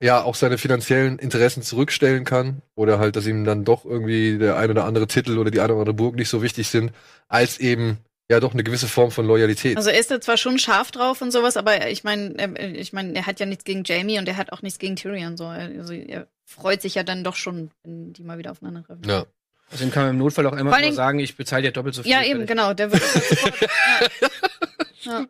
ja 0.00 0.22
auch 0.22 0.34
seine 0.36 0.58
finanziellen 0.58 1.18
Interessen 1.18 1.62
zurückstellen 1.62 2.24
kann 2.24 2.62
oder 2.76 2.98
halt, 2.98 3.16
dass 3.16 3.26
ihm 3.26 3.44
dann 3.44 3.64
doch 3.64 3.84
irgendwie 3.84 4.38
der 4.38 4.56
ein 4.56 4.70
oder 4.70 4.84
andere 4.84 5.08
Titel 5.08 5.38
oder 5.38 5.50
die 5.50 5.60
eine 5.60 5.72
oder 5.72 5.80
andere 5.80 5.94
Burg 5.94 6.14
nicht 6.14 6.28
so 6.28 6.42
wichtig 6.42 6.68
sind, 6.68 6.92
als 7.26 7.58
eben 7.58 7.98
ja 8.30 8.40
doch 8.40 8.52
eine 8.52 8.62
gewisse 8.64 8.88
Form 8.88 9.10
von 9.10 9.26
Loyalität. 9.26 9.76
Also 9.76 9.90
er 9.90 9.98
ist 9.98 10.10
da 10.10 10.20
zwar 10.20 10.36
schon 10.36 10.58
scharf 10.58 10.90
drauf 10.90 11.22
und 11.22 11.30
sowas, 11.30 11.56
aber 11.56 11.88
ich 11.88 12.04
meine, 12.04 12.34
er, 12.38 12.74
ich 12.74 12.92
meine, 12.92 13.14
er 13.14 13.26
hat 13.26 13.40
ja 13.40 13.46
nichts 13.46 13.64
gegen 13.64 13.84
Jamie 13.84 14.18
und 14.18 14.28
er 14.28 14.36
hat 14.36 14.52
auch 14.52 14.62
nichts 14.62 14.78
gegen 14.78 14.96
Tyrion. 14.96 15.36
So. 15.36 15.46
Also 15.46 15.92
er 15.94 16.26
freut 16.44 16.82
sich 16.82 16.94
ja 16.94 17.02
dann 17.02 17.24
doch 17.24 17.36
schon, 17.36 17.70
wenn 17.84 18.12
die 18.12 18.22
mal 18.22 18.38
wieder 18.38 18.50
aufeinandertreffen. 18.52 19.04
ja. 19.08 19.24
Außerdem 19.70 19.90
kann 19.90 20.04
man 20.04 20.10
im 20.12 20.18
Notfall 20.18 20.46
auch 20.46 20.54
immer 20.54 20.70
nur 20.70 20.78
Dingen- 20.80 20.94
sagen, 20.94 21.18
ich 21.18 21.36
bezahle 21.36 21.60
dir 21.64 21.72
doppelt 21.72 21.94
so 21.94 22.02
viel. 22.02 22.10
Ja, 22.10 22.22
eben, 22.24 22.46
genau. 22.46 22.72
Der 22.72 22.90
wird 22.90 23.02
sofort, 23.02 23.54
ja. 25.02 25.10
Ja. 25.12 25.26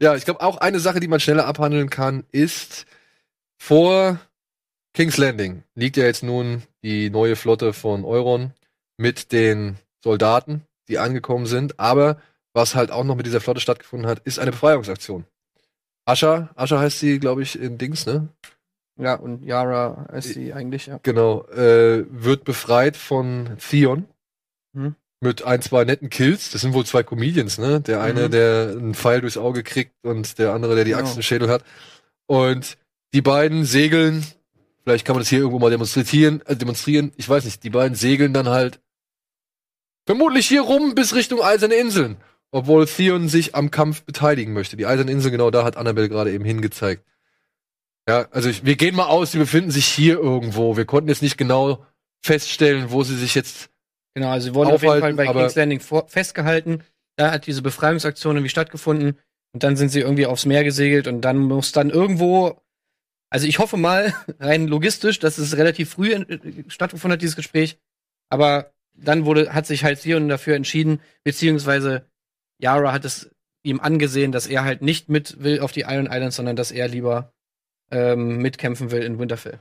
Ja, 0.00 0.14
ich 0.16 0.24
glaube 0.24 0.40
auch 0.40 0.56
eine 0.56 0.80
Sache, 0.80 0.98
die 0.98 1.08
man 1.08 1.20
schneller 1.20 1.44
abhandeln 1.46 1.90
kann, 1.90 2.24
ist 2.32 2.86
vor 3.58 4.18
King's 4.94 5.18
Landing 5.18 5.62
liegt 5.74 5.96
ja 5.98 6.04
jetzt 6.04 6.22
nun 6.22 6.62
die 6.82 7.10
neue 7.10 7.36
Flotte 7.36 7.72
von 7.74 8.04
Euron 8.06 8.52
mit 8.96 9.30
den 9.32 9.76
Soldaten, 10.02 10.62
die 10.88 10.98
angekommen 10.98 11.46
sind. 11.46 11.78
Aber 11.80 12.18
was 12.52 12.74
halt 12.74 12.90
auch 12.90 13.04
noch 13.04 13.16
mit 13.16 13.26
dieser 13.26 13.40
Flotte 13.40 13.60
stattgefunden 13.60 14.08
hat, 14.08 14.20
ist 14.20 14.38
eine 14.38 14.50
Befreiungsaktion. 14.52 15.24
Asha, 16.06 16.50
Asha 16.54 16.78
heißt 16.78 16.98
sie, 17.00 17.18
glaube 17.18 17.42
ich, 17.42 17.58
in 17.58 17.78
Dings, 17.78 18.06
ne? 18.06 18.28
Ja, 19.00 19.14
und 19.14 19.42
Yara 19.42 20.06
ist 20.12 20.34
sie 20.34 20.52
eigentlich, 20.52 20.86
ja. 20.86 21.00
Genau, 21.02 21.46
äh, 21.48 22.04
wird 22.10 22.44
befreit 22.44 22.96
von 22.96 23.56
Theon. 23.58 24.04
Mhm. 24.72 24.94
Mit 25.20 25.42
ein, 25.44 25.62
zwei 25.62 25.84
netten 25.84 26.10
Kills. 26.10 26.50
Das 26.50 26.60
sind 26.60 26.74
wohl 26.74 26.84
zwei 26.84 27.02
Comedians, 27.02 27.58
ne? 27.58 27.80
Der 27.80 28.02
eine, 28.02 28.26
Mhm. 28.26 28.30
der 28.30 28.68
einen 28.78 28.94
Pfeil 28.94 29.20
durchs 29.22 29.38
Auge 29.38 29.62
kriegt 29.62 29.92
und 30.04 30.38
der 30.38 30.52
andere, 30.52 30.74
der 30.74 30.84
die 30.84 30.90
Genau. 30.92 31.02
Axt 31.02 31.16
im 31.16 31.22
Schädel 31.22 31.48
hat. 31.48 31.64
Und 32.26 32.76
die 33.14 33.22
beiden 33.22 33.64
segeln, 33.64 34.24
vielleicht 34.84 35.04
kann 35.06 35.14
man 35.16 35.22
das 35.22 35.28
hier 35.28 35.38
irgendwo 35.38 35.58
mal 35.58 35.70
demonstrieren, 35.70 36.42
äh, 36.46 36.54
demonstrieren, 36.54 37.12
ich 37.16 37.28
weiß 37.28 37.44
nicht, 37.46 37.64
die 37.64 37.70
beiden 37.70 37.96
segeln 37.96 38.32
dann 38.34 38.48
halt 38.48 38.80
vermutlich 40.06 40.46
hier 40.46 40.62
rum 40.62 40.94
bis 40.94 41.14
Richtung 41.14 41.42
Eiserne 41.42 41.74
Inseln. 41.74 42.16
Obwohl 42.50 42.86
Theon 42.86 43.28
sich 43.28 43.56
am 43.56 43.72
Kampf 43.72 44.04
beteiligen 44.04 44.52
möchte. 44.52 44.76
Die 44.76 44.86
Eiserne 44.86 45.10
Inseln, 45.10 45.32
genau 45.32 45.50
da 45.50 45.64
hat 45.64 45.76
Annabelle 45.76 46.08
gerade 46.08 46.32
eben 46.32 46.44
hingezeigt. 46.44 47.04
Ja, 48.08 48.28
also 48.30 48.48
ich, 48.48 48.64
wir 48.64 48.76
gehen 48.76 48.94
mal 48.94 49.06
aus, 49.06 49.32
sie 49.32 49.38
befinden 49.38 49.70
sich 49.70 49.86
hier 49.86 50.18
irgendwo. 50.18 50.76
Wir 50.76 50.84
konnten 50.84 51.08
jetzt 51.08 51.22
nicht 51.22 51.36
genau 51.36 51.84
feststellen, 52.22 52.90
wo 52.90 53.02
sie 53.02 53.16
sich 53.16 53.34
jetzt. 53.34 53.70
Genau, 54.14 54.30
also 54.30 54.48
sie 54.48 54.54
wurden 54.54 54.70
auf 54.70 54.82
jeden 54.82 55.00
Fall 55.00 55.14
bei 55.14 55.26
King's 55.26 55.56
Landing 55.56 55.80
festgehalten. 56.06 56.84
Da 57.16 57.32
hat 57.32 57.46
diese 57.46 57.62
Befreiungsaktion 57.62 58.36
irgendwie 58.36 58.50
stattgefunden. 58.50 59.18
Und 59.52 59.62
dann 59.62 59.76
sind 59.76 59.88
sie 59.88 60.00
irgendwie 60.00 60.26
aufs 60.26 60.46
Meer 60.46 60.64
gesegelt 60.64 61.06
und 61.06 61.20
dann 61.20 61.38
muss 61.38 61.70
dann 61.70 61.90
irgendwo, 61.90 62.60
also 63.30 63.46
ich 63.46 63.60
hoffe 63.60 63.76
mal, 63.76 64.12
rein 64.40 64.66
logistisch, 64.66 65.18
dass 65.20 65.38
es 65.38 65.56
relativ 65.56 65.90
früh 65.90 66.12
in, 66.12 66.64
stattgefunden 66.68 67.14
hat, 67.14 67.22
dieses 67.22 67.36
Gespräch. 67.36 67.78
Aber 68.30 68.72
dann 68.94 69.24
wurde, 69.24 69.52
hat 69.54 69.66
sich 69.66 69.84
halt 69.84 70.00
Theon 70.00 70.28
dafür 70.28 70.54
entschieden, 70.56 71.00
beziehungsweise 71.24 72.06
Yara 72.58 72.92
hat 72.92 73.04
es 73.04 73.30
ihm 73.62 73.80
angesehen, 73.80 74.30
dass 74.32 74.46
er 74.46 74.64
halt 74.64 74.82
nicht 74.82 75.08
mit 75.08 75.42
will 75.42 75.60
auf 75.60 75.72
die 75.72 75.82
Iron 75.82 76.06
Islands, 76.06 76.36
sondern 76.36 76.56
dass 76.56 76.70
er 76.70 76.86
lieber 76.88 77.32
ähm, 77.90 78.38
mitkämpfen 78.38 78.90
will 78.90 79.02
in 79.02 79.18
Winterfell. 79.18 79.58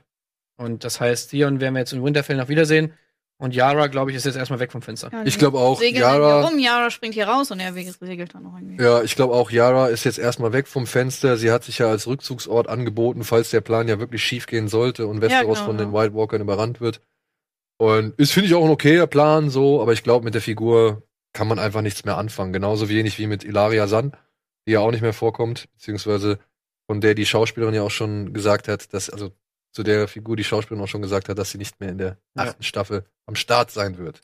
Und 0.57 0.83
das 0.83 0.99
heißt, 0.99 1.31
Theon 1.31 1.59
werden 1.59 1.73
wir 1.73 1.79
jetzt 1.79 1.93
in 1.93 2.03
Winterfell 2.03 2.37
noch 2.37 2.49
wiedersehen. 2.49 2.93
Und 3.39 3.55
Yara, 3.55 3.87
glaube 3.87 4.11
ich, 4.11 4.15
ist 4.17 4.25
jetzt 4.25 4.35
erstmal 4.37 4.59
weg 4.59 4.71
vom 4.71 4.81
Fenster. 4.81 5.09
Ja, 5.11 5.23
Ich 5.25 5.39
glaube 5.39 5.57
auch, 5.57 5.79
segeln 5.79 6.01
Yara- 6.03 6.41
rum, 6.41 6.59
Yara 6.59 6.91
springt 6.91 7.15
hier 7.15 7.27
raus 7.27 7.49
und 7.51 7.59
er 7.59 7.73
segelt 7.73 8.33
dann 8.35 8.43
noch 8.43 8.55
irgendwie. 8.55 8.81
Ja, 8.81 9.01
ich 9.01 9.15
glaube 9.15 9.33
auch, 9.33 9.49
Yara 9.49 9.87
ist 9.87 10.03
jetzt 10.03 10.19
erstmal 10.19 10.53
weg 10.53 10.67
vom 10.67 10.85
Fenster. 10.85 11.35
Sie 11.35 11.51
hat 11.51 11.63
sich 11.63 11.79
ja 11.79 11.89
als 11.89 12.07
Rückzugsort 12.07 12.69
angeboten, 12.69 13.23
falls 13.23 13.49
der 13.49 13.61
Plan 13.61 13.87
ja 13.87 13.99
wirklich 13.99 14.23
schief 14.23 14.45
gehen 14.45 14.67
sollte 14.67 15.07
und 15.07 15.21
Westeros 15.21 15.57
genau, 15.57 15.65
von 15.65 15.77
den 15.77 15.91
ja. 15.91 15.99
White 15.99 16.13
Walkern 16.13 16.41
überrannt 16.41 16.79
wird. 16.79 17.01
Und 17.83 18.17
ist, 18.17 18.31
finde 18.31 18.47
ich, 18.47 18.55
auch 18.55 18.63
ein 18.63 18.71
okayer 18.71 19.07
Plan, 19.07 19.49
so, 19.49 19.81
aber 19.81 19.91
ich 19.91 20.03
glaube, 20.03 20.23
mit 20.23 20.33
der 20.33 20.41
Figur 20.41 21.03
kann 21.33 21.47
man 21.47 21.59
einfach 21.59 21.81
nichts 21.81 22.05
mehr 22.05 22.17
anfangen. 22.17 22.53
Genauso 22.53 22.87
wenig 22.87 23.19
wie 23.19 23.27
mit 23.27 23.43
Ilaria 23.43 23.87
Sand, 23.87 24.15
die 24.65 24.71
ja 24.71 24.79
auch 24.79 24.91
nicht 24.91 25.01
mehr 25.01 25.13
vorkommt, 25.13 25.67
beziehungsweise 25.73 26.39
von 26.87 27.01
der 27.01 27.13
die 27.15 27.25
Schauspielerin 27.25 27.73
ja 27.75 27.81
auch 27.81 27.91
schon 27.91 28.33
gesagt 28.33 28.67
hat, 28.67 28.93
dass, 28.93 29.09
also 29.09 29.31
zu 29.73 29.83
der 29.83 30.07
Figur 30.07 30.37
die 30.37 30.43
Schauspielerin 30.43 30.83
auch 30.83 30.89
schon 30.89 31.01
gesagt 31.01 31.27
hat, 31.27 31.37
dass 31.37 31.51
sie 31.51 31.57
nicht 31.57 31.79
mehr 31.79 31.89
in 31.89 31.97
der 31.97 32.17
Ja. 32.37 32.43
achten 32.43 32.63
Staffel 32.63 33.03
am 33.25 33.35
Start 33.35 33.71
sein 33.71 33.97
wird. 33.97 34.21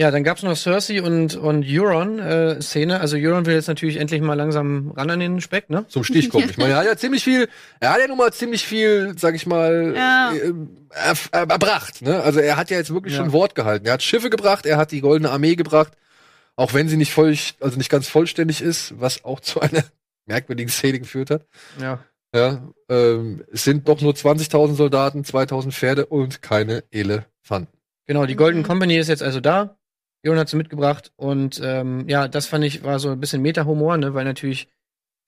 Ja, 0.00 0.10
dann 0.10 0.24
gab's 0.24 0.42
noch 0.42 0.56
Cersei 0.56 1.00
und, 1.02 1.36
und 1.36 1.64
Euron-Szene. 1.68 2.98
also 3.00 3.16
Euron 3.16 3.46
will 3.46 3.54
jetzt 3.54 3.68
natürlich 3.68 3.98
endlich 3.98 4.20
mal 4.20 4.34
langsam 4.34 4.90
ran 4.96 5.08
an 5.08 5.20
den 5.20 5.40
Speck, 5.40 5.70
ne? 5.70 5.84
zum 5.88 6.02
Stich 6.02 6.30
kommt. 6.30 6.50
Ich 6.50 6.58
meine, 6.58 6.72
er 6.72 6.78
hat 6.78 6.86
ja 6.86 6.96
ziemlich 6.96 7.22
viel, 7.22 7.48
er 7.78 7.92
hat 7.92 8.00
ja 8.00 8.08
nun 8.08 8.18
mal 8.18 8.32
ziemlich 8.32 8.66
viel, 8.66 9.14
sag 9.16 9.36
ich 9.36 9.46
mal, 9.46 9.94
Ja. 9.96 10.32
äh, 10.34 10.52
er, 10.90 11.14
er, 11.30 11.48
erbracht. 11.48 12.02
Ne? 12.02 12.20
Also 12.22 12.40
er 12.40 12.56
hat 12.56 12.70
ja 12.70 12.76
jetzt 12.76 12.92
wirklich 12.92 13.14
Ja. 13.14 13.20
schon 13.20 13.32
Wort 13.32 13.54
gehalten. 13.54 13.86
Er 13.86 13.92
hat 13.92 14.02
Schiffe 14.02 14.30
gebracht, 14.30 14.66
er 14.66 14.78
hat 14.78 14.90
die 14.90 15.00
Goldene 15.00 15.30
Armee 15.30 15.54
gebracht, 15.54 15.92
auch 16.56 16.74
wenn 16.74 16.88
sie 16.88 16.96
nicht 16.96 17.12
voll, 17.12 17.36
also 17.60 17.78
nicht 17.78 17.90
ganz 17.90 18.08
vollständig 18.08 18.62
ist, 18.62 19.00
was 19.00 19.24
auch 19.24 19.38
zu 19.38 19.60
einer 19.60 19.84
merkwürdigen 20.26 20.70
Szene 20.70 20.98
geführt 20.98 21.30
hat. 21.30 21.46
Ja. 21.80 22.00
Ja, 22.34 22.66
ähm, 22.88 23.44
es 23.52 23.62
sind 23.62 23.86
doch 23.88 24.00
nur 24.00 24.12
20.000 24.14 24.74
Soldaten, 24.74 25.22
2.000 25.22 25.70
Pferde 25.70 26.06
und 26.06 26.42
keine 26.42 26.82
Elefanten. 26.90 27.78
Genau, 28.06 28.26
die. 28.26 28.34
Golden 28.34 28.64
Company 28.64 28.96
ist 28.98 29.06
jetzt 29.08 29.22
also 29.22 29.38
da. 29.38 29.76
Jon 30.24 30.38
hat 30.38 30.48
sie 30.48 30.56
mitgebracht 30.56 31.12
und 31.16 31.60
ähm, 31.62 32.08
ja, 32.08 32.28
das 32.28 32.46
fand 32.46 32.64
ich 32.64 32.82
war 32.82 32.98
so 32.98 33.10
ein 33.10 33.20
bisschen 33.20 33.42
Meta-Humor, 33.42 33.98
ne, 33.98 34.14
weil 34.14 34.24
natürlich 34.24 34.68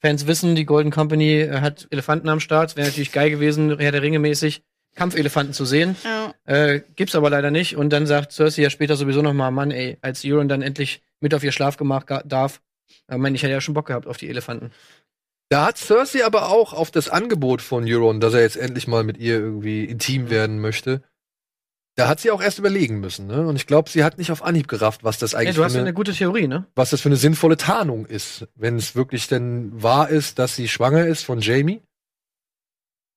Fans 0.01 0.27
wissen, 0.27 0.55
die 0.55 0.67
Golden 0.67 0.91
Company 0.91 1.41
äh, 1.41 1.61
hat 1.61 1.87
Elefanten 1.91 2.29
am 2.29 2.41
Start. 2.41 2.77
Wäre 2.77 2.89
natürlich 2.89 3.13
geil 3.13 3.31
gewesen, 3.31 3.79
Herr 3.79 3.93
der 3.93 4.03
Ringe 4.03 4.19
mäßig 4.19 4.63
Kampfelefanten 4.95 5.55
zu 5.55 5.65
sehen. 5.65 5.97
Ja. 6.05 6.35
Äh, 6.45 6.81
gibt's 6.97 7.15
aber 7.15 7.31
leider 7.31 7.51
nicht. 7.51 7.77
Und 7.77 7.91
dann 7.91 8.07
sagt 8.07 8.33
Cersei 8.33 8.63
ja 8.63 8.71
später 8.71 8.97
sowieso 8.97 9.23
noch 9.23 9.35
mal, 9.35 9.51
Mann, 9.51 9.71
ey, 9.71 9.99
als 10.01 10.25
Euron 10.25 10.49
dann 10.49 10.63
endlich 10.63 11.03
mit 11.21 11.35
auf 11.35 11.45
ihr 11.45 11.53
Schlafgemach 11.53 12.05
darf, 12.25 12.61
äh, 13.09 13.17
meine 13.17 13.37
ich 13.37 13.43
hätte 13.43 13.53
ja 13.53 13.61
schon 13.61 13.75
Bock 13.75 13.87
gehabt 13.87 14.07
auf 14.07 14.17
die 14.17 14.29
Elefanten. 14.29 14.71
Da 15.49 15.67
hat 15.67 15.79
Cersei 15.79 16.25
aber 16.25 16.49
auch 16.49 16.73
auf 16.73 16.91
das 16.91 17.09
Angebot 17.09 17.63
von 17.63 17.85
Euron, 17.87 18.21
dass 18.21 18.35
er 18.35 18.41
jetzt 18.41 18.57
endlich 18.57 18.89
mal 18.89 19.05
mit 19.05 19.19
ihr 19.19 19.39
irgendwie 19.39 19.85
intim 19.85 20.29
werden 20.29 20.61
möchte, 20.61 21.03
da 21.97 22.09
hat 22.09 22.21
sie 22.21 22.31
auch 22.31 22.43
erst 22.43 22.59
überlegen 22.59 23.01
müssen, 23.01 23.27
ne? 23.27 23.47
Und 23.47 23.57
ich 23.57 23.67
glaube, 23.67 23.89
sie 23.89 24.05
hat 24.05 24.19
nicht 24.19 24.31
auf 24.31 24.45
Anhieb 24.45 24.69
gerafft, 24.69 25.03
was 25.03 25.19
das 25.19 25.35
eigentlich 25.35 25.57
du 25.57 25.65
hast 25.65 25.73
für 25.73 25.79
ja 25.79 25.83
eine, 25.83 25.89
eine 25.89 25.95
gute 25.95 26.13
Theorie, 26.13 26.47
ne? 26.47 26.67
was 26.75 26.91
das 26.91 27.01
für 27.01 27.09
eine 27.09 27.17
sinnvolle 27.17 27.57
Tarnung 27.57 28.05
ist, 28.05 28.47
wenn 28.55 28.77
es 28.77 28.95
wirklich 28.95 29.29
denn 29.29 29.83
wahr 29.83 30.11
ist, 30.11 30.39
dass 30.39 30.55
sie 30.55 30.69
schwanger 30.69 31.07
ist 31.07 31.25
von 31.25 31.41
Jamie. 31.41 31.81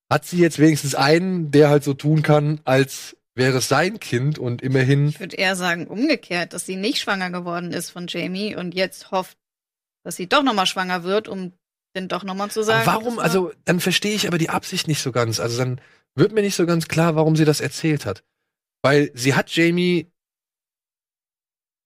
Hat 0.10 0.26
sie 0.26 0.38
jetzt 0.38 0.60
wenigstens 0.60 0.96
einen, 0.96 1.52
der 1.52 1.70
halt 1.70 1.84
so 1.84 1.94
tun 1.94 2.24
kann, 2.24 2.62
als 2.64 3.18
wäre 3.36 3.58
es 3.58 3.68
sein 3.68 4.00
Kind 4.00 4.40
und 4.40 4.62
immerhin 4.62 5.10
Ich 5.10 5.20
würde 5.20 5.36
eher 5.36 5.56
sagen, 5.56 5.86
umgekehrt, 5.86 6.54
dass 6.54 6.66
sie 6.66 6.78
nicht 6.78 7.00
schwanger 7.00 7.32
geworden 7.32 7.74
ist 7.74 7.90
von 7.90 8.08
Jamie 8.08 8.56
und 8.56 8.74
jetzt 8.74 9.12
hofft, 9.12 9.38
dass 10.06 10.16
sie 10.16 10.28
doch 10.28 10.42
nochmal 10.42 10.66
schwanger 10.66 11.04
wird, 11.04 11.28
um 11.28 11.52
dann 11.94 12.08
doch 12.08 12.24
nochmal 12.24 12.50
zu 12.50 12.64
sagen. 12.64 12.88
Aber 12.88 13.04
warum, 13.04 13.20
also, 13.20 13.52
dann 13.66 13.82
verstehe 13.82 14.16
ich 14.16 14.28
aber 14.28 14.38
die 14.38 14.50
Absicht 14.50 14.88
nicht 14.88 15.02
so 15.02 15.12
ganz. 15.12 15.40
Also, 15.40 15.58
dann 15.58 15.82
wird 16.16 16.32
mir 16.32 16.42
nicht 16.42 16.56
so 16.56 16.66
ganz 16.66 16.88
klar, 16.88 17.16
warum 17.16 17.36
sie 17.36 17.46
das 17.46 17.60
erzählt 17.60 18.06
hat. 18.06 18.24
Weil 18.82 19.12
sie 19.14 19.34
hat 19.34 19.50
Jamie 19.52 20.12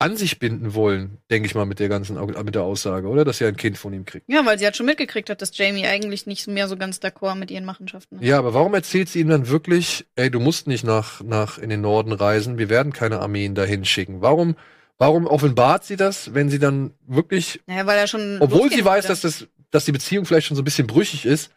an 0.04 0.18
sich 0.18 0.38
binden 0.38 0.74
wollen, 0.74 1.20
denke 1.32 1.48
ich 1.48 1.56
mal, 1.56 1.66
mit 1.66 1.80
der 1.80 1.88
ganzen, 1.88 2.20
mit 2.44 2.56
der 2.56 2.64
Aussage, 2.64 3.08
oder? 3.08 3.24
Dass 3.24 3.38
sie 3.38 3.46
ein 3.46 3.56
Kind 3.56 3.78
von 3.78 3.94
ihm 3.94 4.04
kriegt. 4.04 4.28
Ja, 4.28 4.46
weil 4.46 4.60
sie 4.60 4.68
hat 4.68 4.76
schon 4.76 4.86
mitgekriegt 4.86 5.30
hat, 5.30 5.42
dass 5.42 5.58
Jamie 5.58 5.86
eigentlich 5.86 6.26
nicht 6.26 6.46
mehr 6.48 6.68
so 6.68 6.76
ganz 6.76 6.98
d'accord 6.98 7.36
mit 7.36 7.52
ihren 7.52 7.64
Machenschaften 7.64 8.18
ist. 8.20 8.26
Ja, 8.26 8.38
aber 8.38 8.54
warum 8.54 8.74
erzählt 8.74 9.08
sie 9.08 9.22
ihm 9.22 9.30
dann 9.30 9.48
wirklich, 9.48 10.06
ey, 10.16 10.30
du 10.30 10.42
musst 10.42 10.68
nicht 10.68 10.84
nach, 10.84 11.22
nach 11.22 11.58
in 11.58 11.70
den 11.70 11.80
Norden 11.80 12.12
reisen, 12.12 12.58
wir 12.58 12.68
werden 12.70 12.92
keine 12.92 13.20
Armeen 13.20 13.56
dahin 13.56 13.86
schicken? 13.86 14.22
Warum, 14.22 14.56
warum 14.98 15.26
offenbart 15.26 15.86
sie 15.86 15.96
das, 15.96 16.34
wenn 16.34 16.50
sie 16.50 16.60
dann 16.60 16.94
wirklich 17.08 17.62
Naja, 17.66 17.86
weil 17.86 17.98
er 17.98 18.08
schon. 18.08 18.38
obwohl 18.42 18.70
sie 18.70 18.84
weiß, 18.84 19.08
dass, 19.08 19.22
das, 19.22 19.48
dass 19.72 19.86
die 19.86 19.94
Beziehung 19.94 20.26
vielleicht 20.26 20.48
schon 20.48 20.58
so 20.58 20.64
ein 20.64 20.66
bisschen 20.66 20.88
brüchig 20.88 21.26
ist, 21.26 21.50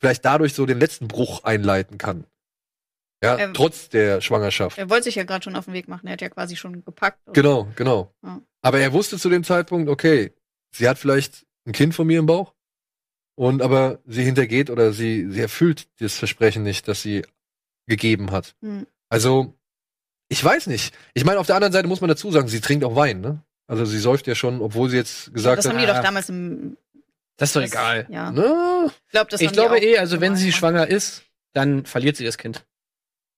vielleicht 0.00 0.24
dadurch 0.24 0.54
so 0.54 0.66
den 0.66 0.80
letzten 0.80 1.06
Bruch 1.06 1.44
einleiten 1.44 1.98
kann. 1.98 2.24
Ja, 3.22 3.38
Ähm, 3.38 3.54
trotz 3.54 3.88
der 3.88 4.20
Schwangerschaft. 4.20 4.78
Er 4.78 4.90
wollte 4.90 5.04
sich 5.04 5.14
ja 5.14 5.22
gerade 5.24 5.44
schon 5.44 5.54
auf 5.54 5.66
den 5.66 5.74
Weg 5.74 5.86
machen. 5.88 6.06
Er 6.06 6.14
hat 6.14 6.20
ja 6.20 6.28
quasi 6.28 6.56
schon 6.56 6.84
gepackt. 6.84 7.20
Genau, 7.32 7.68
genau. 7.76 8.12
Ja. 8.22 8.40
Aber 8.62 8.80
er 8.80 8.92
wusste 8.92 9.18
zu 9.18 9.28
dem 9.30 9.44
Zeitpunkt, 9.44 9.88
okay, 9.88 10.32
sie 10.72 10.88
hat 10.88 10.98
vielleicht 10.98 11.46
ein 11.66 11.72
Kind 11.72 11.94
von 11.94 12.06
mir 12.06 12.18
im 12.18 12.26
Bauch. 12.26 12.52
Und 13.36 13.62
aber 13.62 14.00
sie 14.06 14.24
hintergeht 14.24 14.70
oder 14.70 14.92
sie, 14.92 15.30
sie 15.30 15.40
erfüllt 15.40 15.88
das 16.00 16.16
Versprechen 16.18 16.62
nicht, 16.64 16.86
das 16.88 17.02
sie 17.02 17.24
gegeben 17.86 18.30
hat. 18.30 18.54
Hm. 18.60 18.86
Also, 19.08 19.54
ich 20.28 20.42
weiß 20.44 20.66
nicht. 20.66 20.94
Ich 21.14 21.24
meine, 21.24 21.38
auf 21.38 21.46
der 21.46 21.56
anderen 21.56 21.72
Seite 21.72 21.88
muss 21.88 22.00
man 22.00 22.08
dazu 22.08 22.30
sagen, 22.30 22.48
sie 22.48 22.60
trinkt 22.60 22.84
auch 22.84 22.96
Wein, 22.96 23.20
ne? 23.20 23.42
Also 23.68 23.84
sie 23.84 23.98
säuft 23.98 24.26
ja 24.26 24.34
schon, 24.34 24.60
obwohl 24.60 24.90
sie 24.90 24.96
jetzt 24.96 25.32
gesagt 25.32 25.58
das 25.58 25.66
haben 25.66 25.76
hat, 25.78 25.84
die 25.86 25.90
ah, 25.90 25.94
doch 25.94 26.02
damals 26.02 26.28
im. 26.28 26.76
Das 27.36 27.50
ist 27.50 27.56
doch 27.56 27.62
das- 27.62 27.70
egal. 27.70 28.06
Ja. 28.10 28.30
na, 28.30 28.86
Ich 29.06 29.12
glaube, 29.12 29.30
das 29.30 29.40
Ich 29.40 29.46
haben 29.46 29.54
glaube 29.54 29.78
eh, 29.78 29.98
also 29.98 30.20
wenn 30.20 30.36
sie 30.36 30.52
schwanger 30.52 30.86
ist, 30.88 31.22
dann 31.54 31.86
verliert 31.86 32.16
sie 32.16 32.24
das 32.24 32.36
Kind. 32.36 32.64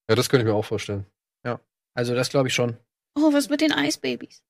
Ja, 0.09 0.15
das 0.15 0.29
könnte 0.29 0.45
ich 0.47 0.51
mir 0.53 0.57
auch 0.57 0.65
vorstellen. 0.65 1.07
Also 1.97 2.13
das 2.17 2.29
glaube 2.29 2.49
ich 2.49 2.55
schon. 2.55 2.77
Oh, 3.17 3.33
was 3.33 3.49
mit 3.49 3.61
den 3.61 3.71
Eisbabys? 3.71 4.43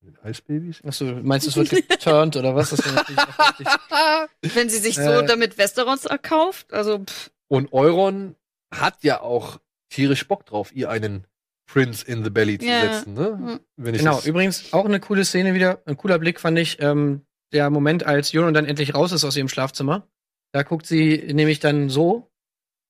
Mit 0.00 0.20
Eisbabys? 0.24 0.82
Achso, 0.84 1.04
meinst 1.22 1.46
du, 1.46 1.50
es 1.60 1.70
wird 1.70 1.88
geturnt 1.88 2.34
oder 2.34 2.56
was? 2.56 2.72
Wenn 4.42 4.68
sie 4.68 4.78
sich 4.78 4.96
so 4.96 5.02
Äh. 5.02 5.24
damit 5.26 5.58
Westeros 5.58 6.04
erkauft, 6.04 6.72
also 6.72 6.98
pff, 7.04 7.30
Und 7.46 7.72
Euron 7.72 8.34
hat 8.74 9.04
ja 9.04 9.20
auch 9.20 9.60
tierisch 9.88 10.26
Bock 10.26 10.44
drauf, 10.46 10.74
ihr 10.74 10.90
einen 10.90 11.28
Prince 11.70 12.04
in 12.04 12.24
the 12.24 12.30
Belly 12.30 12.58
zu 12.58 12.66
Ja. 12.66 12.92
setzen, 12.92 13.14
ne? 13.14 13.36
Mhm. 13.40 13.60
Wenn 13.76 13.94
ich 13.94 14.00
Genau, 14.00 14.20
übrigens 14.22 14.72
auch 14.72 14.84
eine 14.84 14.98
coole 14.98 15.24
Szene 15.24 15.54
wieder, 15.54 15.80
ein 15.86 15.96
cooler 15.96 16.18
Blick 16.18 16.40
fand 16.40 16.58
ich, 16.58 16.80
ähm, 16.82 17.24
der 17.52 17.70
Moment, 17.70 18.04
als 18.04 18.34
Euron 18.34 18.52
dann 18.52 18.64
endlich 18.66 18.94
raus 18.94 19.12
ist 19.12 19.22
aus 19.24 19.36
ihrem 19.36 19.48
Schlafzimmer. 19.48 20.08
Da 20.52 20.64
guckt 20.64 20.86
sie 20.86 21.18
nämlich 21.32 21.60
dann 21.60 21.88
so 21.88 22.32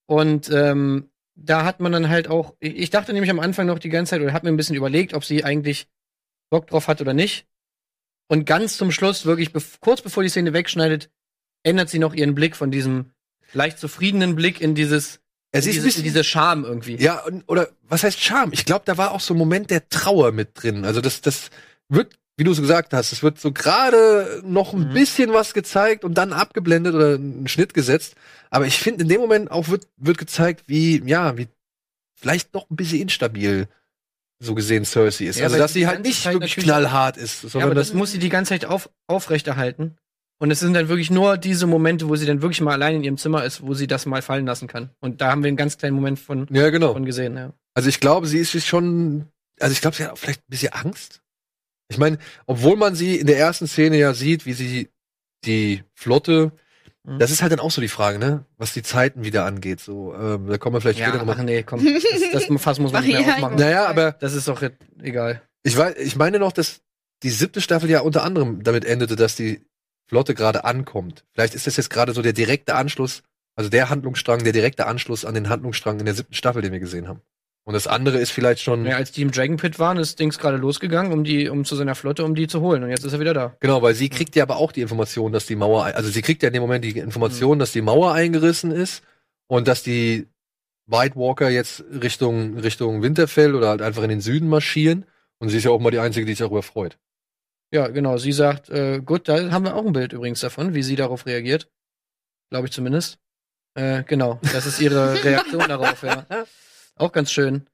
und 0.08 0.48
ähm, 0.50 1.10
da 1.34 1.64
hat 1.64 1.80
man 1.80 1.92
dann 1.92 2.08
halt 2.08 2.28
auch, 2.28 2.54
ich 2.60 2.90
dachte 2.90 3.12
nämlich 3.12 3.30
am 3.30 3.40
Anfang 3.40 3.66
noch 3.66 3.78
die 3.78 3.88
ganze 3.88 4.10
Zeit 4.10 4.20
oder 4.20 4.32
hab 4.32 4.42
mir 4.44 4.50
ein 4.50 4.56
bisschen 4.56 4.76
überlegt, 4.76 5.14
ob 5.14 5.24
sie 5.24 5.44
eigentlich 5.44 5.86
Bock 6.50 6.66
drauf 6.66 6.88
hat 6.88 7.00
oder 7.00 7.14
nicht. 7.14 7.46
Und 8.28 8.44
ganz 8.46 8.76
zum 8.76 8.92
Schluss, 8.92 9.26
wirklich 9.26 9.52
bev 9.52 9.78
kurz 9.80 10.00
bevor 10.02 10.22
die 10.22 10.28
Szene 10.28 10.52
wegschneidet, 10.52 11.10
ändert 11.62 11.90
sie 11.90 11.98
noch 11.98 12.14
ihren 12.14 12.34
Blick 12.34 12.56
von 12.56 12.70
diesem 12.70 13.10
leicht 13.52 13.78
zufriedenen 13.78 14.34
Blick 14.36 14.60
in 14.60 14.74
dieses, 14.74 15.20
Es 15.52 15.64
in 15.64 15.70
ist 15.70 15.76
ein 15.78 15.82
dieses, 15.82 15.84
bisschen- 15.84 16.04
diese 16.04 16.24
Scham 16.24 16.64
irgendwie. 16.64 16.96
Ja, 16.96 17.22
oder 17.46 17.68
was 17.82 18.04
heißt 18.04 18.20
Charme? 18.20 18.52
Ich 18.52 18.64
glaube, 18.64 18.84
da 18.86 18.96
war 18.96 19.12
auch 19.12 19.20
so 19.20 19.34
ein 19.34 19.38
Moment 19.38 19.70
der 19.70 19.88
Trauer 19.88 20.32
mit 20.32 20.50
drin. 20.62 20.84
Also 20.84 21.00
das, 21.00 21.20
das 21.20 21.50
wird, 21.88 22.18
wie 22.36 22.44
du 22.44 22.52
es 22.52 22.60
gesagt 22.60 22.92
hast, 22.94 23.12
es 23.12 23.22
wird 23.22 23.38
so 23.38 23.52
gerade 23.52 24.42
noch 24.44 24.72
ein 24.72 24.88
Mhm. 24.88 24.94
bisschen 24.94 25.32
was 25.32 25.52
gezeigt 25.54 26.04
und 26.04 26.14
dann 26.14 26.32
abgeblendet 26.32 26.94
oder 26.94 27.14
einen 27.14 27.46
Schnitt 27.48 27.74
gesetzt. 27.74 28.14
Aber 28.50 28.66
ich 28.66 28.78
finde, 28.78 29.02
in 29.02 29.08
dem 29.08 29.20
Moment 29.20 29.50
auch 29.50 29.68
wird, 29.68 29.86
wird 29.96 30.18
gezeigt, 30.18 30.64
wie, 30.66 31.02
ja, 31.04 31.36
wie 31.36 31.48
vielleicht 32.14 32.54
doch 32.54 32.68
ein 32.70 32.76
bisschen 32.76 33.00
instabil 33.00 33.68
so 34.38 34.54
gesehen 34.54 34.84
Cersei 34.84 35.26
ist. 35.26 35.38
Ja, 35.38 35.44
also 35.44 35.56
dass 35.58 35.72
sie 35.72 35.86
halt 35.86 36.02
nicht 36.02 36.22
Zeit 36.22 36.34
wirklich 36.34 36.56
knallhart 36.56 37.16
ist, 37.16 37.44
Ja, 37.44 37.48
sondern 37.50 37.70
aber 37.70 37.74
das 37.76 37.92
muss 37.94 38.10
sie 38.12 38.18
die 38.18 38.28
ganze 38.28 38.50
Zeit 38.50 38.64
auf, 38.64 38.90
aufrechterhalten. 39.06 39.96
Und 40.40 40.50
es 40.50 40.58
sind 40.58 40.74
dann 40.74 40.88
wirklich 40.88 41.10
nur 41.10 41.36
diese 41.38 41.68
Momente, 41.68 42.08
wo 42.08 42.16
sie 42.16 42.26
dann 42.26 42.42
wirklich 42.42 42.60
mal 42.60 42.72
allein 42.72 42.96
in 42.96 43.04
ihrem 43.04 43.16
Zimmer 43.18 43.44
ist, 43.44 43.62
wo 43.62 43.74
sie 43.74 43.86
das 43.86 44.06
mal 44.06 44.22
fallen 44.22 44.44
lassen 44.46 44.66
kann. 44.66 44.90
Und 45.00 45.20
da 45.20 45.30
haben 45.30 45.44
wir 45.44 45.48
einen 45.48 45.56
ganz 45.56 45.78
kleinen 45.78 45.94
Moment 45.94 46.18
von, 46.18 46.48
ja, 46.50 46.70
genau. 46.70 46.92
von 46.92 47.04
gesehen, 47.04 47.36
ja. 47.36 47.52
Also 47.74 47.88
ich 47.88 48.00
glaube, 48.00 48.26
sie 48.26 48.38
ist 48.38 48.50
sich 48.50 48.66
schon, 48.66 49.28
also 49.60 49.72
ich 49.72 49.80
glaube, 49.80 49.96
sie 49.96 50.02
hat 50.04 50.10
auch 50.10 50.18
vielleicht 50.18 50.40
ein 50.40 50.50
bisschen 50.50 50.72
Angst. 50.72 51.20
Ich 51.92 51.98
meine, 51.98 52.18
obwohl 52.46 52.76
man 52.76 52.94
sie 52.94 53.16
in 53.16 53.26
der 53.26 53.38
ersten 53.38 53.66
Szene 53.66 53.96
ja 53.98 54.14
sieht, 54.14 54.46
wie 54.46 54.52
sie 54.54 54.88
die 55.44 55.82
Flotte, 55.94 56.52
Mhm. 57.04 57.18
das 57.18 57.32
ist 57.32 57.42
halt 57.42 57.50
dann 57.50 57.58
auch 57.58 57.72
so 57.72 57.80
die 57.80 57.88
Frage, 57.88 58.20
ne, 58.20 58.44
was 58.58 58.74
die 58.74 58.82
Zeiten 58.84 59.24
wieder 59.24 59.44
angeht. 59.44 59.80
So, 59.80 60.14
ähm, 60.14 60.46
da 60.46 60.56
kommen 60.56 60.76
wir 60.76 60.80
vielleicht 60.80 61.00
später 61.00 61.14
Ja, 61.14 61.18
nochmal. 61.18 61.36
ach 61.36 61.42
nee, 61.42 61.64
komm. 61.64 61.84
Das, 61.84 62.46
das 62.48 62.62
Fass 62.62 62.78
muss 62.78 62.92
man 62.92 63.04
nicht 63.04 63.18
mehr 63.18 63.34
aufmachen. 63.34 63.56
Naja, 63.58 63.86
aber 63.86 64.12
Das 64.12 64.34
ist 64.34 64.46
doch 64.46 64.62
jetzt 64.62 64.76
egal. 65.02 65.42
ich 65.64 65.76
weiß, 65.76 65.96
ich 65.96 66.14
meine 66.14 66.38
noch, 66.38 66.52
dass 66.52 66.80
die 67.24 67.30
siebte 67.30 67.60
Staffel 67.60 67.90
ja 67.90 68.00
unter 68.02 68.22
anderem 68.22 68.62
damit 68.62 68.84
endete, 68.84 69.16
dass 69.16 69.34
die 69.34 69.62
Flotte 70.06 70.34
gerade 70.36 70.64
ankommt. 70.64 71.24
Vielleicht 71.32 71.54
ist 71.56 71.66
das 71.66 71.76
jetzt 71.76 71.90
gerade 71.90 72.12
so 72.12 72.22
der 72.22 72.34
direkte 72.34 72.76
Anschluss, 72.76 73.24
also 73.56 73.68
der 73.68 73.90
Handlungsstrang, 73.90 74.44
der 74.44 74.52
direkte 74.52 74.86
Anschluss 74.86 75.24
an 75.24 75.34
den 75.34 75.48
Handlungsstrang 75.48 75.98
in 75.98 76.04
der 76.06 76.14
siebten 76.14 76.34
Staffel, 76.34 76.62
den 76.62 76.70
wir 76.70 76.78
gesehen 76.80 77.08
haben. 77.08 77.20
Und 77.64 77.74
das 77.74 77.86
andere 77.86 78.18
ist 78.18 78.30
vielleicht 78.32 78.60
schon, 78.60 78.84
Ja, 78.86 78.96
als 78.96 79.12
die 79.12 79.22
im 79.22 79.30
Dragon 79.30 79.56
Pit 79.56 79.78
waren, 79.78 79.96
ist 79.96 80.18
Dings 80.18 80.38
gerade 80.38 80.56
losgegangen, 80.56 81.12
um 81.12 81.22
die, 81.22 81.48
um 81.48 81.64
zu 81.64 81.76
seiner 81.76 81.94
Flotte, 81.94 82.24
um 82.24 82.34
die 82.34 82.48
zu 82.48 82.60
holen. 82.60 82.82
Und 82.82 82.90
jetzt 82.90 83.04
ist 83.04 83.12
er 83.12 83.20
wieder 83.20 83.34
da. 83.34 83.56
Genau, 83.60 83.82
weil 83.82 83.94
sie 83.94 84.08
kriegt 84.08 84.34
ja 84.34 84.42
aber 84.42 84.56
auch 84.56 84.72
die 84.72 84.80
Information, 84.80 85.30
dass 85.32 85.46
die 85.46 85.54
Mauer, 85.54 85.84
also 85.84 86.10
sie 86.10 86.22
kriegt 86.22 86.42
ja 86.42 86.48
in 86.48 86.54
dem 86.54 86.62
Moment 86.62 86.84
die 86.84 86.98
Information, 86.98 87.60
dass 87.60 87.70
die 87.70 87.82
Mauer 87.82 88.12
eingerissen 88.12 88.72
ist 88.72 89.04
und 89.46 89.68
dass 89.68 89.84
die 89.84 90.26
White 90.86 91.14
Walker 91.14 91.50
jetzt 91.50 91.84
Richtung, 92.02 92.58
Richtung 92.58 93.02
Winterfell 93.02 93.54
oder 93.54 93.68
halt 93.68 93.82
einfach 93.82 94.02
in 94.02 94.08
den 94.08 94.20
Süden 94.20 94.48
marschieren. 94.48 95.04
Und 95.38 95.50
sie 95.50 95.58
ist 95.58 95.64
ja 95.64 95.70
auch 95.70 95.80
mal 95.80 95.90
die 95.90 96.00
Einzige, 96.00 96.26
die 96.26 96.32
sich 96.32 96.40
darüber 96.40 96.62
freut. 96.62 96.98
Ja, 97.72 97.88
genau. 97.88 98.18
Sie 98.18 98.32
sagt, 98.32 98.70
äh, 98.70 99.00
gut, 99.00 99.28
da 99.28 99.50
haben 99.52 99.64
wir 99.64 99.76
auch 99.76 99.86
ein 99.86 99.92
Bild 99.92 100.12
übrigens 100.12 100.40
davon, 100.40 100.74
wie 100.74 100.82
sie 100.82 100.96
darauf 100.96 101.26
reagiert. 101.26 101.70
Glaube 102.50 102.66
ich 102.66 102.72
zumindest. 102.72 103.18
Äh, 103.74 104.02
genau, 104.04 104.38
das 104.52 104.66
ist 104.66 104.80
ihre 104.80 105.14
Reaktion 105.24 105.66
darauf, 105.66 106.02
ja. 106.02 106.26
Auch 106.98 107.12
ganz 107.12 107.30
schön. 107.32 107.66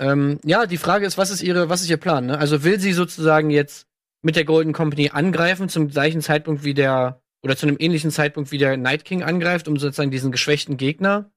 Ähm, 0.00 0.40
ja, 0.44 0.66
die 0.66 0.78
Frage 0.78 1.06
ist, 1.06 1.18
was 1.18 1.30
ist 1.30 1.42
ihre, 1.42 1.68
was 1.68 1.82
ist 1.82 1.90
ihr 1.90 1.96
Plan? 1.98 2.26
Ne? 2.26 2.38
Also 2.38 2.64
will 2.64 2.80
sie 2.80 2.92
sozusagen 2.92 3.50
jetzt 3.50 3.86
mit 4.22 4.36
der 4.36 4.44
Golden 4.44 4.72
Company 4.72 5.10
angreifen 5.10 5.68
zum 5.68 5.88
gleichen 5.88 6.22
Zeitpunkt 6.22 6.64
wie 6.64 6.74
der 6.74 7.20
oder 7.44 7.56
zu 7.56 7.66
einem 7.66 7.76
ähnlichen 7.78 8.10
Zeitpunkt 8.10 8.52
wie 8.52 8.58
der 8.58 8.76
Night 8.76 9.04
King 9.04 9.22
angreift, 9.22 9.66
um 9.68 9.76
sozusagen 9.76 10.10
diesen 10.12 10.30
geschwächten 10.32 10.76
Gegner 10.76 11.30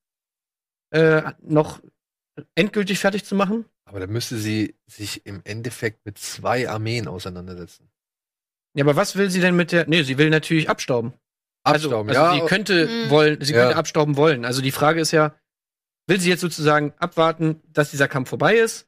äh, 0.92 1.24
noch 1.42 1.82
endgültig 2.54 3.00
fertig 3.00 3.26
zu 3.26 3.36
machen? 3.36 3.66
Aber 3.86 4.00
da 4.00 4.08
müsste 4.08 4.38
sie 4.38 4.76
sich 4.88 5.26
im 5.26 5.42
Endeffekt 5.44 6.06
mit 6.06 6.18
zwei 6.18 6.70
Armeen 6.70 7.08
auseinandersetzen. 7.08 7.90
Ja, 8.78 8.84
aber 8.84 8.96
was 8.96 9.16
will 9.16 9.30
sie 9.30 9.42
denn 9.42 9.56
mit 9.56 9.72
der? 9.72 9.88
Nee, 9.88 10.04
sie 10.04 10.18
will 10.18 10.30
natürlich 10.30 10.70
abstauben. 10.70 11.14
Abstauben, 11.64 12.10
also, 12.10 12.22
also 12.22 12.36
ja. 12.38 12.42
sie 12.44 12.48
könnte 12.48 12.88
Mhm. 12.88 13.10
wollen, 13.10 13.42
sie 13.42 13.54
Ja. 13.54 13.62
könnte 13.64 13.78
abstauben 13.78 14.16
wollen. 14.18 14.46
Also 14.46 14.62
die 14.62 14.72
Frage 14.72 15.02
ist 15.02 15.12
ja, 15.12 15.34
will 16.08 16.20
sie 16.20 16.30
jetzt 16.30 16.42
sozusagen 16.42 16.94
abwarten, 16.98 17.62
dass 17.72 17.92
dieser 17.92 18.08
Kampf 18.08 18.30
vorbei 18.30 18.56
ist? 18.58 18.88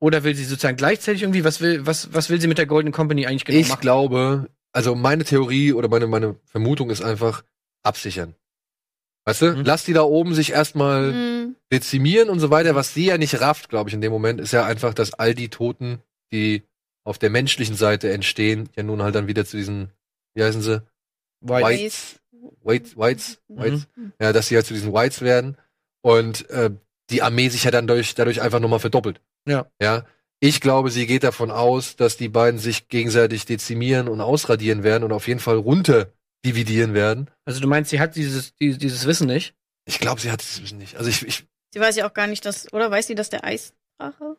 Oder 0.00 0.22
will 0.24 0.34
sie 0.34 0.44
sozusagen 0.44 0.76
gleichzeitig 0.76 1.22
irgendwie, 1.22 1.44
was 1.44 1.60
will, 1.60 1.86
was, 1.86 2.12
was 2.12 2.28
will 2.28 2.40
sie 2.40 2.46
mit 2.48 2.58
der 2.58 2.66
Golden 2.66 2.92
Company 2.92 3.26
eigentlich 3.26 3.44
genau 3.44 3.58
ich 3.58 3.68
machen? 3.68 3.80
glaube, 3.80 4.50
also 4.72 4.94
meine 4.94 5.24
Theorie 5.24 5.72
oder 5.72 5.88
meine, 5.88 6.06
meine 6.06 6.36
Vermutung 6.46 6.90
ist 6.90 7.02
einfach 7.02 7.42
absichern. 7.82 8.34
Weißt 9.26 9.40
du? 9.42 9.52
Mhm. 9.56 9.64
Lass 9.64 9.84
die 9.84 9.94
da 9.94 10.02
oben 10.02 10.34
sich 10.34 10.50
erstmal 10.52 11.12
Mhm. 11.12 11.56
dezimieren 11.72 12.28
und 12.28 12.40
so 12.40 12.50
weiter. 12.50 12.74
Was 12.74 12.92
sie 12.92 13.06
ja 13.06 13.16
nicht 13.16 13.40
rafft, 13.40 13.70
glaube 13.70 13.88
ich, 13.88 13.94
in 13.94 14.02
dem 14.02 14.12
Moment, 14.12 14.40
ist 14.40 14.52
ja 14.52 14.66
einfach, 14.66 14.92
dass 14.92 15.14
all 15.14 15.34
die 15.34 15.48
Toten, 15.48 16.02
die 16.32 16.62
auf 17.04 17.18
der 17.18 17.30
menschlichen 17.30 17.76
Seite 17.76 18.12
entstehen, 18.12 18.68
ja 18.76 18.82
nun 18.82 19.02
halt 19.02 19.14
dann 19.14 19.26
wieder 19.26 19.46
zu 19.46 19.56
diesen, 19.56 19.90
wie 20.34 20.42
heißen 20.42 20.60
sie? 20.60 20.82
White. 21.40 21.66
Whites. 21.66 22.20
Whites, 22.62 22.96
Whites, 22.98 23.38
Mhm. 23.48 23.58
Whites. 23.62 23.86
Ja, 24.20 24.32
dass 24.34 24.48
sie 24.48 24.56
halt 24.56 24.66
zu 24.66 24.74
diesen 24.74 24.92
Whites 24.92 25.22
werden 25.22 25.56
und 26.04 26.48
äh, 26.50 26.70
die 27.10 27.22
Armee 27.22 27.48
sich 27.48 27.64
ja 27.64 27.70
dann 27.70 27.86
durch, 27.86 28.14
dadurch 28.14 28.40
einfach 28.42 28.60
nochmal 28.60 28.78
verdoppelt. 28.80 29.20
Ja. 29.48 29.66
Ja. 29.80 30.04
Ich 30.40 30.60
glaube, 30.60 30.90
sie 30.90 31.06
geht 31.06 31.24
davon 31.24 31.50
aus, 31.50 31.96
dass 31.96 32.16
die 32.16 32.28
beiden 32.28 32.60
sich 32.60 32.88
gegenseitig 32.88 33.46
dezimieren 33.46 34.08
und 34.08 34.20
ausradieren 34.20 34.82
werden 34.82 35.04
und 35.04 35.12
auf 35.12 35.26
jeden 35.28 35.40
Fall 35.40 35.56
runter 35.56 36.12
dividieren 36.44 36.92
werden. 36.92 37.30
Also 37.46 37.60
du 37.60 37.66
meinst, 37.68 37.90
sie 37.90 38.00
hat 38.00 38.16
dieses, 38.16 38.54
die, 38.56 38.76
dieses 38.76 39.06
Wissen 39.06 39.26
nicht? 39.26 39.54
Ich 39.86 39.98
glaube, 40.00 40.20
sie 40.20 40.30
hat 40.30 40.42
es 40.42 40.62
Wissen 40.62 40.78
nicht. 40.78 40.96
Also 40.96 41.08
ich, 41.08 41.26
ich 41.26 41.46
Sie 41.72 41.80
weiß 41.80 41.96
ja 41.96 42.06
auch 42.08 42.12
gar 42.14 42.26
nicht, 42.26 42.44
dass, 42.44 42.72
oder 42.72 42.90
weiß 42.90 43.06
sie, 43.06 43.14
dass 43.14 43.30
der 43.30 43.44
Eisdrache, 43.44 44.36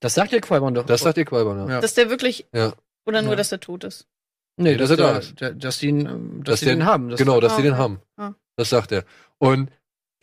Das 0.00 0.14
sagt 0.14 0.32
ihr 0.32 0.40
Qui-Gon 0.40 0.74
doch. 0.74 0.86
das 0.86 1.00
sagt 1.00 1.18
ihr 1.18 1.24
Qualbern, 1.24 1.58
ja. 1.68 1.74
Ja. 1.74 1.80
dass 1.80 1.94
der 1.94 2.08
wirklich, 2.10 2.46
Ja. 2.54 2.72
oder 3.06 3.20
nur, 3.22 3.32
Ja. 3.32 3.36
dass 3.36 3.48
der 3.50 3.60
tot 3.60 3.84
ist? 3.84 4.06
nee, 4.56 4.70
Nee, 4.72 4.76
dass, 4.76 4.88
dass 4.90 4.98
er 4.98 5.12
da 5.12 5.18
ist. 5.18 5.40
der, 5.40 5.50
dass 5.52 5.78
die 5.78 5.88
ihn, 5.88 6.06
ähm, 6.06 6.44
dass 6.44 6.52
Dass 6.54 6.60
die 6.60 6.66
der- 6.66 6.76
den 6.76 6.84
haben. 6.86 7.08
Das 7.10 7.18
genau, 7.18 7.40
dass 7.40 7.52
Ah, 7.52 7.56
sie 7.56 7.62
den 7.62 7.72
okay. 7.72 7.80
haben. 7.82 8.00
Ah. 8.16 8.32
Das 8.56 8.70
sagt 8.70 8.92
er. 8.92 9.04
Und 9.38 9.70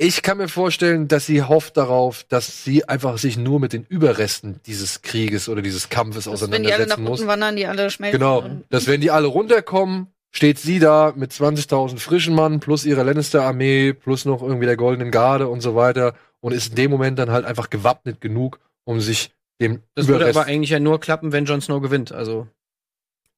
ich 0.03 0.21
kann 0.21 0.37
mir 0.37 0.47
vorstellen, 0.47 1.07
dass 1.07 1.25
sie 1.25 1.41
hofft 1.43 1.77
darauf, 1.77 2.25
dass 2.25 2.63
sie 2.63 2.87
einfach 2.87 3.17
sich 3.17 3.37
nur 3.37 3.59
mit 3.59 3.73
den 3.73 3.85
Überresten 3.85 4.59
dieses 4.65 5.01
Krieges 5.01 5.47
oder 5.47 5.61
dieses 5.61 5.89
Kampfes 5.89 6.25
Dass, 6.25 6.51
wenn 6.51 6.63
die 6.63 6.73
alle 6.73 6.87
nach 6.87 6.97
auseinandersetzen 6.97 7.03
muss. 7.03 7.19
unten 7.21 7.27
wandern, 7.29 7.55
die 7.55 7.65
alle 7.65 7.89
schmelzen. 7.89 8.19
Genau, 8.19 8.43
dass 8.69 8.87
wenn 8.87 9.01
die 9.01 9.11
alle 9.11 9.27
runterkommen, 9.27 10.07
steht 10.31 10.59
sie 10.59 10.79
da 10.79 11.13
mit 11.15 11.31
20.000 11.31 11.99
frischen 11.99 12.35
Mann 12.35 12.59
plus 12.59 12.85
ihrer 12.85 13.03
Lannister-Armee 13.03 13.93
plus 13.93 14.25
noch 14.25 14.41
irgendwie 14.41 14.65
der 14.65 14.77
Goldenen 14.77 15.11
Garde 15.11 15.47
und 15.47 15.61
so 15.61 15.75
weiter 15.75 16.15
und 16.41 16.51
ist 16.53 16.71
in 16.71 16.75
dem 16.75 16.91
Moment 16.91 17.17
dann 17.17 17.31
halt 17.31 17.45
einfach 17.45 17.69
gewappnet 17.69 18.19
genug, 18.19 18.59
um 18.83 18.99
sich 18.99 19.31
dem 19.61 19.83
Das 19.95 20.07
würde 20.07 20.25
Überrest 20.25 20.37
aber 20.37 20.47
eigentlich 20.47 20.71
ja 20.71 20.79
nur 20.79 20.99
klappen, 20.99 21.31
wenn 21.31 21.45
Jon 21.45 21.61
Snow 21.61 21.81
gewinnt. 21.81 22.11
Also, 22.11 22.47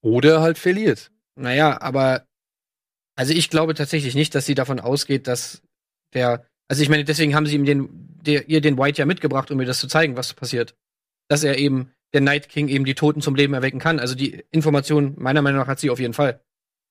oder 0.01 0.41
halt 0.41 0.57
verliert. 0.57 1.11
naja, 1.36 1.80
aber 1.82 2.26
also 3.16 3.34
ich 3.34 3.49
glaube 3.49 3.76
tatsächlich 3.76 4.16
nicht, 4.16 4.36
dass 4.36 4.45
sie 4.45 4.55
davon 4.55 4.80
ausgeht, 4.80 5.28
dass 5.28 5.61
der, 6.13 6.45
also 6.68 6.82
ich 6.82 6.89
meine, 6.89 7.03
deswegen 7.03 7.36
haben 7.36 7.45
sie 7.45 7.55
ihm 7.55 7.66
den, 7.66 7.89
der, 8.26 8.49
ihr 8.49 8.61
den 8.61 8.78
White 8.78 8.97
ja 8.99 9.05
mitgebracht, 9.05 9.51
um 9.51 9.57
mir 9.57 9.66
das 9.66 9.80
zu 9.80 9.88
zeigen, 9.88 10.18
was 10.18 10.34
passiert. 10.34 10.76
Dass 11.28 11.43
er 11.43 11.57
eben, 11.57 11.91
der 12.13 12.22
Night 12.22 12.49
King 12.49 12.68
eben 12.70 12.86
die 12.86 12.95
Toten 12.95 13.22
zum 13.22 13.36
Leben 13.36 13.53
erwecken 13.53 13.80
kann. 13.80 13.99
Also 13.99 14.16
die 14.16 14.43
Information, 14.51 15.16
meiner 15.18 15.41
Meinung 15.41 15.59
nach, 15.59 15.68
hat 15.68 15.80
sie 15.80 15.89
auf 15.89 15.99
jeden 15.99 16.13
Fall. 16.13 16.39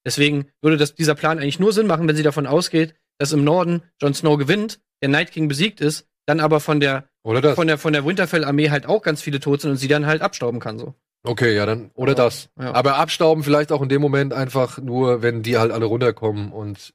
Deswegen 0.04 0.46
würde 0.60 0.76
das, 0.76 0.94
dieser 0.94 1.14
Plan 1.14 1.38
eigentlich 1.38 1.58
nur 1.60 1.72
Sinn 1.72 1.86
machen, 1.86 2.06
wenn 2.06 2.16
sie 2.16 2.22
davon 2.22 2.46
ausgeht, 2.46 2.94
dass 3.18 3.32
im 3.32 3.42
Norden 3.44 3.82
Jon 4.02 4.12
Snow 4.14 4.36
gewinnt, 4.36 4.80
der 5.02 5.08
Night 5.08 5.32
King 5.32 5.48
besiegt 5.48 5.80
ist, 5.80 6.06
dann 6.26 6.40
aber 6.40 6.60
von 6.60 6.80
der, 6.80 7.08
von 7.22 7.66
der, 7.66 7.78
von 7.78 7.92
der 7.92 8.04
Winterfell-Armee 8.04 8.70
halt 8.70 8.86
auch 8.86 9.02
ganz 9.02 9.22
viele 9.22 9.40
tot 9.40 9.60
sind 9.62 9.70
und 9.70 9.76
sie 9.78 9.88
dann 9.88 10.06
halt 10.06 10.20
abstauben 10.20 10.60
kann, 10.60 10.78
so. 10.78 10.94
Okay, 11.26 11.56
ja, 11.56 11.64
dann, 11.64 11.90
oder 11.94 12.12
Ja. 12.12 12.16
das. 12.16 12.50
Ja. 12.58 12.74
Aber 12.74 12.96
abstauben 12.96 13.44
vielleicht 13.44 13.72
auch 13.72 13.80
in 13.80 13.88
dem 13.88 14.02
Moment 14.02 14.34
einfach 14.34 14.78
nur, 14.78 15.22
wenn 15.22 15.42
die 15.42 15.56
halt 15.56 15.72
alle 15.72 15.86
runterkommen 15.86 16.52
und. 16.52 16.92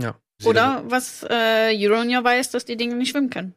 Ja. 0.00 0.18
Sie 0.38 0.48
Oder 0.48 0.84
was 0.86 1.24
äh, 1.28 1.74
Euron 1.76 2.08
weiß, 2.08 2.50
dass 2.50 2.64
die 2.64 2.76
Dinge 2.76 2.94
nicht 2.96 3.10
schwimmen 3.10 3.30
können. 3.30 3.54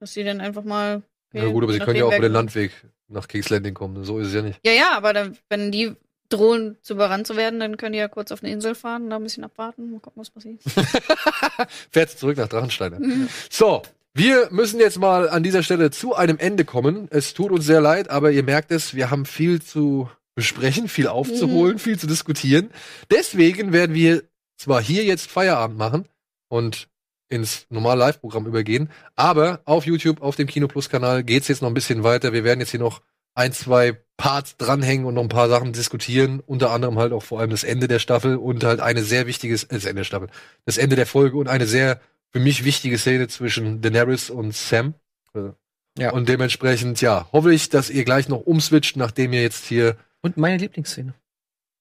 Dass 0.00 0.14
sie 0.14 0.24
dann 0.24 0.40
einfach 0.40 0.64
mal. 0.64 1.02
Ja 1.32 1.46
gut, 1.46 1.64
aber 1.64 1.72
sie 1.72 1.78
können 1.80 1.96
ja 1.96 2.04
auch 2.04 2.12
über 2.12 2.28
den 2.28 2.32
Landweg 2.32 2.72
nach 3.08 3.28
King's 3.28 3.48
Landing 3.50 3.74
kommen. 3.74 4.04
So 4.04 4.18
ist 4.18 4.28
es 4.28 4.34
ja 4.34 4.42
nicht. 4.42 4.60
Ja, 4.64 4.72
ja, 4.72 4.96
aber 4.96 5.12
dann, 5.12 5.36
wenn 5.48 5.72
die 5.72 5.94
drohen, 6.28 6.76
zu 6.82 6.94
überrannt 6.94 7.26
zu 7.26 7.36
werden, 7.36 7.58
dann 7.60 7.76
können 7.76 7.92
die 7.92 7.98
ja 7.98 8.08
kurz 8.08 8.32
auf 8.32 8.42
eine 8.42 8.52
Insel 8.52 8.74
fahren 8.74 9.04
und 9.04 9.10
da 9.10 9.16
ein 9.16 9.22
bisschen 9.22 9.44
abwarten. 9.44 9.90
Mal 9.92 10.00
gucken, 10.00 10.20
was 10.20 10.30
passiert. 10.30 10.60
Fährt 11.90 12.10
zurück 12.10 12.36
nach 12.36 12.48
Drachensteiner. 12.48 13.00
Mhm. 13.00 13.28
So, 13.50 13.82
wir 14.14 14.48
müssen 14.50 14.80
jetzt 14.80 14.98
mal 14.98 15.28
an 15.28 15.42
dieser 15.42 15.62
Stelle 15.62 15.90
zu 15.90 16.14
einem 16.14 16.38
Ende 16.38 16.64
kommen. 16.64 17.08
Es 17.10 17.34
tut 17.34 17.50
uns 17.50 17.64
sehr 17.66 17.80
leid, 17.80 18.10
aber 18.10 18.30
ihr 18.30 18.42
merkt 18.42 18.70
es, 18.70 18.94
wir 18.94 19.10
haben 19.10 19.26
viel 19.26 19.62
zu 19.62 20.10
besprechen, 20.34 20.88
viel 20.88 21.08
aufzuholen, 21.08 21.74
Mhm. 21.74 21.78
viel 21.78 21.98
zu 21.98 22.06
diskutieren. 22.06 22.70
Deswegen 23.10 23.72
werden 23.72 23.94
wir 23.94 24.22
zwar 24.58 24.82
hier 24.82 25.04
jetzt 25.04 25.30
Feierabend 25.30 25.78
machen 25.78 26.08
und 26.48 26.88
ins 27.30 27.66
normale 27.68 28.00
Live-Programm 28.00 28.46
übergehen, 28.46 28.90
aber 29.14 29.60
auf 29.64 29.86
YouTube, 29.86 30.22
auf 30.22 30.36
dem 30.36 30.46
Kino 30.46 30.66
Plus 30.66 30.88
Kanal 30.88 31.22
geht's 31.22 31.48
jetzt 31.48 31.62
noch 31.62 31.68
ein 31.68 31.74
bisschen 31.74 32.02
weiter. 32.02 32.32
Wir 32.32 32.44
werden 32.44 32.60
jetzt 32.60 32.70
hier 32.70 32.80
noch 32.80 33.02
ein, 33.34 33.52
zwei 33.52 33.98
Parts 34.16 34.56
dranhängen 34.56 35.06
und 35.06 35.14
noch 35.14 35.22
ein 35.22 35.28
paar 35.28 35.48
Sachen 35.48 35.72
diskutieren, 35.72 36.40
unter 36.40 36.70
anderem 36.70 36.98
halt 36.98 37.12
auch 37.12 37.22
vor 37.22 37.38
allem 37.38 37.50
das 37.50 37.64
Ende 37.64 37.86
der 37.86 37.98
Staffel 37.98 38.36
und 38.36 38.64
halt 38.64 38.80
eine 38.80 39.02
sehr 39.02 39.26
wichtiges, 39.26 39.64
äh, 39.64 39.74
das 39.74 39.84
Ende 39.84 40.00
der 40.00 40.04
Staffel, 40.04 40.28
das 40.64 40.78
Ende 40.78 40.96
der 40.96 41.06
Folge 41.06 41.36
und 41.36 41.48
eine 41.48 41.66
sehr 41.66 42.00
für 42.30 42.40
mich 42.40 42.64
wichtige 42.64 42.98
Szene 42.98 43.28
zwischen 43.28 43.80
Daenerys 43.80 44.30
und 44.30 44.54
Sam. 44.54 44.94
Äh, 45.34 45.50
Ja. 45.98 46.12
Und 46.12 46.28
dementsprechend, 46.28 47.00
ja, 47.00 47.28
hoffe 47.32 47.52
ich, 47.52 47.70
dass 47.70 47.90
ihr 47.90 48.04
gleich 48.04 48.28
noch 48.28 48.40
umswitcht, 48.40 48.96
nachdem 48.96 49.32
ihr 49.32 49.42
jetzt 49.42 49.64
hier 49.66 49.96
Und 50.20 50.36
meine 50.36 50.56
Lieblingsszene. 50.56 51.14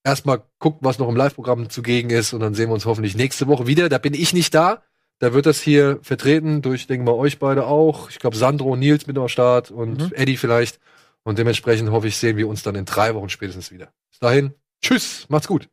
Erstmal 0.07 0.41
guckt, 0.59 0.79
was 0.81 0.97
noch 0.99 1.09
im 1.09 1.15
Live-Programm 1.15 1.69
zugegen 1.69 2.09
ist 2.09 2.33
und 2.33 2.39
dann 2.39 2.55
sehen 2.55 2.69
wir 2.69 2.73
uns 2.73 2.85
hoffentlich 2.85 3.15
nächste 3.15 3.47
Woche 3.47 3.67
wieder. 3.67 3.89
Da 3.89 3.97
bin 3.97 4.13
ich 4.13 4.33
nicht 4.33 4.53
da. 4.55 4.81
Da 5.19 5.33
wird 5.33 5.45
das 5.45 5.61
hier 5.61 5.99
vertreten 6.01 6.61
durch, 6.61 6.87
denke 6.87 7.03
mal, 7.05 7.13
euch 7.13 7.39
beide 7.39 7.65
auch. 7.65 8.09
Ich 8.09 8.19
glaube, 8.19 8.37
Sandro 8.37 8.73
und 8.73 8.79
Nils 8.79 9.07
mit 9.07 9.17
am 9.17 9.27
Start 9.27 9.71
und 9.71 9.97
Mhm. 9.99 10.13
Eddie 10.13 10.37
vielleicht. 10.37 10.79
Und 11.23 11.39
dementsprechend 11.39 11.89
hoffe 11.91 12.07
ich, 12.07 12.17
sehen 12.17 12.37
wir 12.37 12.47
uns 12.47 12.63
dann 12.63 12.75
in 12.75 12.85
drei 12.85 13.13
Wochen 13.15 13.29
spätestens 13.29 13.71
wieder. 13.71 13.89
Bis 14.09 14.19
dahin, 14.19 14.53
tschüss, 14.81 15.25
macht's 15.29 15.47
gut. 15.47 15.69